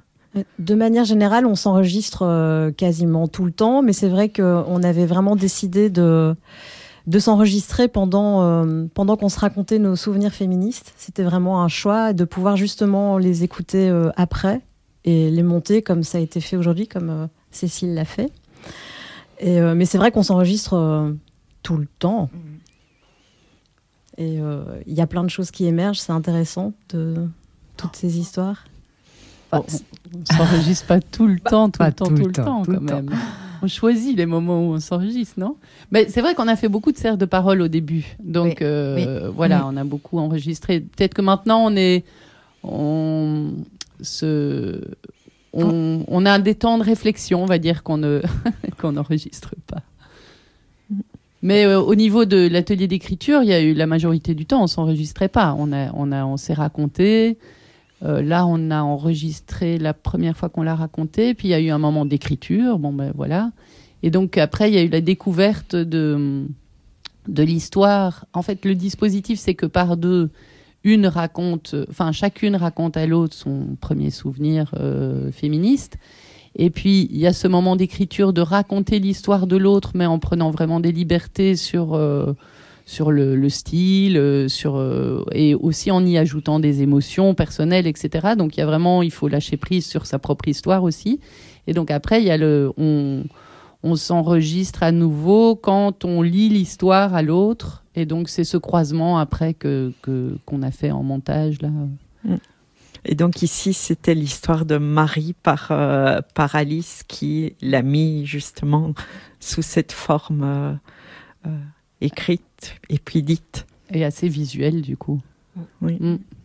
De 0.60 0.76
manière 0.76 1.06
générale, 1.06 1.46
on 1.46 1.56
s'enregistre 1.56 2.24
euh, 2.24 2.72
quasiment 2.72 3.28
tout 3.28 3.46
le 3.46 3.52
temps, 3.52 3.82
mais 3.82 3.94
c'est 3.94 4.08
vrai 4.08 4.30
qu'on 4.30 4.84
avait 4.84 5.06
vraiment 5.06 5.36
décidé 5.36 5.90
de, 5.90 6.36
de 7.08 7.20
s'enregistrer 7.20 7.88
pendant, 7.88 8.42
euh, 8.42 8.86
pendant 8.94 9.18
qu'on 9.18 9.30
se 9.30 9.40
racontait 9.40 9.80
nos 9.80 9.96
souvenirs 9.96 10.32
féministes. 10.32 10.94
C'était 10.98 11.24
vraiment 11.24 11.62
un 11.64 11.68
choix 11.68 12.14
de 12.14 12.24
pouvoir 12.24 12.56
justement 12.56 13.18
les 13.18 13.44
écouter 13.44 13.90
euh, 13.90 14.10
après 14.16 14.62
et 15.04 15.30
les 15.32 15.44
monter 15.44 15.82
comme 15.82 16.04
ça 16.04 16.18
a 16.18 16.22
été 16.22 16.40
fait 16.40 16.56
aujourd'hui, 16.56 16.88
comme 16.88 17.28
Cécile 17.52 17.94
l'a 17.94 18.06
fait. 18.06 18.32
Et, 19.40 19.60
mais 19.60 19.86
c'est 19.86 19.98
vrai 19.98 20.12
qu'on 20.12 20.22
s'enregistre 20.22 21.12
tout 21.64 21.76
le 21.76 21.88
temps. 21.98 22.30
Et 24.20 24.36
il 24.86 24.94
y 24.94 25.02
a 25.02 25.08
plein 25.08 25.24
de 25.24 25.30
choses 25.30 25.50
qui 25.50 25.66
émergent, 25.66 26.00
c'est 26.00 26.12
intéressant 26.12 26.74
de 26.90 27.28
toutes 27.78 27.96
ces 27.96 28.20
histoires. 28.20 28.66
Enfin, 29.52 29.66
on 30.14 30.20
ne 30.20 30.26
s'enregistre 30.26 30.86
pas 30.88 31.00
tout 31.00 31.28
le 31.28 31.40
temps, 31.40 31.70
tout 31.70 31.84
le 31.84 31.92
temps, 31.92 32.06
tout, 32.06 32.16
le 32.16 32.32
temps, 32.32 32.64
quand 32.66 32.82
même. 32.82 33.10
On 33.64 33.68
choisit 33.68 34.18
les 34.18 34.26
moments 34.26 34.68
où 34.70 34.74
on 34.74 34.80
s'enregistre, 34.80 35.40
non? 35.40 35.56
Mais 35.92 36.08
c'est 36.10 36.22
vrai 36.22 36.34
qu'on 36.34 36.48
a 36.48 36.56
fait 36.56 36.68
beaucoup 36.70 36.92
de 36.92 36.98
cercles 36.98 37.20
de 37.20 37.26
parole 37.26 37.62
au 37.62 37.68
début. 37.68 38.16
Donc 38.24 38.58
Oui, 38.60 38.66
euh, 38.66 39.28
oui. 39.28 39.34
voilà, 39.36 39.60
Oui. 39.60 39.74
on 39.74 39.78
a 39.78 39.84
beaucoup 39.84 40.18
enregistré. 40.18 40.80
Peut-être 40.80 41.14
que 41.14 41.22
maintenant 41.22 41.64
on 41.66 41.76
est. 41.76 42.04
On, 42.64 43.52
se, 44.02 44.82
on, 45.54 46.04
on 46.08 46.26
a 46.26 46.40
des 46.40 46.56
temps 46.56 46.78
de 46.78 46.84
réflexion, 46.84 47.44
on 47.44 47.46
va 47.46 47.58
dire, 47.60 47.84
qu'on 47.84 47.98
ne 47.98 48.22
qu'on 48.82 48.94
n'enregistre 48.94 49.54
pas. 49.68 49.82
Mais 51.44 51.66
euh, 51.66 51.80
au 51.80 51.96
niveau 51.96 52.26
de 52.26 52.48
l'atelier 52.48 52.88
d'écriture, 52.88 53.42
il 53.42 53.50
y 53.50 53.54
a 53.54 53.62
eu 53.62 53.74
la 53.74 53.88
majorité 53.88 54.36
du 54.36 54.46
temps, 54.46 54.62
on 54.64 54.68
s'enregistrait 54.68 55.28
pas. 55.28 55.56
On 55.58 55.72
a, 55.74 55.92
on 55.94 56.12
a, 56.12 56.24
on 56.26 56.38
s'est 56.38 56.54
raconté. 56.54 57.38
Euh, 58.04 58.22
là, 58.22 58.46
on 58.46 58.72
a 58.72 58.82
enregistré 58.82 59.78
la 59.78 59.94
première 59.94 60.36
fois 60.36 60.50
qu'on 60.50 60.64
l'a 60.64 60.76
raconté, 60.76 61.34
puis 61.34 61.50
il 61.50 61.52
y 61.52 61.54
a 61.54 61.60
eu 61.60 61.70
un 61.70 61.78
moment 61.78 62.06
d'écriture. 62.06 62.80
Bon, 62.80 62.92
ben 62.92 63.12
voilà. 63.16 63.52
Et 64.04 64.10
donc 64.10 64.38
après, 64.38 64.70
il 64.70 64.76
y 64.76 64.78
a 64.78 64.84
eu 64.84 64.90
la 64.90 65.02
découverte 65.02 65.76
de 65.76 66.48
de 67.28 67.44
l'histoire. 67.44 68.26
En 68.34 68.42
fait, 68.42 68.66
le 68.66 68.76
dispositif, 68.76 69.40
c'est 69.40 69.54
que 69.54 69.66
par 69.66 69.98
deux, 69.98 70.32
une 70.84 71.08
raconte, 71.08 71.76
enfin 71.90 72.12
chacune 72.12 72.56
raconte 72.56 72.98
à 72.98 73.06
l'autre 73.06 73.36
son 73.36 73.78
premier 73.80 74.10
souvenir 74.10 74.74
euh, 74.80 75.32
féministe. 75.32 75.98
Et 76.56 76.70
puis, 76.70 77.08
il 77.12 77.18
y 77.18 77.28
a 77.28 77.34
ce 77.34 77.48
moment 77.48 77.76
d'écriture 77.76 78.34
de 78.34 78.42
raconter 78.42 79.00
l'histoire 79.00 79.48
de 79.48 79.56
l'autre, 79.56 79.92
mais 79.96 80.06
en 80.06 80.20
prenant 80.20 80.52
vraiment 80.52 80.80
des 80.80 80.92
libertés 80.92 81.56
sur, 81.56 81.94
euh, 81.94 82.34
sur 82.86 83.12
le, 83.12 83.36
le 83.36 83.50
style, 83.50 84.18
euh, 84.18 84.48
sur, 84.48 84.76
euh, 84.76 85.24
et 85.32 85.56
aussi 85.56 85.92
en 85.92 86.06
y 86.06 86.18
ajoutant 86.18 86.60
des 86.60 86.82
émotions 86.82 87.34
personnelles, 87.34 87.88
etc. 87.88 88.30
Donc, 88.38 88.58
il 88.58 88.60
y 88.60 88.64
a 88.64 88.66
vraiment, 88.66 89.02
il 89.02 89.12
faut 89.12 89.28
lâcher 89.28 89.58
prise 89.58 89.86
sur 89.86 90.06
sa 90.06 90.20
propre 90.20 90.48
histoire 90.48 90.84
aussi. 90.84 91.20
Et 91.68 91.74
donc, 91.74 91.92
après, 91.92 92.22
il 92.22 92.28
y 92.28 92.32
a 92.32 92.38
le, 92.38 92.72
on, 92.78 93.24
on 93.84 93.96
s'enregistre 93.96 94.84
à 94.84 94.92
nouveau 94.92 95.56
quand 95.56 96.06
on 96.06 96.22
lit 96.22 96.50
l'histoire 96.50 97.14
à 97.14 97.22
l'autre. 97.22 97.84
Et 97.96 98.06
donc, 98.06 98.30
c'est 98.30 98.44
ce 98.44 98.58
croisement 98.58 99.20
après 99.20 99.54
que, 99.54 99.94
qu'on 100.46 100.62
a 100.62 100.72
fait 100.72 100.92
en 100.92 101.04
montage, 101.04 101.62
là. 101.62 101.70
Et 103.04 103.16
donc 103.16 103.42
ici, 103.42 103.74
c'était 103.74 104.14
l'histoire 104.14 104.64
de 104.64 104.78
Marie 104.78 105.34
par, 105.42 105.70
euh, 105.72 106.22
par 106.36 106.56
Alice 106.56 107.02
qui 107.08 107.56
l'a 107.60 107.82
mis 107.82 108.28
justement 108.28 108.94
sous 109.40 109.64
cette 109.64 109.92
forme 109.92 110.78
écrite 112.02 112.76
et 112.90 112.98
puis 113.00 113.24
dite. 113.24 113.66
Et 113.94 114.04
assez 114.06 114.28
visuelle, 114.28 114.82
du 114.82 114.98
coup. 114.98 115.20
Oui, 115.82 116.00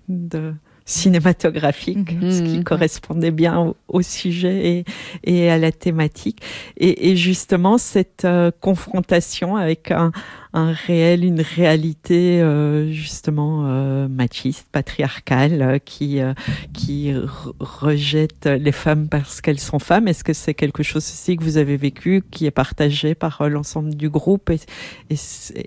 de 0.09 0.53
cinématographique, 0.85 2.11
ce 2.23 2.43
qui 2.43 2.59
Mhm. 2.59 2.65
correspondait 2.65 3.31
bien 3.31 3.59
au, 3.59 3.77
au 3.89 4.03
sujet 4.03 4.69
et, 4.69 4.85
et 5.25 5.51
à 5.51 5.59
la 5.59 5.73
thématique. 5.73 6.43
Et, 6.77 7.11
et 7.11 7.17
justement, 7.17 7.79
cette 7.79 8.25
euh, 8.25 8.51
confrontation 8.61 9.57
avec 9.57 9.91
un, 9.91 10.13
un 10.57 10.73
réel, 10.73 11.23
une 11.23 11.43
réalité 11.43 12.41
euh, 12.41 12.91
justement 12.91 13.67
euh, 13.67 14.09
machiste, 14.09 14.67
patriarcale, 14.73 15.61
euh, 15.61 15.79
qui, 15.79 16.21
euh, 16.21 16.33
qui 16.73 17.13
re- 17.13 17.53
rejette 17.61 18.47
les 18.47 18.73
femmes 18.73 19.09
parce 19.09 19.43
qu'elles 19.43 19.61
sont 19.61 19.79
femmes. 19.79 20.09
Est-ce 20.09 20.25
que 20.25 20.33
c'est 20.33 20.55
quelque 20.55 20.83
chose 20.83 21.05
aussi 21.05 21.37
que 21.37 21.45
vous 21.45 21.59
avez 21.59 21.77
vécu, 21.77 22.23
qui 22.31 22.47
est 22.47 22.51
partagé 22.51 23.15
par 23.15 23.43
euh, 23.43 23.49
l'ensemble 23.49 23.95
du 23.95 24.09
groupe 24.09 24.49
et, 24.51 24.61
et, 25.11 25.17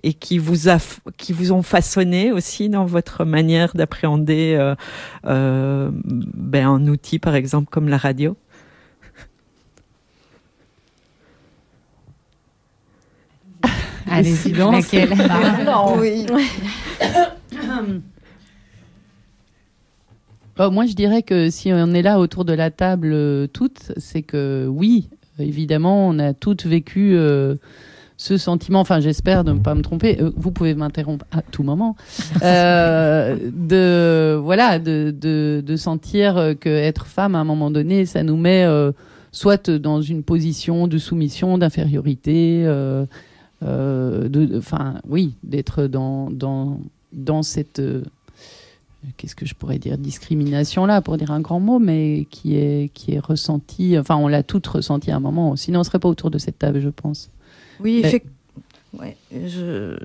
et 0.01 0.13
qui, 0.13 0.39
vous 0.39 0.69
a, 0.69 0.77
qui 1.17 1.33
vous 1.33 1.51
ont 1.51 1.61
façonné 1.61 2.31
aussi 2.31 2.67
dans 2.67 2.85
votre 2.85 3.25
manière 3.25 3.75
d'appréhender 3.75 4.75
euh, 5.25 5.91
ben, 5.93 6.67
un 6.67 6.87
outil, 6.87 7.19
par 7.19 7.35
exemple, 7.35 7.69
comme 7.69 7.89
la 7.89 7.97
radio? 7.97 8.35
Allez, 14.11 14.33
silence. 14.33 14.73
laquelle 14.73 15.13
Oui. 15.99 16.25
Bah, 20.57 20.69
moi, 20.69 20.85
je 20.85 20.93
dirais 20.93 21.23
que 21.23 21.49
si 21.49 21.71
on 21.71 21.93
est 21.93 22.01
là 22.01 22.19
autour 22.19 22.43
de 22.43 22.53
la 22.53 22.69
table 22.69 23.11
euh, 23.13 23.47
toutes, 23.47 23.93
c'est 23.95 24.23
que 24.23 24.67
oui, 24.69 25.09
évidemment, 25.39 26.07
on 26.09 26.19
a 26.19 26.33
toutes 26.33 26.65
vécu 26.65 27.13
euh, 27.15 27.55
ce 28.17 28.35
sentiment, 28.35 28.81
enfin 28.81 28.99
j'espère 28.99 29.45
de 29.45 29.53
ne 29.53 29.59
pas 29.59 29.73
me 29.73 29.81
tromper, 29.81 30.21
euh, 30.21 30.31
vous 30.35 30.51
pouvez 30.51 30.75
m'interrompre 30.75 31.23
à 31.31 31.41
tout 31.41 31.63
moment, 31.63 31.95
euh, 32.43 33.37
de 33.53 34.35
voilà, 34.35 34.79
de, 34.79 35.15
de, 35.17 35.63
de 35.65 35.75
sentir 35.77 36.53
que 36.59 36.67
être 36.67 37.05
femme 37.05 37.35
à 37.35 37.39
un 37.39 37.45
moment 37.45 37.71
donné, 37.71 38.05
ça 38.05 38.23
nous 38.23 38.35
met 38.35 38.65
euh, 38.65 38.91
soit 39.31 39.69
dans 39.69 40.01
une 40.01 40.23
position 40.23 40.87
de 40.87 40.97
soumission, 40.97 41.57
d'infériorité, 41.57 42.65
enfin 43.61 45.01
oui, 45.07 45.33
d'être 45.43 45.83
dans, 45.87 46.29
dans, 46.31 46.79
dans 47.13 47.43
cette 47.43 47.79
euh, 47.79 48.03
qu'est-ce 49.17 49.35
que 49.35 49.45
je 49.45 49.55
pourrais 49.55 49.79
dire 49.79 49.97
discrimination 49.97 50.85
là 50.85 51.01
pour 51.01 51.17
dire 51.17 51.31
un 51.31 51.39
grand 51.41 51.59
mot 51.59 51.79
mais 51.79 52.27
qui 52.29 52.55
est 52.57 52.89
qui 52.93 53.13
est 53.13 53.19
ressenti 53.19 53.97
enfin 53.97 54.15
on 54.17 54.27
l'a 54.27 54.43
toutes 54.43 54.67
ressenti 54.67 55.09
à 55.11 55.15
un 55.15 55.19
moment 55.21 55.55
sinon 55.55 55.79
on 55.79 55.83
serait 55.83 55.99
pas 55.99 56.09
autour 56.09 56.29
de 56.31 56.37
cette 56.37 56.59
table 56.59 56.81
je 56.81 56.89
pense 56.89 57.29
Oui, 57.79 58.01
Mais- 58.03 58.09
effec- 58.09 58.25
ouais, 58.99 59.15
je... 59.31 59.95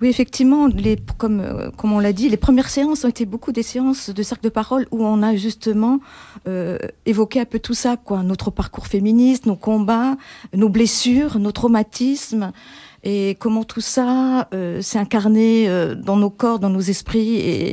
oui 0.00 0.08
effectivement, 0.08 0.66
les, 0.68 0.96
comme, 1.16 1.40
euh, 1.40 1.70
comme 1.76 1.92
on 1.92 1.98
l'a 1.98 2.12
dit, 2.12 2.28
les 2.28 2.36
premières 2.36 2.68
séances 2.70 3.04
ont 3.04 3.08
été 3.08 3.26
beaucoup 3.26 3.50
des 3.52 3.64
séances 3.64 4.10
de 4.10 4.22
cercle 4.22 4.44
de 4.44 4.50
parole 4.50 4.86
où 4.92 5.02
on 5.04 5.20
a 5.22 5.34
justement 5.34 5.98
euh, 6.46 6.78
évoqué 7.06 7.40
un 7.40 7.44
peu 7.44 7.58
tout 7.58 7.74
ça, 7.74 7.96
quoi, 7.96 8.22
notre 8.22 8.50
parcours 8.52 8.86
féministe, 8.86 9.46
nos 9.46 9.56
combats, 9.56 10.16
nos 10.54 10.68
blessures, 10.68 11.38
nos 11.40 11.50
traumatismes. 11.52 12.52
Et 13.04 13.36
comment 13.38 13.62
tout 13.62 13.80
ça 13.80 14.48
euh, 14.52 14.82
s'est 14.82 14.98
incarné 14.98 15.68
euh, 15.68 15.94
dans 15.94 16.16
nos 16.16 16.30
corps, 16.30 16.58
dans 16.58 16.68
nos 16.68 16.80
esprits, 16.80 17.36
et, 17.36 17.70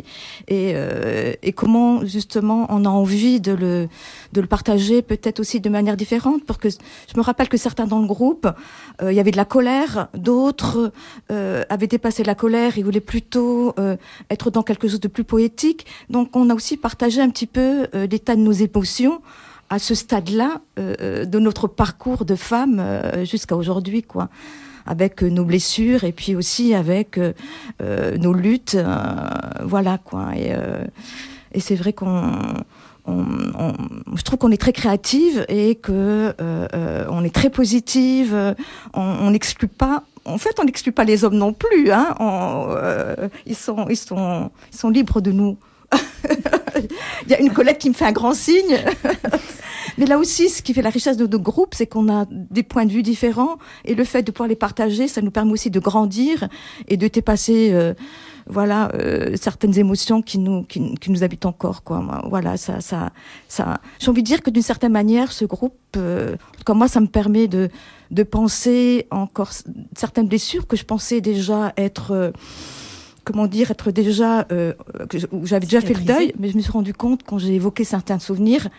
et, 0.48 0.74
euh, 0.76 1.34
et 1.42 1.52
comment 1.52 2.06
justement 2.06 2.68
on 2.70 2.86
a 2.86 2.90
envie 2.90 3.42
de 3.42 3.52
le, 3.52 3.88
de 4.34 4.42
le 4.42 4.48
partager 4.48 5.02
peut-être 5.02 5.40
aussi 5.40 5.60
de 5.60 5.70
manière 5.70 5.98
différente? 5.98 6.46
Parce 6.46 6.60
que 6.60 6.70
je 6.70 7.18
me 7.18 7.22
rappelle 7.24 7.50
que 7.50 7.58
certains 7.58 7.88
dans 7.88 8.00
le 8.00 8.08
groupe, 8.08 8.48
euh, 9.02 9.12
il 9.12 9.16
y 9.16 9.20
avait 9.20 9.32
de 9.32 9.38
la 9.38 9.46
colère, 9.46 10.10
d'autres 10.14 10.92
euh, 11.32 11.64
avaient 11.70 11.88
dépassé 11.88 12.24
la 12.24 12.36
colère 12.36 12.78
et 12.78 12.84
voulaient 12.84 13.00
plutôt 13.00 13.74
euh, 13.80 13.98
être 14.30 14.52
dans 14.52 14.64
quelque 14.64 14.88
chose 14.88 15.00
de 15.00 15.08
plus 15.08 15.24
poétique. 15.24 15.88
Donc 16.10 16.36
on 16.36 16.52
a 16.52 16.54
aussi 16.54 16.78
partagé 16.78 17.22
un 17.22 17.30
petit 17.30 17.48
peu 17.48 17.88
l'état 18.10 18.36
de 18.36 18.42
nos 18.42 18.52
émotions 18.52 19.22
à 19.70 19.80
ce 19.80 19.96
stade-là 19.96 20.62
de 20.78 21.40
notre 21.40 21.68
parcours 21.68 22.26
de 22.26 22.36
femme 22.36 22.82
jusqu'à 23.24 23.56
aujourd'hui, 23.56 24.04
quoi 24.04 24.30
avec 24.86 25.24
euh, 25.24 25.30
nos 25.30 25.46
blessures 25.46 26.04
et 26.04 26.12
puis 26.12 26.36
aussi 26.36 26.74
avec 26.74 27.18
euh, 27.18 27.34
euh, 27.82 28.18
nos 28.18 28.34
luttes, 28.34 28.78
voilà 29.64 29.98
quoi. 29.98 30.30
Et, 30.36 30.52
et 31.54 31.60
c'est 31.60 31.76
vrai 31.76 31.94
qu'on, 31.94 32.32
on, 33.06 33.26
on- 33.58 33.74
je 34.16 34.22
trouve 34.24 34.40
qu'on 34.40 34.52
est 34.52 34.62
très 34.62 34.74
créative 34.74 35.46
et 35.50 35.76
que 35.76 36.34
euh, 36.42 37.06
on 37.10 37.24
est 37.24 37.34
très 37.34 37.50
positive. 37.50 38.56
on 38.94 39.32
n'exclut 39.32 39.68
pas. 39.68 40.04
En 40.26 40.38
fait, 40.40 40.56
on 40.60 40.64
n'exclut 40.64 40.92
pas 40.92 41.04
les 41.04 41.24
hommes 41.24 41.38
non 41.38 41.54
plus. 41.54 41.92
Hein. 41.92 42.16
On, 42.20 42.66
euh, 42.70 43.28
ils 43.46 43.56
sont, 43.56 43.86
ils 43.90 43.96
sont, 43.98 44.50
ils 44.74 44.78
sont 44.78 44.90
libres 44.90 45.22
de 45.22 45.32
nous. 45.32 45.58
Il 47.26 47.32
y 47.32 47.34
a 47.34 47.40
une 47.40 47.52
collègue 47.52 47.78
qui 47.78 47.90
me 47.90 47.94
fait 47.94 48.06
un 48.06 48.12
grand 48.12 48.34
signe. 48.34 48.80
Mais 49.98 50.06
là 50.06 50.18
aussi, 50.18 50.50
ce 50.50 50.62
qui 50.62 50.74
fait 50.74 50.82
la 50.82 50.90
richesse 50.90 51.18
de 51.18 51.26
nos 51.26 51.40
groupes, 51.40 51.74
c'est 51.74 51.88
qu'on 51.88 52.10
a 52.10 52.26
des 52.30 52.64
points 52.64 52.86
de 52.86 52.92
vue 52.92 53.04
différents 53.04 53.58
et 53.86 53.96
le 53.96 54.04
fait 54.04 54.24
de 54.24 54.32
pouvoir 54.32 54.50
les 54.50 54.56
partager, 54.56 55.08
ça 55.08 55.22
nous 55.22 55.32
permet 55.32 55.52
aussi 55.52 55.70
de 55.70 55.80
grandir 55.80 56.50
et 56.88 56.98
de 56.98 57.08
dépasser, 57.08 57.72
euh, 57.72 57.94
voilà, 58.48 58.92
euh, 58.94 59.36
certaines 59.40 59.78
émotions 59.78 60.22
qui 60.22 60.38
nous 60.40 60.66
habitent 61.22 61.46
encore. 61.46 61.82
Voilà. 62.30 62.56
J'ai 62.58 64.10
envie 64.10 64.22
de 64.22 64.28
dire 64.28 64.42
que 64.42 64.50
d'une 64.50 64.62
certaine 64.62 64.92
manière, 64.92 65.32
ce 65.32 65.46
groupe, 65.46 65.78
euh, 65.96 66.36
cas 66.66 66.74
moi, 66.74 66.88
ça 66.88 67.00
me 67.00 67.08
permet 67.08 67.48
de 67.48 67.70
penser 68.24 69.08
encore 69.12 69.52
certaines 69.96 70.28
blessures 70.28 70.68
que 70.68 70.76
je 70.76 70.84
pensais 70.84 71.22
déjà 71.22 71.74
être. 71.78 72.34
Euh, 73.26 73.32
comment 73.32 73.48
dire, 73.48 73.72
être 73.72 73.92
déjà, 73.92 74.46
euh, 74.52 74.74
j'avais 75.44 75.66
déjà 75.66 75.82
fait 75.82 75.94
le 75.94 76.02
deuil, 76.02 76.34
mais 76.40 76.50
je 76.50 76.58
me 76.58 76.62
suis 76.62 76.72
rendu 76.72 76.94
compte 76.94 77.24
quand 77.24 77.38
j'ai 77.38 77.56
évoqué 77.56 77.84
certains 77.84 78.20
souvenirs, 78.20 78.70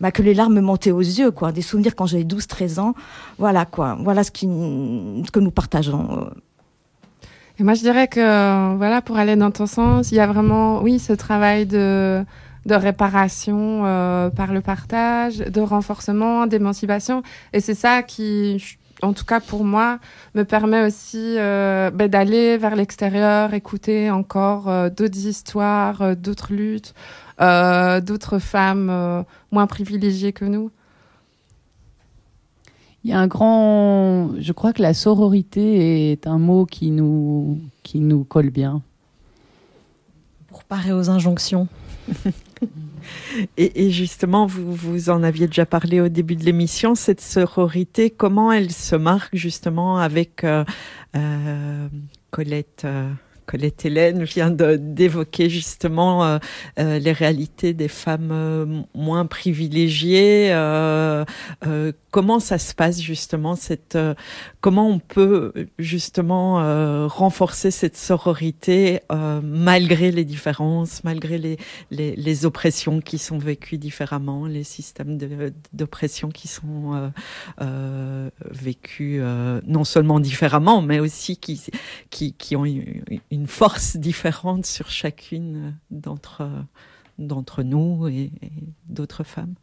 bah, 0.00 0.12
que 0.12 0.22
les 0.22 0.34
larmes 0.34 0.54
me 0.54 0.60
montaient 0.60 0.90
aux 0.90 1.00
yeux, 1.00 1.30
quoi. 1.30 1.52
Des 1.52 1.62
souvenirs 1.62 1.94
quand 1.94 2.06
j'avais 2.06 2.24
12, 2.24 2.46
13 2.46 2.78
ans. 2.78 2.94
Voilà, 3.38 3.64
quoi. 3.64 3.96
Voilà 4.00 4.24
ce, 4.24 4.30
qui, 4.30 4.46
ce 4.46 5.30
que 5.30 5.40
nous 5.40 5.50
partageons. 5.50 6.30
Et 7.58 7.62
moi, 7.62 7.74
je 7.74 7.80
dirais 7.80 8.06
que, 8.08 8.20
euh, 8.20 8.76
voilà, 8.76 9.00
pour 9.00 9.16
aller 9.16 9.36
dans 9.36 9.50
ton 9.50 9.66
sens, 9.66 10.12
il 10.12 10.16
y 10.16 10.20
a 10.20 10.26
vraiment, 10.26 10.82
oui, 10.82 10.98
ce 10.98 11.14
travail 11.14 11.64
de, 11.64 12.22
de 12.66 12.74
réparation 12.74 13.86
euh, 13.86 14.28
par 14.28 14.52
le 14.52 14.60
partage, 14.60 15.38
de 15.38 15.60
renforcement, 15.62 16.46
d'émancipation. 16.46 17.22
Et 17.54 17.60
c'est 17.60 17.74
ça 17.74 18.02
qui, 18.02 18.62
en 19.02 19.12
tout 19.12 19.24
cas 19.24 19.40
pour 19.40 19.64
moi, 19.64 19.98
me 20.34 20.44
permet 20.44 20.84
aussi 20.84 21.36
euh, 21.38 21.90
ben, 21.90 22.08
d'aller 22.08 22.56
vers 22.56 22.76
l'extérieur, 22.76 23.54
écouter 23.54 24.10
encore 24.10 24.68
euh, 24.68 24.88
d'autres 24.90 25.26
histoires, 25.26 26.02
euh, 26.02 26.14
d'autres 26.14 26.52
luttes, 26.52 26.94
euh, 27.40 28.00
d'autres 28.00 28.38
femmes 28.38 28.88
euh, 28.90 29.22
moins 29.50 29.66
privilégiées 29.66 30.32
que 30.32 30.44
nous. 30.44 30.70
Il 33.04 33.10
y 33.10 33.12
a 33.12 33.20
un 33.20 33.28
grand. 33.28 34.30
Je 34.40 34.52
crois 34.52 34.72
que 34.72 34.82
la 34.82 34.94
sororité 34.94 36.10
est 36.10 36.26
un 36.26 36.38
mot 36.38 36.66
qui 36.66 36.90
nous, 36.90 37.60
qui 37.84 38.00
nous 38.00 38.24
colle 38.24 38.50
bien. 38.50 38.82
Pour 40.48 40.64
parer 40.64 40.92
aux 40.92 41.10
injonctions. 41.10 41.68
Et, 43.56 43.90
justement, 43.90 44.46
vous, 44.46 44.72
vous 44.72 45.10
en 45.10 45.22
aviez 45.22 45.46
déjà 45.46 45.66
parlé 45.66 46.00
au 46.00 46.08
début 46.08 46.36
de 46.36 46.44
l'émission, 46.44 46.94
cette 46.94 47.20
sororité, 47.20 48.10
comment 48.10 48.52
elle 48.52 48.70
se 48.70 48.96
marque 48.96 49.34
justement 49.34 49.98
avec 49.98 50.44
euh, 50.44 50.64
euh, 51.16 51.88
Colette 52.30 52.82
euh, 52.84 53.10
Colette 53.46 53.84
Hélène 53.84 54.24
vient 54.24 54.50
d'évoquer 54.50 55.48
justement 55.48 56.40
les 56.76 57.12
réalités 57.12 57.74
des 57.74 57.86
femmes 57.86 58.84
moins 58.92 59.24
privilégiées. 59.24 60.50
Comment 62.16 62.40
ça 62.40 62.56
se 62.56 62.74
passe 62.74 62.98
justement 62.98 63.56
cette 63.56 63.94
euh, 63.94 64.14
comment 64.62 64.88
on 64.88 64.98
peut 64.98 65.52
justement 65.78 66.62
euh, 66.62 67.06
renforcer 67.06 67.70
cette 67.70 67.98
sororité 67.98 69.00
euh, 69.12 69.42
malgré 69.44 70.10
les 70.10 70.24
différences, 70.24 71.04
malgré 71.04 71.58
les, 71.90 72.46
oppressions 72.46 73.02
qui 73.02 73.18
sont 73.18 73.36
vécues 73.36 73.76
différemment, 73.76 74.46
les 74.46 74.64
systèmes 74.64 75.18
d'oppression 75.74 76.30
qui 76.30 76.48
sont 76.48 77.12
vécus 78.50 79.22
non 79.66 79.84
seulement 79.84 80.18
différemment, 80.18 80.80
mais 80.80 81.00
aussi 81.00 81.36
qui, 81.36 82.56
ont 82.56 82.64
une, 82.64 83.46
force 83.46 83.96
différente 83.96 84.64
sur 84.64 84.88
chacune 84.88 85.76
d'entre 85.90 87.62
nous 87.62 88.08
et 88.08 88.30
d'autres 88.88 89.24
femmes. 89.24 89.54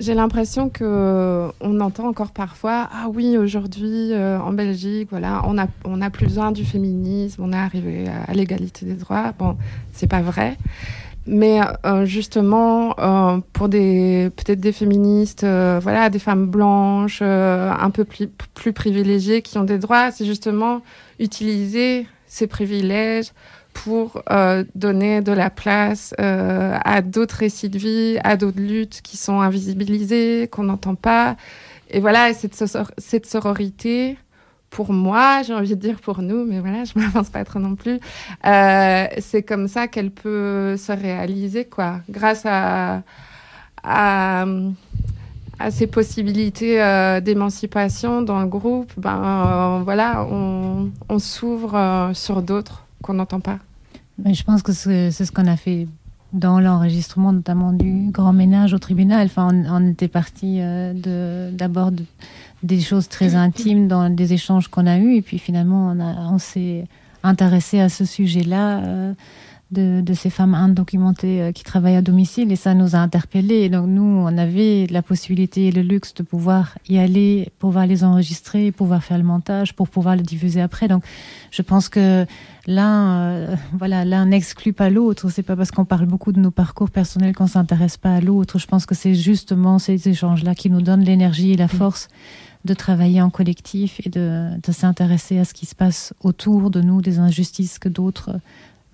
J'ai 0.00 0.14
l'impression 0.14 0.70
que 0.70 1.50
on 1.60 1.80
entend 1.80 2.08
encore 2.08 2.30
parfois 2.30 2.88
ah 2.90 3.08
oui 3.12 3.36
aujourd'hui 3.36 4.12
euh, 4.12 4.40
en 4.40 4.54
Belgique 4.54 5.08
voilà 5.10 5.42
on 5.44 5.58
a 5.58 5.66
on 5.84 6.00
a 6.00 6.08
plus 6.08 6.24
besoin 6.24 6.52
du 6.52 6.64
féminisme 6.64 7.42
on 7.44 7.52
est 7.52 7.56
arrivé 7.56 8.06
à, 8.08 8.32
l'égalité 8.32 8.86
des 8.86 8.94
droits 8.94 9.34
bon 9.38 9.58
c'est 9.92 10.06
pas 10.06 10.22
vrai. 10.22 10.56
Mais 11.26 11.60
euh, 11.84 12.06
justement 12.06 12.94
euh, 12.98 13.40
pour 13.52 13.68
des 13.68 14.30
peut-être 14.36 14.60
des 14.60 14.72
féministes 14.72 15.44
euh, 15.44 15.78
voilà 15.82 16.08
des 16.08 16.18
femmes 16.18 16.46
blanches 16.46 17.20
euh, 17.20 17.70
un 17.70 17.90
peu 17.90 18.06
plus, 18.06 18.28
plus 18.54 18.72
privilégiées 18.72 19.42
qui 19.42 19.58
ont 19.58 19.64
des 19.64 19.78
droits 19.78 20.10
c'est 20.12 20.24
justement 20.24 20.80
utiliser 21.18 22.06
ces 22.26 22.46
privilèges 22.46 23.32
pour 23.72 24.22
euh, 24.30 24.64
donner 24.74 25.20
de 25.20 25.32
la 25.32 25.50
place 25.50 26.14
euh, 26.20 26.76
à 26.84 27.02
d'autres 27.02 27.36
récits 27.36 27.68
de 27.68 27.78
vie, 27.78 28.18
à 28.24 28.36
d'autres 28.36 28.60
luttes 28.60 29.00
qui 29.02 29.16
sont 29.16 29.40
invisibilisées, 29.40 30.48
qu'on 30.50 30.64
n'entend 30.64 30.94
pas. 30.94 31.36
Et 31.90 32.00
voilà, 32.00 32.30
et 32.30 32.34
cette, 32.34 32.54
sor- 32.54 32.92
cette 32.98 33.26
sororité, 33.26 34.18
pour 34.70 34.92
moi, 34.92 35.42
j'ai 35.42 35.54
envie 35.54 35.70
de 35.76 35.80
dire 35.80 36.00
pour 36.00 36.20
nous, 36.22 36.44
mais 36.44 36.60
voilà, 36.60 36.84
je 36.84 36.92
m'avance 36.96 37.30
pas 37.30 37.44
trop 37.44 37.58
non 37.58 37.74
plus, 37.74 37.98
euh, 38.46 39.06
c'est 39.18 39.42
comme 39.42 39.68
ça 39.68 39.88
qu'elle 39.88 40.10
peut 40.10 40.76
se 40.76 40.92
réaliser, 40.92 41.64
quoi, 41.64 42.00
grâce 42.08 42.42
à, 42.44 43.02
ces 45.70 45.86
possibilités 45.86 46.76
d'émancipation 47.22 48.22
dans 48.22 48.40
le 48.40 48.46
groupe, 48.46 48.92
ben 48.96 49.82
voilà, 49.84 50.24
on, 50.24 51.18
s'ouvre 51.18 52.10
sur 52.14 52.40
d'autres 52.40 52.86
qu'on 53.02 53.14
n'entend 53.14 53.40
pas. 53.40 53.58
Je 54.24 54.42
pense 54.42 54.62
que 54.62 54.72
c'est 54.72 55.10
ce 55.10 55.32
qu'on 55.32 55.46
a 55.46 55.56
fait 55.56 55.86
dans 56.32 56.60
l'enregistrement, 56.60 57.32
notamment 57.32 57.72
du 57.72 58.10
grand 58.10 58.32
ménage 58.32 58.74
au 58.74 58.78
tribunal. 58.78 59.26
Enfin, 59.26 59.48
on, 59.68 59.90
était 59.90 60.08
parti 60.08 60.58
euh, 60.60 61.50
d'abord 61.52 61.90
de- 61.90 62.04
des 62.62 62.80
choses 62.80 63.08
très 63.08 63.34
intimes 63.34 63.88
dans 63.88 64.10
des 64.10 64.32
échanges 64.32 64.68
qu'on 64.68 64.86
a 64.86 64.98
eus, 64.98 65.16
et 65.16 65.22
puis 65.22 65.38
finalement, 65.38 65.94
on, 66.30 66.38
s'est 66.38 66.84
intéressé 67.22 67.80
à 67.80 67.88
ce 67.88 68.04
sujet-là 68.04 68.78
euh, 68.78 69.12
de, 69.70 70.00
de, 70.00 70.14
ces 70.14 70.30
femmes 70.30 70.54
indocumentées 70.54 71.42
euh, 71.42 71.52
qui 71.52 71.64
travaillent 71.64 71.96
à 71.96 72.02
domicile 72.02 72.50
et 72.50 72.56
ça 72.56 72.74
nous 72.74 72.96
a 72.96 72.98
interpellés. 72.98 73.68
donc 73.68 73.88
nous, 73.88 74.02
on 74.02 74.38
avait 74.38 74.86
la 74.90 75.02
possibilité 75.02 75.68
et 75.68 75.72
le 75.72 75.82
luxe 75.82 76.12
de 76.14 76.22
pouvoir 76.22 76.76
y 76.88 76.98
aller, 76.98 77.50
pouvoir 77.58 77.86
les 77.86 78.02
enregistrer, 78.04 78.72
pouvoir 78.72 79.02
faire 79.02 79.18
le 79.18 79.24
montage, 79.24 79.74
pour 79.74 79.88
pouvoir 79.88 80.16
le 80.16 80.22
diffuser 80.22 80.60
après. 80.60 80.88
Donc 80.88 81.04
je 81.50 81.62
pense 81.62 81.88
que 81.88 82.26
l'un, 82.70 83.10
euh, 83.10 83.56
voilà, 83.72 84.04
l'un 84.04 84.26
n'exclut 84.26 84.72
pas 84.72 84.88
l'autre. 84.88 85.28
C'est 85.28 85.42
pas 85.42 85.56
parce 85.56 85.70
qu'on 85.70 85.84
parle 85.84 86.06
beaucoup 86.06 86.32
de 86.32 86.40
nos 86.40 86.50
parcours 86.50 86.90
personnels 86.90 87.34
qu'on 87.34 87.46
s'intéresse 87.46 87.96
pas 87.96 88.14
à 88.14 88.20
l'autre. 88.20 88.58
Je 88.58 88.66
pense 88.66 88.86
que 88.86 88.94
c'est 88.94 89.14
justement 89.14 89.78
ces 89.78 90.08
échanges-là 90.08 90.54
qui 90.54 90.70
nous 90.70 90.80
donnent 90.80 91.04
l'énergie 91.04 91.52
et 91.52 91.56
la 91.56 91.68
force 91.68 92.08
de 92.64 92.74
travailler 92.74 93.20
en 93.20 93.30
collectif 93.30 94.00
et 94.06 94.10
de, 94.10 94.50
de 94.62 94.72
s'intéresser 94.72 95.38
à 95.38 95.44
ce 95.44 95.54
qui 95.54 95.66
se 95.66 95.74
passe 95.74 96.14
autour 96.22 96.70
de 96.70 96.80
nous, 96.80 97.02
des 97.02 97.18
injustices 97.18 97.78
que 97.78 97.88
d'autres 97.88 98.38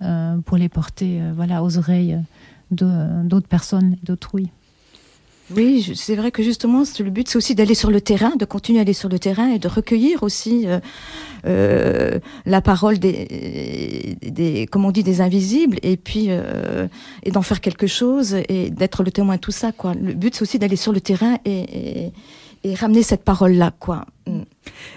euh, 0.01 0.37
pour 0.39 0.57
les 0.57 0.69
porter 0.69 1.21
euh, 1.21 1.31
voilà, 1.35 1.63
aux 1.63 1.77
oreilles 1.77 2.17
d'autres 2.69 3.47
personnes, 3.47 3.95
d'autrui. 4.03 4.49
Oui, 5.55 5.93
c'est 5.95 6.15
vrai 6.15 6.31
que 6.31 6.43
justement, 6.43 6.83
le 6.99 7.09
but, 7.09 7.29
c'est 7.29 7.37
aussi 7.37 7.55
d'aller 7.55 7.73
sur 7.73 7.89
le 7.89 8.01
terrain, 8.01 8.35
de 8.35 8.43
continuer 8.43 8.79
à 8.79 8.81
aller 8.81 8.93
sur 8.93 9.07
le 9.07 9.17
terrain 9.17 9.49
et 9.49 9.59
de 9.59 9.67
recueillir 9.69 10.23
aussi 10.23 10.67
euh, 10.67 10.79
euh 11.45 12.19
la 12.45 12.61
parole 12.61 12.99
des, 12.99 14.17
des, 14.21 14.67
comme 14.67 14.83
on 14.83 14.91
dit, 14.91 15.03
des 15.03 15.21
invisibles, 15.21 15.77
et 15.83 15.95
puis 15.95 16.25
euh, 16.29 16.87
et 17.23 17.31
d'en 17.31 17.41
faire 17.41 17.61
quelque 17.61 17.87
chose 17.87 18.35
et 18.49 18.69
d'être 18.69 19.03
le 19.03 19.11
témoin 19.11 19.35
de 19.35 19.41
tout 19.41 19.51
ça. 19.51 19.71
Quoi. 19.71 19.93
Le 19.93 20.13
but, 20.13 20.35
c'est 20.35 20.41
aussi 20.41 20.59
d'aller 20.59 20.75
sur 20.75 20.91
le 20.91 20.99
terrain 20.99 21.37
et, 21.45 22.05
et, 22.05 22.13
et 22.65 22.75
ramener 22.75 23.03
cette 23.03 23.23
parole-là, 23.23 23.71
quoi. 23.79 24.05
Mm. 24.27 24.41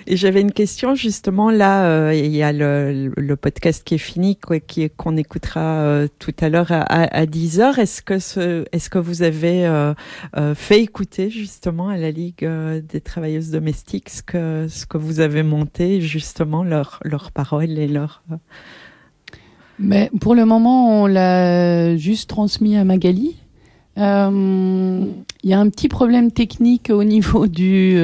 Et 0.06 0.16
j'avais 0.16 0.40
une 0.40 0.52
question 0.52 0.94
justement 0.94 1.50
là. 1.50 1.84
Euh, 1.84 2.14
il 2.14 2.34
y 2.34 2.42
a 2.42 2.52
le, 2.52 3.36
podcast 3.40 3.84
qui 3.84 3.94
est 3.94 3.98
fini, 3.98 4.38
qui 4.66 4.90
qu'on 4.90 5.16
écoutera 5.16 5.60
euh, 5.60 6.08
tout 6.18 6.34
à 6.40 6.48
l'heure 6.48 6.72
à, 6.72 6.82
à, 6.82 7.26
10 7.26 7.60
heures. 7.60 7.78
Est-ce 7.78 8.02
que 8.02 8.18
ce, 8.18 8.64
est-ce 8.72 8.90
que 8.90 8.98
vous 8.98 9.22
avez 9.22 9.66
euh, 9.66 9.94
fait 10.54 10.82
écouter 10.82 11.30
justement 11.30 11.88
à 11.88 11.96
la 11.96 12.10
Ligue 12.10 12.44
des 12.44 13.00
travailleuses 13.00 13.50
domestiques 13.50 14.10
ce 14.10 14.22
que 14.22 14.66
ce 14.68 14.86
que 14.86 14.98
vous 14.98 15.20
avez 15.20 15.42
monté 15.42 16.00
justement 16.00 16.64
leurs 16.64 17.00
leurs 17.04 17.30
paroles 17.32 17.78
et 17.78 17.88
leurs 17.88 18.22
mais 19.82 20.10
pour 20.20 20.34
le 20.34 20.44
moment, 20.44 21.02
on 21.02 21.06
l'a 21.06 21.96
juste 21.96 22.28
transmis 22.28 22.76
à 22.76 22.84
Magali. 22.84 23.36
Il 23.96 24.02
y 24.02 25.52
a 25.54 25.58
un 25.58 25.70
petit 25.70 25.88
problème 25.88 26.32
technique 26.32 26.90
au 26.90 27.02
niveau 27.02 27.46
du. 27.46 27.96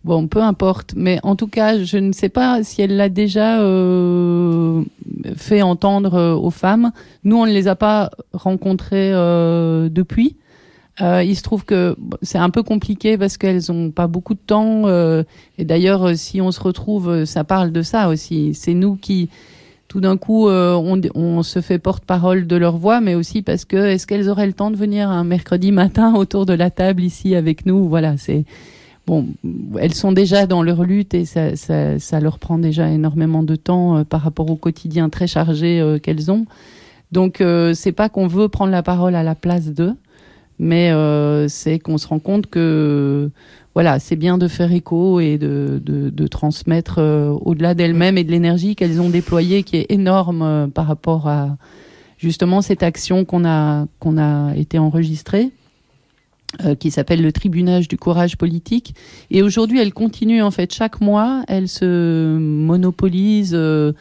Euh, 0.00 0.08
bon, 0.08 0.28
peu 0.28 0.42
importe, 0.42 0.94
mais 0.96 1.18
en 1.22 1.36
tout 1.36 1.46
cas, 1.46 1.82
je 1.82 1.98
ne 1.98 2.12
sais 2.12 2.28
pas 2.28 2.62
si 2.62 2.82
elle 2.82 2.96
l'a 2.96 3.08
déjà 3.08 3.60
euh, 3.60 4.82
fait 5.36 5.62
entendre 5.62 6.14
euh, 6.14 6.34
aux 6.34 6.50
femmes. 6.50 6.92
Nous, 7.24 7.36
on 7.36 7.46
ne 7.46 7.52
les 7.52 7.68
a 7.68 7.76
pas 7.76 8.10
rencontrées 8.32 9.12
euh, 9.12 9.88
depuis. 9.88 10.36
Euh, 11.00 11.22
il 11.22 11.34
se 11.34 11.42
trouve 11.42 11.64
que 11.64 11.96
c'est 12.20 12.38
un 12.38 12.50
peu 12.50 12.62
compliqué 12.62 13.16
parce 13.16 13.38
qu'elles 13.38 13.62
n'ont 13.70 13.90
pas 13.90 14.06
beaucoup 14.06 14.34
de 14.34 14.40
temps. 14.40 14.86
et 15.56 15.64
d'ailleurs, 15.64 16.16
si 16.16 16.40
on 16.40 16.50
se 16.52 16.60
retrouve, 16.60 17.24
ça 17.24 17.44
parle 17.44 17.72
de 17.72 17.82
ça 17.82 18.08
aussi. 18.08 18.52
C'est 18.54 18.74
nous 18.74 18.96
qui 18.96 19.30
tout 19.90 20.00
d'un 20.00 20.16
coup, 20.16 20.48
euh, 20.48 20.74
on, 20.74 21.00
on, 21.16 21.42
se 21.42 21.60
fait 21.60 21.80
porte-parole 21.80 22.46
de 22.46 22.54
leur 22.54 22.76
voix, 22.76 23.00
mais 23.00 23.16
aussi 23.16 23.42
parce 23.42 23.64
que 23.64 23.76
est-ce 23.76 24.06
qu'elles 24.06 24.28
auraient 24.28 24.46
le 24.46 24.52
temps 24.52 24.70
de 24.70 24.76
venir 24.76 25.10
un 25.10 25.24
mercredi 25.24 25.72
matin 25.72 26.14
autour 26.16 26.46
de 26.46 26.52
la 26.52 26.70
table 26.70 27.02
ici 27.02 27.34
avec 27.34 27.66
nous? 27.66 27.88
Voilà, 27.88 28.16
c'est 28.16 28.44
bon. 29.06 29.26
Elles 29.78 29.94
sont 29.94 30.12
déjà 30.12 30.46
dans 30.46 30.62
leur 30.62 30.84
lutte 30.84 31.14
et 31.14 31.24
ça, 31.24 32.20
leur 32.20 32.38
prend 32.38 32.58
déjà 32.58 32.88
énormément 32.90 33.42
de 33.42 33.56
temps 33.56 33.98
euh, 33.98 34.04
par 34.04 34.22
rapport 34.22 34.50
au 34.50 34.56
quotidien 34.56 35.08
très 35.08 35.26
chargé 35.26 35.80
euh, 35.80 35.98
qu'elles 35.98 36.30
ont. 36.30 36.46
Donc, 37.12 37.42
c'est 37.74 37.90
pas 37.90 38.08
qu'on 38.08 38.28
veut 38.28 38.48
prendre 38.48 38.70
la 38.70 38.84
parole 38.84 39.16
à 39.16 39.24
la 39.24 39.34
place 39.34 39.66
d'eux, 39.66 39.94
mais 40.60 40.92
c'est 41.48 41.80
qu'on 41.80 41.98
se 41.98 42.06
rend 42.06 42.20
compte 42.20 42.46
que 42.46 43.32
voilà, 43.74 44.00
c'est 44.00 44.16
bien 44.16 44.36
de 44.36 44.48
faire 44.48 44.72
écho 44.72 45.20
et 45.20 45.38
de, 45.38 46.26
transmettre 46.26 46.96
euh, 46.98 47.28
au-delà 47.28 47.74
d'elles-mêmes 47.74 48.18
et 48.18 48.24
de 48.24 48.30
l'énergie 48.30 48.76
qu'elles 48.76 49.00
ont 49.00 49.10
déployée, 49.10 49.62
qui 49.62 49.76
est 49.76 49.86
énorme 49.90 50.42
euh, 50.42 50.66
par 50.66 50.86
rapport 50.86 51.28
à 51.28 51.56
justement 52.18 52.62
cette 52.62 52.82
action 52.82 53.24
qu'on 53.24 53.44
a, 53.44 53.86
qu'on 53.98 54.18
a 54.18 54.54
été 54.56 54.78
enregistrée. 54.78 55.50
Euh, 56.64 56.74
qui 56.74 56.90
s'appelle 56.90 57.22
le 57.22 57.30
tribunage 57.30 57.86
du 57.86 57.96
courage 57.96 58.36
politique. 58.36 58.96
Et 59.30 59.40
aujourd'hui, 59.40 59.78
elle 59.78 59.92
continue 59.92 60.42
en 60.42 60.50
fait 60.50 60.74
chaque 60.74 61.00
mois. 61.00 61.44
Elle 61.46 61.68
se 61.68 62.36
monopolise, 62.38 63.52
euh, 63.54 63.92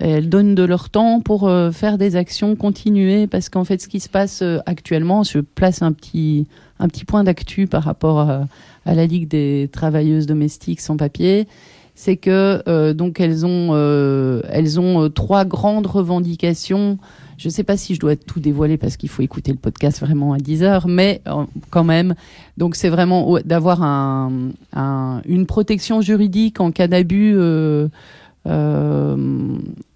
elles 0.00 0.28
donnent 0.28 0.54
de 0.54 0.64
leur 0.64 0.90
temps 0.90 1.22
pour 1.22 1.48
euh, 1.48 1.70
faire 1.72 1.96
des 1.96 2.14
actions, 2.14 2.56
continuer, 2.56 3.26
parce 3.26 3.48
qu'en 3.48 3.64
fait, 3.64 3.80
ce 3.80 3.88
qui 3.88 4.00
se 4.00 4.10
passe 4.10 4.44
actuellement, 4.66 5.22
je 5.22 5.38
place 5.38 5.80
un 5.80 5.92
petit 5.92 6.46
un 6.78 6.88
petit 6.88 7.04
point 7.04 7.24
d'actu 7.24 7.66
par 7.66 7.82
rapport 7.82 8.20
à, 8.20 8.46
la 8.86 9.06
Ligue 9.06 9.28
des 9.28 9.70
travailleuses 9.72 10.26
domestiques 10.26 10.80
sans 10.80 10.98
papier, 10.98 11.48
c'est 11.94 12.16
que 12.16 12.62
euh, 12.68 12.92
donc 12.92 13.18
elles 13.20 13.46
ont 13.46 13.70
euh, 13.72 14.42
elles 14.50 14.78
ont 14.78 15.04
euh, 15.04 15.08
trois 15.08 15.44
grandes 15.44 15.86
revendications. 15.86 16.98
Je 17.38 17.48
ne 17.48 17.52
sais 17.52 17.64
pas 17.64 17.76
si 17.76 17.94
je 17.94 18.00
dois 18.00 18.16
tout 18.16 18.40
dévoiler 18.40 18.76
parce 18.76 18.96
qu'il 18.96 19.08
faut 19.08 19.22
écouter 19.22 19.52
le 19.52 19.58
podcast 19.58 20.00
vraiment 20.00 20.32
à 20.32 20.38
10 20.38 20.62
heures, 20.62 20.88
mais 20.88 21.20
euh, 21.26 21.44
quand 21.70 21.84
même. 21.84 22.14
Donc 22.56 22.76
c'est 22.76 22.88
vraiment 22.88 23.38
d'avoir 23.44 23.82
un, 23.82 24.50
un, 24.74 25.22
une 25.26 25.46
protection 25.46 26.00
juridique 26.00 26.60
en 26.60 26.70
cas 26.70 26.88
d'abus. 26.88 27.34
Euh, 27.36 27.88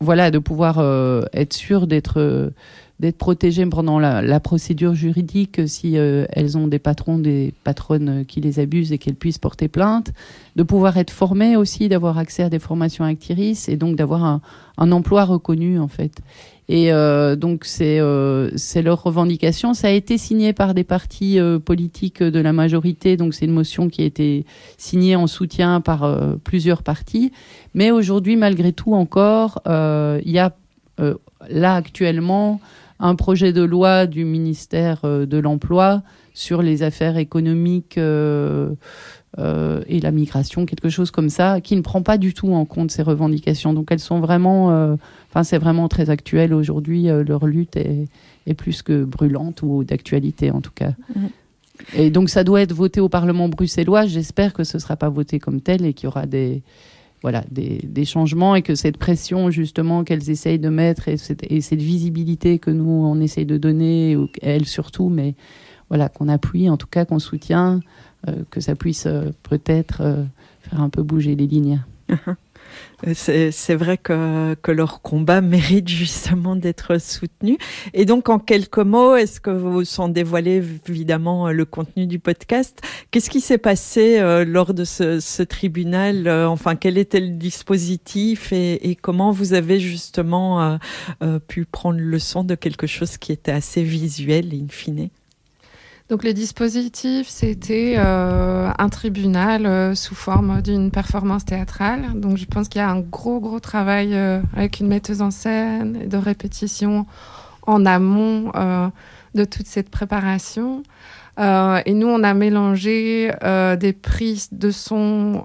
voilà, 0.00 0.30
de 0.30 0.38
pouvoir 0.38 0.80
être 1.34 1.52
sûr 1.52 1.86
d'être 1.86 2.50
d'être 3.00 3.16
protégées 3.16 3.64
pendant 3.66 3.98
la, 3.98 4.40
procédure 4.40 4.94
juridique 4.94 5.60
si 5.66 5.96
euh, 5.96 6.26
elles 6.30 6.58
ont 6.58 6.66
des 6.66 6.78
patrons, 6.78 7.18
des 7.18 7.54
patronnes 7.64 8.24
qui 8.26 8.40
les 8.40 8.58
abusent 8.58 8.92
et 8.92 8.98
qu'elles 8.98 9.14
puissent 9.14 9.38
porter 9.38 9.68
plainte, 9.68 10.12
de 10.56 10.62
pouvoir 10.62 10.96
être 10.96 11.10
formées 11.10 11.56
aussi, 11.56 11.88
d'avoir 11.88 12.18
accès 12.18 12.42
à 12.42 12.48
des 12.48 12.58
formations 12.58 13.04
actiristes 13.04 13.68
et 13.68 13.76
donc 13.76 13.96
d'avoir 13.96 14.24
un, 14.24 14.40
un, 14.78 14.90
emploi 14.90 15.24
reconnu 15.24 15.78
en 15.78 15.88
fait. 15.88 16.12
Et 16.68 16.92
euh, 16.92 17.34
donc 17.34 17.64
c'est 17.64 17.98
euh, 17.98 18.50
c'est 18.56 18.82
leur 18.82 19.02
revendication. 19.02 19.72
Ça 19.72 19.88
a 19.88 19.90
été 19.90 20.18
signé 20.18 20.52
par 20.52 20.74
des 20.74 20.84
partis 20.84 21.40
euh, 21.40 21.58
politiques 21.58 22.22
de 22.22 22.40
la 22.40 22.52
majorité, 22.52 23.16
donc 23.16 23.32
c'est 23.32 23.46
une 23.46 23.52
motion 23.52 23.88
qui 23.88 24.02
a 24.02 24.04
été 24.04 24.44
signée 24.76 25.16
en 25.16 25.26
soutien 25.26 25.80
par 25.80 26.28
plusieurs 26.44 26.82
partis. 26.82 27.32
Mais 27.74 27.90
aujourd'hui, 27.90 28.36
malgré 28.36 28.72
tout, 28.72 28.92
encore, 28.94 29.62
il 29.66 30.30
y 30.30 30.38
a 30.38 30.54
là 31.48 31.74
actuellement 31.74 32.60
un 33.00 33.14
projet 33.14 33.52
de 33.52 33.62
loi 33.62 34.06
du 34.06 34.24
ministère 34.24 35.02
de 35.04 35.38
l'Emploi 35.38 36.02
sur 36.34 36.62
les 36.62 36.82
affaires 36.82 37.16
économiques 37.16 37.98
euh, 39.38 39.82
et 39.86 40.00
la 40.00 40.10
migration, 40.10 40.64
quelque 40.64 40.88
chose 40.88 41.10
comme 41.10 41.28
ça, 41.28 41.60
qui 41.60 41.76
ne 41.76 41.82
prend 41.82 42.02
pas 42.02 42.16
du 42.16 42.32
tout 42.32 42.52
en 42.52 42.64
compte 42.64 42.90
ces 42.90 43.02
revendications. 43.02 43.74
Donc 43.74 43.88
elles 43.90 44.00
sont 44.00 44.20
vraiment, 44.20 44.70
euh, 44.70 44.96
enfin 45.28 45.44
c'est 45.44 45.58
vraiment 45.58 45.88
très 45.88 46.08
actuel 46.08 46.54
aujourd'hui. 46.54 47.10
Euh, 47.10 47.22
leur 47.22 47.46
lutte 47.46 47.76
est, 47.76 48.06
est, 48.46 48.54
plus 48.54 48.82
que 48.82 49.04
brûlante 49.04 49.62
ou 49.62 49.84
d'actualité 49.84 50.50
en 50.50 50.60
tout 50.60 50.72
cas. 50.74 50.92
Mmh. 51.14 51.26
Et 51.96 52.10
donc 52.10 52.30
ça 52.30 52.42
doit 52.42 52.62
être 52.62 52.72
voté 52.72 53.00
au 53.00 53.08
Parlement 53.08 53.48
bruxellois. 53.48 54.06
J'espère 54.06 54.54
que 54.54 54.64
ce 54.64 54.78
ne 54.78 54.80
sera 54.80 54.96
pas 54.96 55.10
voté 55.10 55.38
comme 55.38 55.60
tel 55.60 55.84
et 55.84 55.92
qu'il 55.92 56.06
y 56.06 56.08
aura 56.08 56.26
des 56.26 56.62
voilà, 57.20 57.42
des, 57.50 57.80
des, 57.82 58.04
changements 58.04 58.54
et 58.54 58.62
que 58.62 58.76
cette 58.76 58.96
pression 58.96 59.50
justement 59.50 60.04
qu'elles 60.04 60.30
essayent 60.30 60.60
de 60.60 60.68
mettre 60.68 61.08
et 61.08 61.16
cette, 61.16 61.44
et 61.50 61.60
cette, 61.60 61.82
visibilité 61.82 62.60
que 62.60 62.70
nous 62.70 62.88
on 62.88 63.20
essaye 63.20 63.44
de 63.44 63.56
donner, 63.56 64.16
elles 64.40 64.66
surtout, 64.66 65.08
mais 65.08 65.34
voilà, 65.88 66.08
qu'on 66.08 66.28
appuie, 66.28 66.68
en 66.68 66.76
tout 66.76 66.86
cas 66.86 67.04
qu'on 67.04 67.18
soutient, 67.18 67.80
que 68.50 68.60
ça 68.60 68.74
puisse 68.74 69.06
euh, 69.06 69.30
peut-être 69.42 70.00
euh, 70.00 70.24
faire 70.62 70.80
un 70.80 70.88
peu 70.88 71.02
bouger 71.02 71.34
les 71.34 71.46
lignes. 71.46 71.82
C'est 73.14 73.74
vrai 73.74 73.96
que, 73.96 74.56
leur 74.70 75.02
combat 75.02 75.40
mérite 75.40 75.88
justement 75.88 76.56
d'être 76.56 77.00
soutenu. 77.00 77.58
Et 77.94 78.04
donc, 78.04 78.28
en 78.28 78.38
quelques 78.38 78.78
mots, 78.78 79.14
est-ce 79.14 79.40
que 79.40 79.50
vous 79.50 79.84
sont 79.84 80.08
dévoilés 80.08 80.62
évidemment 80.88 81.50
le 81.50 81.64
contenu 81.64 82.06
du 82.06 82.18
podcast? 82.18 82.80
Qu'est-ce 83.10 83.30
qui 83.30 83.40
s'est 83.40 83.58
passé 83.58 84.18
euh, 84.18 84.44
lors 84.44 84.74
de 84.74 84.84
ce, 84.84 85.42
tribunal 85.42 86.26
euh, 86.26 86.48
Enfin, 86.48 86.74
quel 86.76 86.98
était 86.98 87.20
le 87.20 87.30
dispositif 87.30 88.52
et, 88.52 88.96
comment 89.00 89.30
vous 89.30 89.52
avez 89.54 89.78
justement 89.78 90.60
euh, 90.60 90.76
euh 91.22 91.38
pu 91.38 91.64
prendre 91.64 92.00
le 92.00 92.18
son 92.18 92.42
de 92.42 92.54
quelque 92.54 92.86
chose 92.86 93.16
qui 93.16 93.32
était 93.32 93.52
assez 93.52 93.82
visuel 93.82 94.52
in 94.52 94.66
fine? 94.68 95.08
Donc 96.08 96.24
les 96.24 96.32
dispositifs, 96.32 97.28
c'était 97.28 97.96
euh, 97.98 98.70
un 98.78 98.88
tribunal 98.88 99.66
euh, 99.66 99.94
sous 99.94 100.14
forme 100.14 100.62
d'une 100.62 100.90
performance 100.90 101.44
théâtrale. 101.44 102.18
Donc 102.18 102.38
je 102.38 102.46
pense 102.46 102.68
qu'il 102.68 102.80
y 102.80 102.84
a 102.84 102.88
un 102.88 103.00
gros 103.00 103.40
gros 103.40 103.60
travail 103.60 104.14
euh, 104.14 104.40
avec 104.56 104.80
une 104.80 104.88
metteuse 104.88 105.20
en 105.20 105.30
scène, 105.30 106.08
de 106.08 106.16
répétition 106.16 107.04
en 107.66 107.84
amont, 107.84 108.50
de 109.34 109.44
toute 109.44 109.66
cette 109.66 109.90
préparation. 109.90 110.82
Et 111.38 111.92
nous, 111.92 112.06
on 112.06 112.24
a 112.24 112.32
mélangé 112.32 113.30
des 113.78 113.92
prises 113.92 114.48
de 114.52 114.70
son 114.70 115.44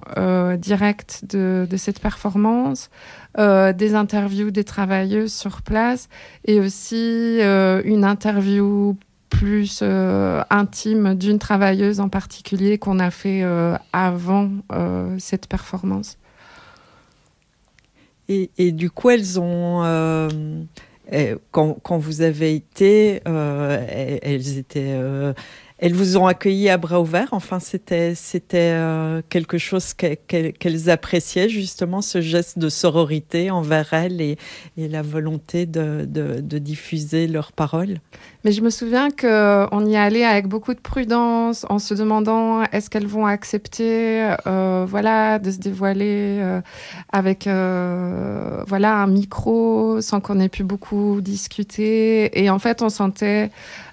directes 0.56 1.24
de, 1.28 1.66
de, 1.68 1.76
cette 1.76 2.00
performance, 2.00 2.88
des 3.36 3.94
interviews 3.94 4.50
des 4.50 4.64
travailleuses 4.64 5.34
sur 5.34 5.60
place 5.60 6.08
et 6.46 6.60
aussi 6.60 7.40
une 7.40 8.04
interview 8.04 8.96
plus 9.38 9.80
euh, 9.82 10.42
intime 10.50 11.14
d'une 11.14 11.38
travailleuse 11.38 12.00
en 12.00 12.08
particulier 12.08 12.78
qu'on 12.78 12.98
a 12.98 13.10
fait 13.10 13.44
avant 13.92 14.50
cette 15.18 15.46
performance. 15.46 16.18
Et, 18.28 18.50
et, 18.56 18.72
du 18.72 18.90
coup, 18.90 19.10
elles 19.10 19.38
ont 19.38 19.82
quand, 21.50 21.78
quand, 21.82 21.98
vous 21.98 22.22
avez 22.22 22.54
été, 22.54 23.20
elles 23.26 24.58
étaient 24.58 24.98
elles 25.78 25.92
vous 25.92 26.16
ont 26.16 26.26
accueilli 26.26 26.68
à 26.68 26.76
bras 26.76 27.00
ouverts. 27.00 27.30
Enfin, 27.32 27.58
c'était 27.58 28.14
c'était 28.14 28.70
euh, 28.72 29.22
quelque 29.28 29.58
chose 29.58 29.92
qu'elles 29.92 30.90
appréciaient 30.90 31.48
justement 31.48 32.00
ce 32.00 32.20
geste 32.20 32.60
de 32.60 32.68
sororité 32.68 33.50
envers 33.50 33.92
elles 33.92 34.20
et, 34.20 34.36
la 34.76 35.02
volonté 35.02 35.66
de, 35.66 36.06
de, 36.06 36.58
diffuser 36.58 37.26
leurs 37.26 37.52
paroles. 37.52 37.98
Mais 38.44 38.52
je 38.52 38.62
me 38.62 38.70
souviens 38.70 39.10
que 39.10 39.66
on 39.72 39.84
y 39.84 39.96
allait 39.96 40.24
avec 40.24 40.46
beaucoup 40.46 40.74
de 40.74 40.80
prudence, 40.80 41.66
en 41.68 41.80
se 41.80 41.94
demandant 41.94 42.62
est-ce 42.64 42.88
qu'elles 42.88 43.06
vont 43.06 43.26
accepter, 43.26 44.32
euh, 44.46 44.86
voilà, 44.88 45.38
de 45.40 45.50
se 45.50 45.58
dévoiler 45.58 46.38
euh, 46.40 46.60
avec 47.12 47.44
voilà 47.46 48.94
un 48.98 49.06
micro 49.08 50.00
sans 50.00 50.20
qu'on 50.20 50.38
ait 50.38 50.48
pu 50.48 50.62
beaucoup 50.62 51.20
discuter. 51.20 52.40
Et 52.40 52.48
en 52.48 52.60
fait, 52.60 52.80
on 52.80 52.88
sentait 52.88 53.50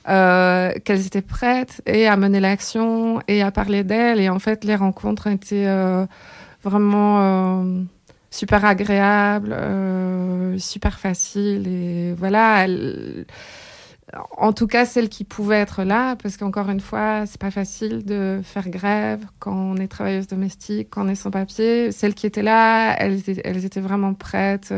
euh, 0.09 0.71
qu'elles 0.83 1.05
étaient 1.05 1.21
prêtes 1.21 1.83
et 1.85 2.07
à 2.07 2.17
mener 2.17 2.39
l'action 2.39 3.21
et 3.27 3.43
à 3.43 3.51
parler 3.51 3.83
d'elles. 3.83 4.19
Et 4.19 4.29
en 4.29 4.39
fait, 4.39 4.63
les 4.63 4.75
rencontres 4.75 5.27
étaient 5.27 5.67
euh, 5.67 6.07
vraiment 6.63 7.19
euh, 7.21 7.83
super 8.31 8.65
agréables, 8.65 9.55
super 10.59 10.97
faciles. 10.99 11.67
Et 11.67 12.13
voilà, 12.13 12.65
en 14.37 14.53
tout 14.53 14.65
cas, 14.65 14.85
celles 14.85 15.07
qui 15.07 15.23
pouvaient 15.23 15.59
être 15.59 15.83
là, 15.83 16.15
parce 16.15 16.35
qu'encore 16.35 16.69
une 16.69 16.79
fois, 16.79 17.27
c'est 17.27 17.39
pas 17.39 17.51
facile 17.51 18.03
de 18.03 18.41
faire 18.43 18.69
grève 18.69 19.23
quand 19.37 19.53
on 19.53 19.77
est 19.77 19.87
travailleuse 19.87 20.27
domestique, 20.27 20.87
quand 20.89 21.05
on 21.05 21.09
est 21.09 21.15
sans 21.15 21.29
papier. 21.31 21.91
Celles 21.91 22.15
qui 22.15 22.25
étaient 22.25 22.41
là, 22.41 22.95
elles 22.97 23.19
étaient, 23.19 23.41
elles 23.45 23.65
étaient 23.65 23.79
vraiment 23.81 24.15
prêtes 24.15 24.73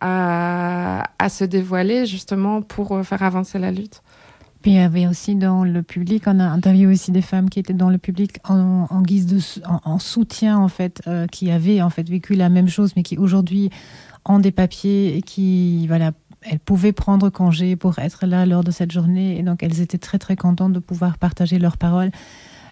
à, 0.00 1.04
à 1.18 1.28
se 1.28 1.44
dévoiler 1.44 2.06
justement 2.06 2.62
pour 2.62 3.04
faire 3.04 3.22
avancer 3.22 3.58
la 3.58 3.70
lutte. 3.70 4.00
Puis 4.62 4.72
il 4.72 4.76
y 4.76 4.80
avait 4.80 5.06
aussi 5.06 5.36
dans 5.36 5.62
le 5.62 5.82
public, 5.82 6.24
on 6.26 6.40
a 6.40 6.44
interviewé 6.44 6.92
aussi 6.92 7.12
des 7.12 7.22
femmes 7.22 7.48
qui 7.48 7.60
étaient 7.60 7.74
dans 7.74 7.90
le 7.90 7.98
public 7.98 8.38
en, 8.44 9.02
guise 9.02 9.26
de 9.26 9.38
en, 9.64 9.98
soutien 10.00 10.58
en 10.58 10.68
fait, 10.68 11.00
euh, 11.06 11.26
qui 11.26 11.50
avaient 11.50 11.80
en 11.80 11.90
fait 11.90 12.08
vécu 12.08 12.34
la 12.34 12.48
même 12.48 12.68
chose, 12.68 12.94
mais 12.96 13.04
qui 13.04 13.16
aujourd'hui 13.18 13.70
ont 14.24 14.40
des 14.40 14.50
papiers 14.50 15.16
et 15.16 15.22
qui 15.22 15.86
voilà, 15.86 16.10
elles 16.42 16.58
pouvaient 16.58 16.92
prendre 16.92 17.30
congé 17.30 17.76
pour 17.76 17.98
être 18.00 18.26
là 18.26 18.46
lors 18.46 18.64
de 18.64 18.72
cette 18.72 18.90
journée 18.90 19.38
et 19.38 19.42
donc 19.42 19.62
elles 19.62 19.80
étaient 19.80 19.98
très 19.98 20.18
très 20.18 20.34
contentes 20.34 20.72
de 20.72 20.80
pouvoir 20.80 21.18
partager 21.18 21.58
leurs 21.58 21.76
paroles. 21.76 22.10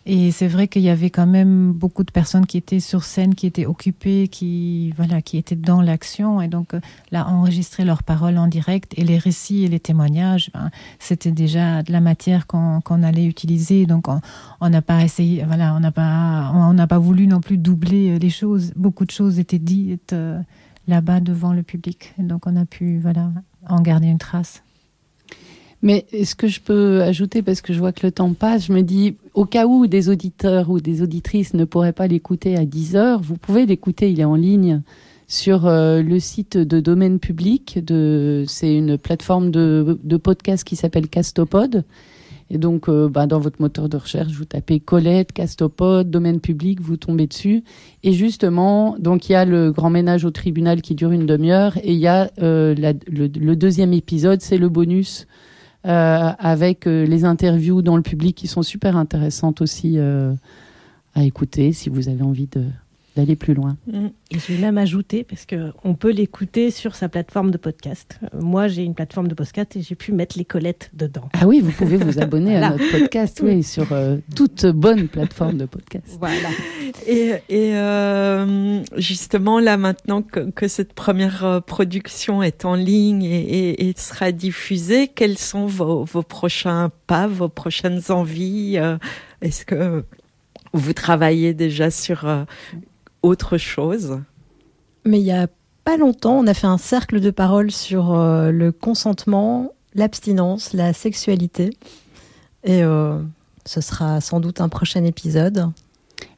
Et 0.08 0.30
c'est 0.30 0.46
vrai 0.46 0.68
qu'il 0.68 0.82
y 0.82 0.88
avait 0.88 1.10
quand 1.10 1.26
même 1.26 1.72
beaucoup 1.72 2.04
de 2.04 2.12
personnes 2.12 2.46
qui 2.46 2.56
étaient 2.56 2.78
sur 2.78 3.02
scène, 3.02 3.34
qui 3.34 3.44
étaient 3.44 3.66
occupées, 3.66 4.28
qui 4.28 4.92
voilà, 4.96 5.20
qui 5.20 5.36
étaient 5.36 5.56
dans 5.56 5.82
l'action 5.82 6.40
et 6.40 6.46
donc 6.46 6.74
là 7.10 7.26
enregistrer 7.26 7.84
leurs 7.84 8.04
paroles 8.04 8.38
en 8.38 8.46
direct 8.46 8.92
et 8.96 9.02
les 9.02 9.18
récits 9.18 9.64
et 9.64 9.68
les 9.68 9.80
témoignages, 9.80 10.50
ben, 10.54 10.70
c'était 11.00 11.32
déjà 11.32 11.82
de 11.82 11.90
la 11.90 12.00
matière 12.00 12.46
qu'on 12.46 12.80
qu 12.80 12.92
allait 13.02 13.26
utiliser. 13.26 13.84
Donc 13.86 14.06
on 14.60 14.68
n'a 14.68 14.80
pas 14.80 15.02
essayé, 15.02 15.42
voilà, 15.44 15.74
on 15.74 15.80
n'a 15.80 15.90
pas, 15.90 16.52
on 16.54 16.72
n'a 16.72 16.86
pas 16.86 16.98
voulu 16.98 17.26
non 17.26 17.40
plus 17.40 17.58
doubler 17.58 18.20
les 18.20 18.30
choses. 18.30 18.72
Beaucoup 18.76 19.06
de 19.06 19.10
choses 19.10 19.40
étaient 19.40 19.58
dites 19.58 20.12
euh, 20.12 20.38
là-bas 20.86 21.18
devant 21.18 21.52
le 21.52 21.64
public, 21.64 22.14
donc 22.18 22.46
on 22.46 22.54
a 22.54 22.64
pu 22.64 23.00
voilà 23.00 23.32
en 23.68 23.80
garder 23.80 24.06
une 24.06 24.18
trace. 24.18 24.62
Mais 25.82 26.06
est-ce 26.12 26.34
que 26.34 26.48
je 26.48 26.60
peux 26.60 27.02
ajouter, 27.02 27.42
parce 27.42 27.60
que 27.60 27.72
je 27.72 27.78
vois 27.78 27.92
que 27.92 28.06
le 28.06 28.12
temps 28.12 28.32
passe, 28.32 28.66
je 28.66 28.72
me 28.72 28.82
dis, 28.82 29.16
au 29.34 29.44
cas 29.44 29.66
où 29.66 29.86
des 29.86 30.08
auditeurs 30.08 30.70
ou 30.70 30.80
des 30.80 31.02
auditrices 31.02 31.54
ne 31.54 31.64
pourraient 31.64 31.92
pas 31.92 32.06
l'écouter 32.06 32.56
à 32.56 32.64
10 32.64 32.96
heures, 32.96 33.20
vous 33.20 33.36
pouvez 33.36 33.66
l'écouter, 33.66 34.10
il 34.10 34.20
est 34.20 34.24
en 34.24 34.36
ligne 34.36 34.80
sur 35.28 35.66
euh, 35.66 36.02
le 36.02 36.20
site 36.20 36.56
de 36.56 36.80
domaine 36.80 37.18
public. 37.18 37.78
C'est 38.46 38.74
une 38.74 38.96
plateforme 38.98 39.50
de, 39.50 40.16
podcast 40.22 40.64
qui 40.64 40.76
s'appelle 40.76 41.08
Castopod. 41.08 41.84
Et 42.48 42.58
donc, 42.58 42.88
euh, 42.88 43.08
bah, 43.08 43.26
dans 43.26 43.40
votre 43.40 43.60
moteur 43.60 43.88
de 43.88 43.96
recherche, 43.96 44.32
vous 44.32 44.44
tapez 44.44 44.78
Colette, 44.78 45.32
Castopod, 45.32 46.08
domaine 46.08 46.38
public, 46.38 46.80
vous 46.80 46.96
tombez 46.96 47.26
dessus. 47.26 47.64
Et 48.04 48.12
justement, 48.12 48.94
donc 49.00 49.28
il 49.28 49.32
y 49.32 49.34
a 49.34 49.44
le 49.44 49.72
grand 49.72 49.90
ménage 49.90 50.24
au 50.24 50.30
tribunal 50.30 50.80
qui 50.80 50.94
dure 50.94 51.10
une 51.10 51.26
demi-heure, 51.26 51.76
et 51.78 51.92
il 51.92 51.98
y 51.98 52.06
a 52.06 52.30
euh, 52.40 52.72
le, 52.76 53.26
le, 53.26 53.56
deuxième 53.56 53.92
épisode, 53.92 54.42
c'est 54.42 54.58
le 54.58 54.68
bonus 54.68 55.26
avec 55.86 56.86
euh, 56.86 57.06
les 57.06 57.24
interviews 57.24 57.82
dans 57.82 57.96
le 57.96 58.02
public 58.02 58.36
qui 58.36 58.46
sont 58.46 58.62
super 58.62 58.96
intéressantes 58.96 59.60
aussi 59.60 59.98
euh, 59.98 60.34
à 61.14 61.24
écouter 61.24 61.72
si 61.72 61.88
vous 61.88 62.08
avez 62.08 62.22
envie 62.22 62.48
de 62.48 62.64
d'aller 63.16 63.36
plus 63.36 63.54
loin. 63.54 63.76
Et 64.30 64.38
je 64.38 64.52
vais 64.52 64.60
même 64.60 64.78
ajouter, 64.78 65.24
parce 65.24 65.46
qu'on 65.46 65.94
peut 65.94 66.10
l'écouter 66.10 66.70
sur 66.70 66.94
sa 66.94 67.08
plateforme 67.08 67.50
de 67.50 67.58
podcast. 67.58 68.20
Moi, 68.38 68.68
j'ai 68.68 68.84
une 68.84 68.94
plateforme 68.94 69.28
de 69.28 69.34
podcast 69.34 69.74
et 69.76 69.82
j'ai 69.82 69.94
pu 69.94 70.12
mettre 70.12 70.38
les 70.38 70.44
colettes 70.44 70.90
dedans. 70.92 71.28
Ah 71.32 71.46
oui, 71.46 71.60
vous 71.60 71.72
pouvez 71.72 71.96
vous 71.96 72.20
abonner 72.20 72.52
voilà. 72.52 72.68
à 72.68 72.70
notre 72.70 72.90
podcast, 72.90 73.40
oui, 73.44 73.62
sur 73.62 73.92
euh, 73.92 74.18
toute 74.34 74.66
bonne 74.66 75.08
plateforme 75.08 75.56
de 75.56 75.66
podcast. 75.66 76.16
Voilà. 76.20 76.48
Et, 77.06 77.32
et 77.48 77.76
euh, 77.76 78.82
justement, 78.96 79.58
là, 79.58 79.76
maintenant 79.76 80.22
que, 80.22 80.50
que, 80.50 80.68
cette 80.68 80.92
première 80.92 81.62
production 81.66 82.42
est 82.42 82.64
en 82.64 82.74
ligne 82.74 83.22
et, 83.22 83.70
et, 83.70 83.88
et 83.88 83.94
sera 83.96 84.32
diffusée, 84.32 85.08
quels 85.08 85.38
sont 85.38 85.66
vos, 85.66 86.04
vos, 86.04 86.22
prochains 86.22 86.90
pas, 87.06 87.26
vos 87.26 87.48
prochaines 87.48 88.00
envies 88.10 88.78
euh, 88.78 88.98
Est-ce 89.40 89.64
que 89.64 90.04
vous 90.72 90.92
travaillez 90.92 91.54
déjà 91.54 91.90
sur 91.90 92.26
euh, 92.26 92.44
autre 93.26 93.58
chose. 93.58 94.18
Mais 95.04 95.20
il 95.20 95.26
y 95.26 95.32
a 95.32 95.48
pas 95.84 95.96
longtemps, 95.96 96.38
on 96.38 96.46
a 96.46 96.54
fait 96.54 96.66
un 96.66 96.78
cercle 96.78 97.20
de 97.20 97.30
parole 97.30 97.70
sur 97.70 98.12
euh, 98.12 98.50
le 98.50 98.72
consentement, 98.72 99.72
l'abstinence, 99.94 100.72
la 100.72 100.92
sexualité. 100.92 101.70
Et 102.64 102.82
euh, 102.82 103.20
ce 103.64 103.80
sera 103.80 104.20
sans 104.20 104.40
doute 104.40 104.60
un 104.60 104.68
prochain 104.68 105.04
épisode. 105.04 105.70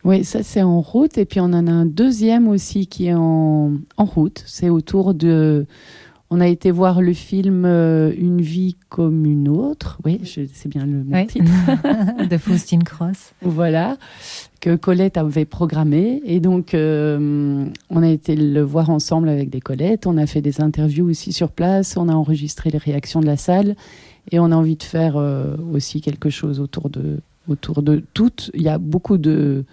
Oui, 0.05 0.24
ça 0.24 0.43
c'est 0.43 0.62
en 0.62 0.80
route. 0.80 1.16
Et 1.16 1.24
puis 1.24 1.41
on 1.41 1.45
en 1.45 1.66
a 1.66 1.70
un 1.70 1.86
deuxième 1.86 2.49
aussi 2.49 2.86
qui 2.86 3.07
est 3.07 3.14
en, 3.14 3.72
en 3.97 4.05
route. 4.05 4.43
C'est 4.47 4.68
autour 4.68 5.14
de... 5.14 5.66
On 6.31 6.41
a 6.41 6.47
été 6.47 6.70
voir 6.70 7.01
le 7.01 7.14
film 7.14 7.64
euh, 7.64 8.12
Une 8.16 8.43
vie 8.43 8.76
comme 8.91 9.24
une 9.24 9.49
autre. 9.49 9.99
Oui, 10.05 10.20
c'est 10.24 10.68
bien 10.68 10.85
le 10.85 11.03
oui. 11.11 11.26
titre. 11.26 11.51
de 12.29 12.37
Faustine 12.37 12.85
Cross. 12.85 13.33
Voilà, 13.41 13.97
que 14.61 14.76
Colette 14.76 15.16
avait 15.16 15.47
programmé. 15.47 16.20
Et 16.26 16.41
donc, 16.41 16.74
euh, 16.74 17.66
on 17.89 18.03
a 18.03 18.09
été 18.09 18.37
le 18.37 18.61
voir 18.61 18.91
ensemble 18.91 19.31
avec 19.31 19.49
des 19.49 19.62
Colettes. 19.62 20.07
On 20.07 20.18
a 20.18 20.26
fait 20.26 20.43
des 20.43 20.61
interviews 20.61 21.09
aussi 21.09 21.33
sur 21.33 21.51
place. 21.51 21.97
On 21.97 22.11
a 22.11 22.14
enregistré 22.14 22.68
les 22.68 22.79
réactions 22.79 23.20
de 23.20 23.26
la 23.26 23.39
salle. 23.39 23.74
Et 24.31 24.39
on 24.39 24.53
a 24.53 24.57
envie 24.57 24.76
de 24.76 24.83
faire 24.83 25.16
euh, 25.16 25.57
aussi 25.72 26.03
quelque 26.03 26.29
chose 26.29 26.61
autour 26.61 26.91
de, 26.91 27.20
autour 27.49 27.83
de 27.83 28.05
toutes. 28.12 28.51
Il 28.53 28.61
y 28.61 28.68
a 28.68 28.76
beaucoup 28.76 29.16
de, 29.16 29.64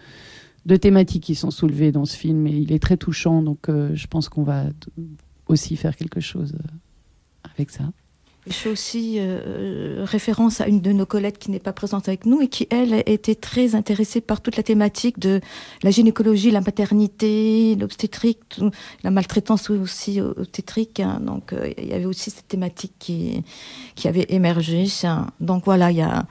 de 0.66 0.76
thématiques 0.78 1.24
qui 1.24 1.36
sont 1.36 1.52
soulevées 1.52 1.92
dans 1.92 2.06
ce 2.06 2.16
film. 2.16 2.48
Et 2.48 2.52
il 2.54 2.72
est 2.72 2.80
très 2.80 2.96
touchant. 2.96 3.42
Donc, 3.42 3.68
je 3.68 4.08
pense 4.08 4.30
qu'on 4.30 4.44
va 4.44 4.64
aussi 5.48 5.76
faire 5.76 5.96
quelque 5.96 6.20
chose 6.20 6.54
euh, 6.54 7.50
avec 7.54 7.70
ça. 7.72 7.84
Je 8.48 8.54
fais 8.54 8.70
aussi 8.70 9.16
euh, 9.18 10.06
référence 10.06 10.62
à 10.62 10.68
une 10.68 10.80
de 10.80 10.92
nos 10.92 11.08
collègues 11.08 11.38
qui 11.40 11.50
n'est 11.50 11.60
pas 11.60 11.74
présente 11.74 12.08
avec 12.08 12.28
nous 12.28 12.42
et 12.42 12.48
qui, 12.48 12.68
elle, 12.70 12.94
était 13.08 13.34
très 13.34 13.74
intéressée 13.74 14.22
par 14.22 14.40
toute 14.40 14.56
la 14.56 14.62
thématique 14.62 15.18
de 15.18 15.42
la 15.82 15.90
gynécologie, 15.90 16.52
la 16.52 16.62
maternité, 16.62 17.76
l'obstétrique, 17.76 18.62
la 19.04 19.10
maltraitance 19.10 19.72
aussi 19.72 20.22
obstétrique. 20.22 21.00
Hein. 21.00 21.22
Donc, 21.26 21.54
euh, 21.54 21.74
il 21.76 21.88
y 21.88 21.94
avait 21.94 22.06
aussi 22.06 22.30
cette 22.30 22.48
thématique 22.48 22.94
qui, 23.00 23.44
qui 23.96 24.08
avait 24.08 24.28
émergé. 24.30 24.86
Donc, 25.40 25.66
voilà, 25.66 25.90
il 25.90 25.98
y 25.98 26.02
a... 26.02 26.28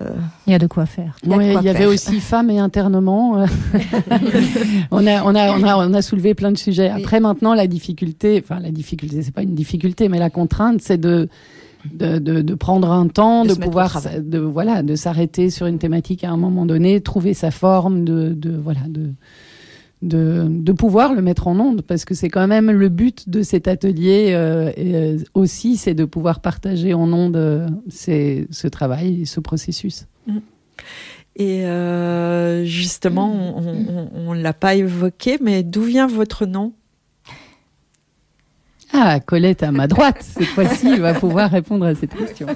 Euh, 0.00 0.14
il 0.46 0.52
y 0.52 0.54
a 0.54 0.58
de 0.58 0.66
quoi 0.66 0.86
faire. 0.86 1.16
Il 1.24 1.32
y, 1.32 1.34
ouais, 1.34 1.54
il 1.54 1.62
y 1.62 1.68
avait 1.68 1.86
aussi 1.86 2.20
femmes 2.20 2.50
et 2.50 2.58
internement. 2.58 3.44
on, 4.90 5.06
a, 5.06 5.22
on, 5.24 5.34
a, 5.34 5.58
on, 5.58 5.62
a, 5.64 5.88
on 5.88 5.94
a 5.94 6.02
soulevé 6.02 6.34
plein 6.34 6.52
de 6.52 6.58
sujets. 6.58 6.88
Après, 6.88 7.20
maintenant, 7.20 7.54
la 7.54 7.66
difficulté, 7.66 8.40
enfin, 8.42 8.60
la 8.60 8.70
difficulté, 8.70 9.22
c'est 9.22 9.34
pas 9.34 9.42
une 9.42 9.54
difficulté, 9.54 10.08
mais 10.08 10.18
la 10.18 10.30
contrainte, 10.30 10.80
c'est 10.80 10.98
de, 10.98 11.28
de, 11.92 12.18
de, 12.18 12.40
de, 12.40 12.54
prendre 12.54 12.90
un 12.90 13.08
temps, 13.08 13.44
de, 13.44 13.54
de 13.54 13.54
pouvoir, 13.54 14.00
de, 14.18 14.38
voilà, 14.38 14.82
de 14.82 14.94
s'arrêter 14.94 15.50
sur 15.50 15.66
une 15.66 15.78
thématique 15.78 16.24
à 16.24 16.30
un 16.30 16.36
moment 16.36 16.66
donné, 16.66 17.00
trouver 17.00 17.34
sa 17.34 17.50
forme, 17.50 18.04
de, 18.04 18.32
de 18.32 18.56
voilà, 18.56 18.80
de 18.88 19.10
de, 20.02 20.72
pouvoir 20.72 21.14
le 21.14 21.22
mettre 21.22 21.46
en 21.46 21.58
onde, 21.58 21.82
parce 21.82 22.04
que 22.04 22.14
c'est 22.14 22.28
quand 22.28 22.46
même 22.46 22.70
le 22.70 22.88
but 22.88 23.28
de 23.28 23.42
cet 23.42 23.68
atelier 23.68 24.30
euh, 24.30 24.72
et, 24.76 24.94
euh, 24.94 25.18
aussi, 25.34 25.76
c'est 25.76 25.94
de 25.94 26.04
pouvoir 26.04 26.40
partager 26.40 26.94
en 26.94 27.12
onde 27.12 27.36
euh, 27.36 27.68
ce 27.88 28.68
travail, 28.68 29.22
et 29.22 29.24
ce 29.26 29.40
processus. 29.40 30.06
Et 31.36 31.64
euh, 31.66 32.64
justement, 32.64 33.56
on 34.14 34.34
ne 34.34 34.42
l'a 34.42 34.52
pas 34.52 34.74
évoqué, 34.74 35.38
mais 35.40 35.62
d'où 35.62 35.82
vient 35.82 36.06
votre 36.06 36.46
nom? 36.46 36.72
Ah, 38.92 39.20
Colette 39.20 39.62
à 39.62 39.70
ma 39.70 39.86
droite, 39.86 40.18
cette 40.20 40.46
fois-ci, 40.46 40.96
va 40.98 41.14
pouvoir 41.14 41.50
répondre 41.50 41.86
à 41.86 41.94
cette 41.94 42.14
question. 42.14 42.48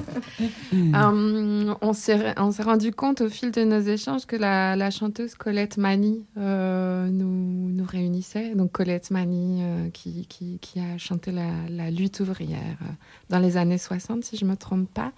Euh, 0.72 1.74
on 1.80 1.92
s'est 1.92 2.62
rendu 2.62 2.92
compte 2.92 3.20
au 3.20 3.28
fil 3.28 3.50
de 3.52 3.62
nos 3.62 3.80
échanges 3.80 4.26
que 4.26 4.36
la, 4.36 4.74
la 4.74 4.90
chanteuse 4.90 5.34
Colette 5.34 5.76
Mani 5.76 6.26
euh, 6.36 7.08
nous, 7.08 7.70
nous 7.70 7.84
réunissait. 7.86 8.54
Donc 8.54 8.72
Colette 8.72 9.10
Mani 9.10 9.62
euh, 9.62 9.90
qui, 9.90 10.26
qui, 10.26 10.58
qui 10.60 10.80
a 10.80 10.98
chanté 10.98 11.30
la, 11.30 11.50
la 11.70 11.90
lutte 11.90 12.20
ouvrière 12.20 12.78
euh, 12.82 12.86
dans 13.30 13.38
les 13.38 13.56
années 13.56 13.78
60, 13.78 14.24
si 14.24 14.36
je 14.36 14.44
me 14.44 14.56
trompe 14.56 14.88
pas. 14.92 15.12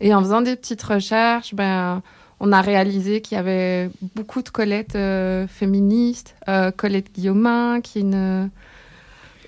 Et 0.00 0.14
en 0.14 0.20
faisant 0.20 0.40
des 0.40 0.56
petites 0.56 0.82
recherches, 0.82 1.54
ben, 1.54 2.02
on 2.40 2.52
a 2.52 2.60
réalisé 2.60 3.20
qu'il 3.20 3.36
y 3.36 3.38
avait 3.38 3.90
beaucoup 4.14 4.42
de 4.42 4.48
Colette 4.50 4.94
euh, 4.96 5.46
féministes. 5.46 6.34
Euh, 6.48 6.70
Colette 6.70 7.12
Guillaumin, 7.14 7.80
qui 7.80 7.98
est 7.98 8.02
une 8.02 8.50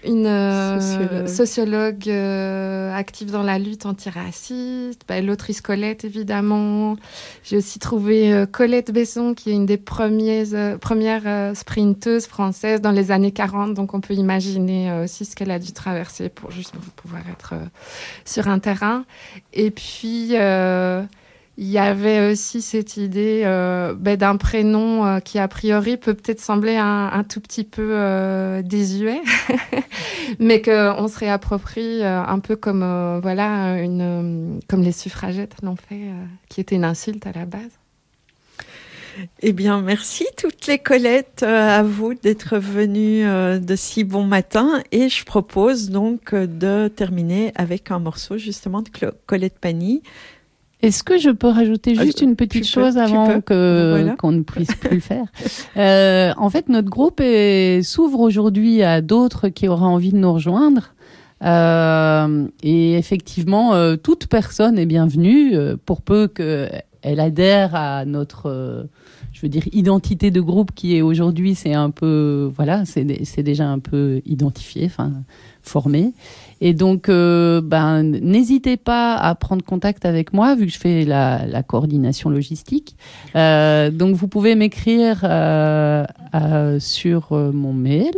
une 0.04 0.26
euh, 0.26 0.80
Sociologue. 0.80 1.28
sociologue 1.28 2.08
euh, 2.08 2.94
active 2.94 3.30
dans 3.30 3.42
la 3.42 3.58
lutte 3.58 3.86
antiraciste, 3.86 5.02
bah, 5.08 5.20
l'autrice 5.20 5.60
Colette 5.60 6.04
évidemment. 6.04 6.96
J'ai 7.42 7.56
aussi 7.56 7.78
trouvé 7.78 8.32
euh, 8.32 8.46
Colette 8.46 8.92
Besson 8.92 9.34
qui 9.34 9.50
est 9.50 9.54
une 9.54 9.66
des 9.66 9.76
premières 9.76 11.22
euh, 11.26 11.54
sprinteuses 11.54 12.26
françaises 12.26 12.80
dans 12.80 12.92
les 12.92 13.10
années 13.10 13.32
40, 13.32 13.74
donc 13.74 13.94
on 13.94 14.00
peut 14.00 14.14
imaginer 14.14 14.92
aussi 15.02 15.24
ce 15.24 15.34
qu'elle 15.34 15.50
a 15.50 15.58
dû 15.58 15.72
traverser 15.72 16.28
pour 16.28 16.50
juste 16.50 16.72
pour 16.72 16.82
pouvoir 16.92 17.22
être 17.30 17.54
sur 18.24 18.48
un 18.48 18.58
terrain. 18.58 19.04
Et 19.52 19.70
puis 19.70 20.34
il 21.60 21.66
y 21.66 21.78
avait 21.78 22.30
aussi 22.30 22.62
cette 22.62 22.96
idée 22.96 23.42
euh, 23.44 23.92
ben, 23.92 24.16
d'un 24.16 24.36
prénom 24.36 25.04
euh, 25.04 25.18
qui, 25.18 25.40
a 25.40 25.48
priori, 25.48 25.96
peut 25.96 26.14
peut-être 26.14 26.40
sembler 26.40 26.76
un, 26.76 27.24
tout 27.28 27.40
petit 27.40 27.64
peu 27.64 27.90
euh, 27.94 28.62
désuet, 28.62 29.20
mais 30.38 30.62
qu'on 30.62 31.08
se 31.08 31.18
réapproprie 31.18 32.04
un 32.04 32.38
peu 32.38 32.54
comme, 32.54 33.18
voilà, 33.20 33.82
une, 33.82 34.60
comme 34.68 34.82
les 34.82 34.92
suffragettes 34.92 35.56
l'ont 35.64 35.74
fait, 35.74 36.02
qui 36.48 36.60
était 36.60 36.76
une 36.76 36.84
insulte 36.84 37.26
à 37.26 37.32
la 37.32 37.44
base. 37.44 37.72
Eh 39.40 39.52
bien, 39.52 39.80
merci 39.80 40.26
toutes 40.36 40.68
les 40.68 40.78
Colettes, 40.78 41.42
à 41.42 41.82
vous 41.82 42.14
d'être 42.14 42.56
venues 42.56 43.24
de 43.58 43.74
si 43.74 44.04
bon 44.04 44.22
matin. 44.22 44.80
Et 44.92 45.08
je 45.08 45.24
propose 45.24 45.90
donc 45.90 46.36
de 46.36 46.86
terminer 46.86 47.50
avec 47.56 47.90
un 47.90 47.98
morceau 47.98 48.38
justement 48.38 48.80
de 48.80 48.90
Colette 49.26 49.58
Pani. 49.58 50.04
Est-ce 50.80 51.02
que 51.02 51.18
je 51.18 51.30
peux 51.30 51.48
rajouter 51.48 51.94
Ah, 51.98 52.04
juste 52.04 52.20
une 52.20 52.36
petite 52.36 52.62
peux, 52.62 52.68
chose 52.68 52.98
avant 52.98 53.40
que 53.40 53.96
Voilà. 53.98 54.14
qu'on 54.16 54.30
ne 54.32 54.42
puisse 54.42 54.74
plus 54.74 54.94
le 54.96 55.00
faire? 55.00 55.26
Euh, 55.76 56.32
En 56.36 56.50
fait, 56.50 56.68
notre 56.68 56.88
groupe 56.88 57.20
est- 57.20 57.82
s'ouvre 57.82 58.20
aujourd'hui 58.20 58.82
à 58.82 59.00
d'autres 59.00 59.48
qui 59.48 59.66
auraient 59.68 59.84
envie 59.86 60.12
de 60.12 60.18
nous 60.18 60.32
rejoindre. 60.32 60.94
Euh, 61.44 62.46
et 62.62 62.94
effectivement, 62.96 63.74
euh, 63.74 63.96
toute 63.96 64.26
personne 64.26 64.78
est 64.78 64.86
bienvenue 64.86 65.54
euh, 65.56 65.76
pour 65.84 66.02
peu 66.02 66.26
qu'elle 66.28 67.20
adhère 67.20 67.74
à 67.76 68.04
notre, 68.04 68.46
euh, 68.46 68.82
je 69.32 69.42
veux 69.42 69.48
dire, 69.48 69.62
identité 69.72 70.30
de 70.32 70.40
groupe 70.40 70.72
qui 70.74 70.96
est 70.96 71.02
aujourd'hui, 71.02 71.54
c'est 71.54 71.74
un 71.74 71.90
peu, 71.90 72.50
voilà, 72.56 72.84
c'est 72.84 73.42
déjà 73.42 73.66
un 73.68 73.78
peu 73.78 74.20
identifié, 74.26 74.86
enfin 74.86 75.12
formé. 75.62 76.12
Et 76.60 76.74
donc, 76.74 77.08
euh, 77.08 77.60
ben, 77.60 78.02
n'hésitez 78.02 78.76
pas 78.76 79.14
à 79.14 79.34
prendre 79.34 79.64
contact 79.64 80.04
avec 80.04 80.32
moi, 80.32 80.56
vu 80.56 80.66
que 80.66 80.72
je 80.72 80.78
fais 80.78 81.04
la, 81.04 81.62
coordination 81.62 82.30
logistique. 82.30 82.96
Euh, 83.36 83.90
donc, 83.90 84.16
vous 84.16 84.28
pouvez 84.28 84.54
m'écrire 84.54 85.20
euh, 85.24 86.04
sur 86.80 87.32
mon 87.32 87.72
mail, 87.72 88.14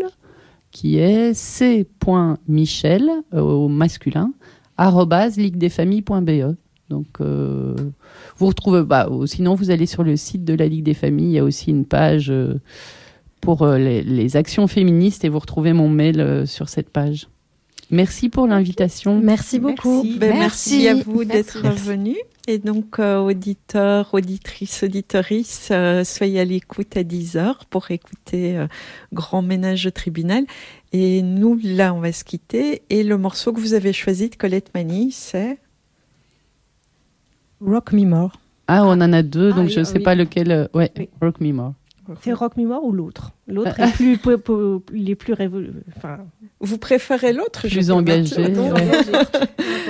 qui 0.70 0.98
est 0.98 1.34
c.michel, 1.34 3.10
au 3.32 3.68
masculin, 3.68 4.32
liguedesfamilles.be. 4.78 6.54
Donc, 6.88 7.06
euh, 7.20 7.76
vous 8.38 8.46
retrouvez, 8.46 8.82
bah, 8.82 9.08
sinon, 9.26 9.54
vous 9.54 9.70
allez 9.70 9.86
sur 9.86 10.02
le 10.02 10.16
site 10.16 10.44
de 10.44 10.54
la 10.54 10.66
Ligue 10.66 10.84
des 10.84 10.94
Familles, 10.94 11.26
il 11.26 11.32
y 11.32 11.38
a 11.38 11.44
aussi 11.44 11.70
une 11.70 11.84
page 11.84 12.32
pour 13.42 13.66
les, 13.66 14.36
actions 14.36 14.66
féministes 14.66 15.24
et 15.24 15.28
vous 15.28 15.38
retrouvez 15.38 15.74
mon 15.74 15.88
mail 15.88 16.46
sur 16.46 16.70
cette 16.70 16.90
page. 16.90 17.28
Merci 17.90 18.28
pour 18.28 18.46
l'invitation. 18.46 19.20
Merci 19.20 19.58
beaucoup. 19.58 20.04
Ben, 20.18 20.32
merci. 20.34 20.86
à 20.88 20.94
vous 20.94 21.24
d'être 21.24 21.58
venus. 21.74 22.16
Et 22.46 22.58
donc, 22.58 22.98
euh, 22.98 23.18
auditeurs, 23.18 24.08
auditrices, 24.12 24.82
auditorices, 24.82 25.68
euh, 25.70 26.04
soyez 26.04 26.40
à 26.40 26.44
l'écoute 26.44 26.96
à 26.96 27.02
10h 27.02 27.54
pour 27.68 27.90
écouter 27.90 28.56
euh, 28.56 28.66
Grand 29.12 29.42
Ménage 29.42 29.86
au 29.86 29.90
tribunal. 29.90 30.44
Et 30.92 31.22
nous, 31.22 31.58
là, 31.62 31.92
on 31.94 32.00
va 32.00 32.12
se 32.12 32.24
quitter. 32.24 32.82
Et 32.90 33.02
le 33.02 33.18
morceau 33.18 33.52
que 33.52 33.60
vous 33.60 33.74
avez 33.74 33.92
choisi 33.92 34.30
de 34.30 34.36
Colette 34.36 34.70
Mani, 34.74 35.12
c'est? 35.12 35.58
Rock 37.60 37.92
Me 37.92 38.04
More. 38.04 38.32
Ah, 38.68 38.84
on 38.84 38.92
en 39.00 39.12
a 39.12 39.22
deux, 39.22 39.50
donc 39.52 39.66
oui, 39.66 39.72
je 39.72 39.80
ne 39.80 39.84
ah 39.84 39.88
sais 39.88 39.98
oui. 39.98 40.04
pas 40.04 40.14
lequel. 40.14 40.50
euh, 40.52 40.66
ouais, 40.74 40.92
Rock 41.20 41.40
Me 41.40 41.52
More. 41.52 41.74
C'est 42.22 42.32
Rock 42.32 42.56
Me 42.56 42.66
More 42.66 42.84
ou 42.84 42.92
l'autre? 42.92 43.32
L'autre 43.46 43.78
est 43.80 43.92
plus, 43.92 44.18
po- 44.18 44.38
po- 44.38 44.82
il 44.94 45.10
est 45.10 45.14
plus 45.14 45.32
révolu. 45.32 45.72
Enfin, 45.96 46.18
Vous 46.60 46.78
préférez 46.78 47.32
l'autre 47.32 47.62
je 47.68 47.74
Plus 47.74 47.90
engagé, 47.90 48.48
l'autre. 48.48 48.74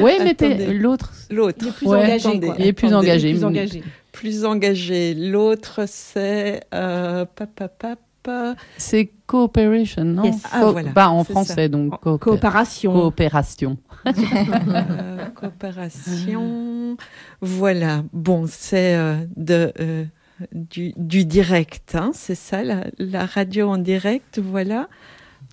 ouais. 0.03 0.19
Mais 0.25 0.35
t'es- 0.35 0.73
l'autre. 0.75 1.13
L'autre. 1.31 1.59
Il 1.63 1.69
est 1.69 1.73
plus 1.73 1.87
Ouais. 1.87 1.99
engagé. 1.99 2.29
Attendez, 2.29 2.47
quoi. 2.47 2.57
Il 2.59 2.67
est 2.67 2.73
plus 2.73 2.87
attendez. 2.89 3.09
engagé. 3.11 3.33
Plus 3.33 3.45
engagé. 3.45 3.83
Plus 4.13 4.45
engagé. 4.45 5.15
L'autre, 5.15 5.81
c'est 5.87 6.61
euh, 6.75 7.25
papa, 7.35 7.69
papa. 7.69 8.55
C'est 8.77 9.11
Cooperation, 9.27 10.05
non 10.05 10.25
Yes. 10.25 10.43
Ah, 10.53 10.61
Co- 10.63 10.73
voilà, 10.73 10.91
bah, 10.91 11.09
en 11.11 11.25
c'est 11.25 11.33
français, 11.33 11.55
ça. 11.55 11.69
donc 11.69 11.93
coopé- 12.03 12.19
Coopération. 12.19 12.93
Coopération. 12.93 13.79
Euh, 14.07 15.27
coopération. 15.35 16.97
Voilà. 17.41 18.03
Bon, 18.13 18.45
c'est 18.49 18.97
euh, 18.97 19.17
de 19.37 19.73
euh, 19.81 20.05
du, 20.53 20.93
du 20.97 21.25
direct, 21.25 21.95
hein, 21.95 22.11
c'est 22.15 22.35
ça, 22.35 22.63
la, 22.65 22.85
la 22.99 23.27
radio 23.27 23.69
en 23.71 23.79
direct, 23.79 24.39
voilà. 24.39 24.89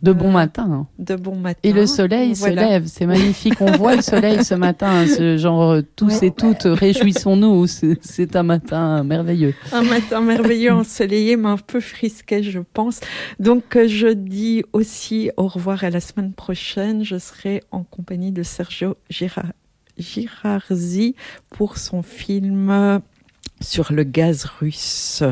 De 0.03 0.13
bon 0.13 0.29
matin. 0.31 0.69
hein. 0.71 0.87
De 0.99 1.15
bon 1.15 1.35
matin. 1.35 1.59
Et 1.63 1.73
le 1.73 1.87
soleil 1.87 2.33
Voilà. 2.35 2.61
se 2.61 2.69
lève, 2.69 2.85
c'est 2.85 3.07
magnifique. 3.07 3.55
On 3.61 3.71
voit 3.77 3.95
le 3.95 4.03
soleil 4.03 4.43
ce 4.45 4.53
matin, 4.53 5.07
ce 5.07 5.37
genre 5.37 5.71
euh, 5.71 5.81
tous 5.95 6.21
et 6.21 6.29
toutes 6.29 6.63
réjouissons-nous. 6.65 7.65
C'est- 7.65 8.35
un 8.35 8.43
matin 8.43 9.03
merveilleux. 9.03 9.55
Un 9.71 9.81
matin 9.81 10.21
merveilleux 10.21 10.71
ensoleillé, 10.73 11.35
mais 11.35 11.47
un 11.49 11.57
peu 11.57 11.79
frisquet, 11.79 12.43
je 12.43 12.59
pense. 12.59 12.99
Donc, 13.39 13.75
euh, 13.75 13.87
je 13.87 14.09
dis 14.09 14.63
aussi 14.71 15.31
au 15.35 15.47
revoir 15.47 15.83
à 15.83 15.89
la 15.89 15.99
semaine 16.01 16.33
prochaine. 16.33 17.03
Je 17.03 17.17
serai 17.17 17.63
en 17.71 17.81
compagnie 17.83 18.31
de 18.31 18.43
Sergio 18.43 18.97
Gira- 19.09 19.51
Girarzi 19.97 21.15
pour 21.49 21.77
son 21.77 22.03
film 22.03 22.69
euh, 22.69 22.99
sur 23.61 23.93
le 23.93 24.03
gaz 24.03 24.45
russe. 24.45 25.23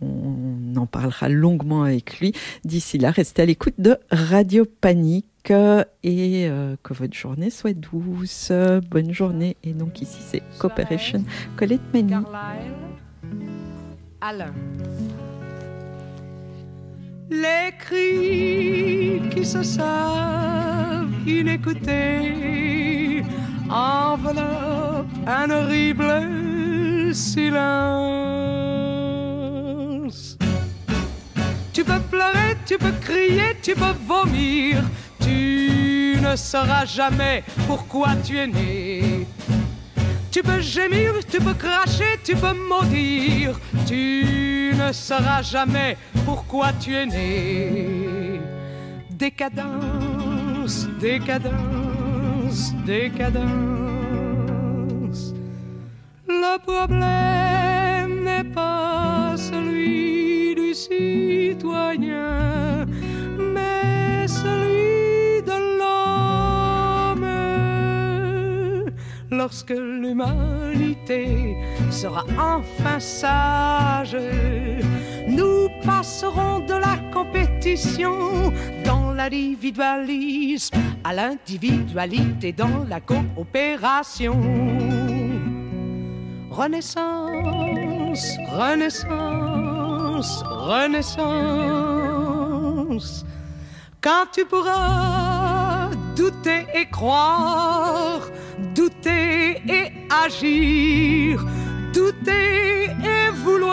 On 0.00 0.76
en 0.76 0.86
parlera 0.86 1.28
longuement 1.28 1.82
avec 1.82 2.18
lui. 2.20 2.32
D'ici 2.64 2.98
là, 2.98 3.10
restez 3.10 3.42
à 3.42 3.46
l'écoute 3.46 3.74
de 3.78 3.96
Radio 4.10 4.64
Panique 4.64 5.26
et 5.50 6.46
euh, 6.48 6.76
que 6.82 6.94
votre 6.94 7.14
journée 7.14 7.50
soit 7.50 7.74
douce. 7.74 8.52
Bonne 8.90 9.12
journée. 9.12 9.56
Et 9.64 9.72
donc 9.72 10.00
ici, 10.00 10.18
c'est 10.26 10.42
Cooperation 10.58 11.24
Colette 11.56 11.80
Mani. 11.92 12.14
Alain. 14.20 14.54
Les 17.30 17.72
cris 17.78 19.22
qui 19.30 19.44
se 19.44 19.62
savent 19.62 21.08
inécoutés 21.26 23.22
enveloppent 23.72 25.06
un 25.26 25.50
horrible 25.50 27.14
silence. 27.14 27.48
Tu 31.72 31.84
peux 31.84 32.00
pleurer, 32.10 32.56
tu 32.66 32.76
peux 32.78 32.92
crier, 33.00 33.56
tu 33.62 33.74
peux 33.74 33.94
vomir, 34.06 34.82
tu 35.20 36.18
ne 36.22 36.36
sauras 36.36 36.84
jamais 36.84 37.42
pourquoi 37.66 38.14
tu 38.24 38.36
es 38.38 38.46
né. 38.46 39.26
Tu 40.30 40.42
peux 40.42 40.60
gémir, 40.60 41.12
tu 41.30 41.38
peux 41.40 41.54
cracher, 41.54 42.18
tu 42.24 42.34
peux 42.34 42.54
maudire. 42.68 43.58
Tu 43.86 44.72
ne 44.74 44.90
sauras 44.92 45.42
jamais 45.42 45.96
pourquoi 46.24 46.72
tu 46.72 46.94
es 46.94 47.04
né. 47.04 48.40
Décadence, 49.10 50.88
décadence, 50.98 51.81
décadence. 52.86 53.42
Le 56.28 56.58
problème 56.58 58.24
n'est 58.24 58.44
pas 58.52 59.34
celui 59.36 60.54
du 60.54 60.74
citoyen, 60.74 62.86
mais 63.38 64.26
celui 64.26 65.42
de 65.42 65.78
l'homme. 65.78 67.28
Lorsque 69.30 69.70
l'humanité 69.70 71.56
sera 71.90 72.24
enfin 72.38 73.00
sage, 73.00 74.16
nous 75.28 75.68
passerons 75.84 76.60
de 76.66 76.74
la 76.74 76.96
compétition 77.12 78.52
l'individualisme 79.12 80.76
à 81.04 81.12
l'individualité 81.12 82.52
dans 82.52 82.84
la 82.88 83.00
coopération. 83.00 84.40
Renaissance, 86.50 88.36
renaissance, 88.50 90.42
renaissance. 90.44 91.32
Quand 94.00 94.26
tu 94.32 94.44
pourras 94.44 95.90
douter 96.16 96.66
et 96.74 96.86
croire, 96.90 98.20
douter 98.74 99.62
et 99.68 99.92
agir, 100.24 101.44
douter 101.94 102.86
et 102.86 103.30
vouloir, 103.44 103.72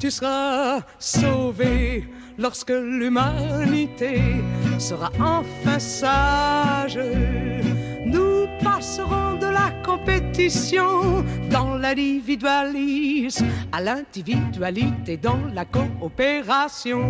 tu 0.00 0.10
seras 0.10 0.80
sauvé 0.98 2.08
lorsque 2.38 2.70
l'humanité 2.70 4.20
sera 4.78 5.10
enfin 5.20 5.78
sage. 5.78 6.98
Nous 8.06 8.46
passerons 8.62 9.34
de 9.38 9.46
la 9.46 9.70
compétition 9.84 11.24
dans 11.50 11.76
l'individualisme 11.76 13.46
à 13.72 13.80
l'individualité 13.80 15.16
dans 15.16 15.40
la 15.52 15.64
coopération. 15.64 17.02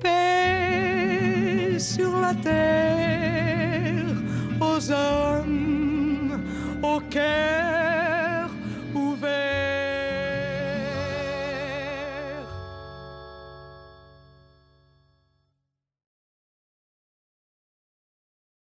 Paix 0.00 1.78
sur 1.78 2.20
la 2.20 2.34
terre 2.34 4.04
aux 4.60 4.90
hommes 4.90 6.40
auxquels 6.82 8.11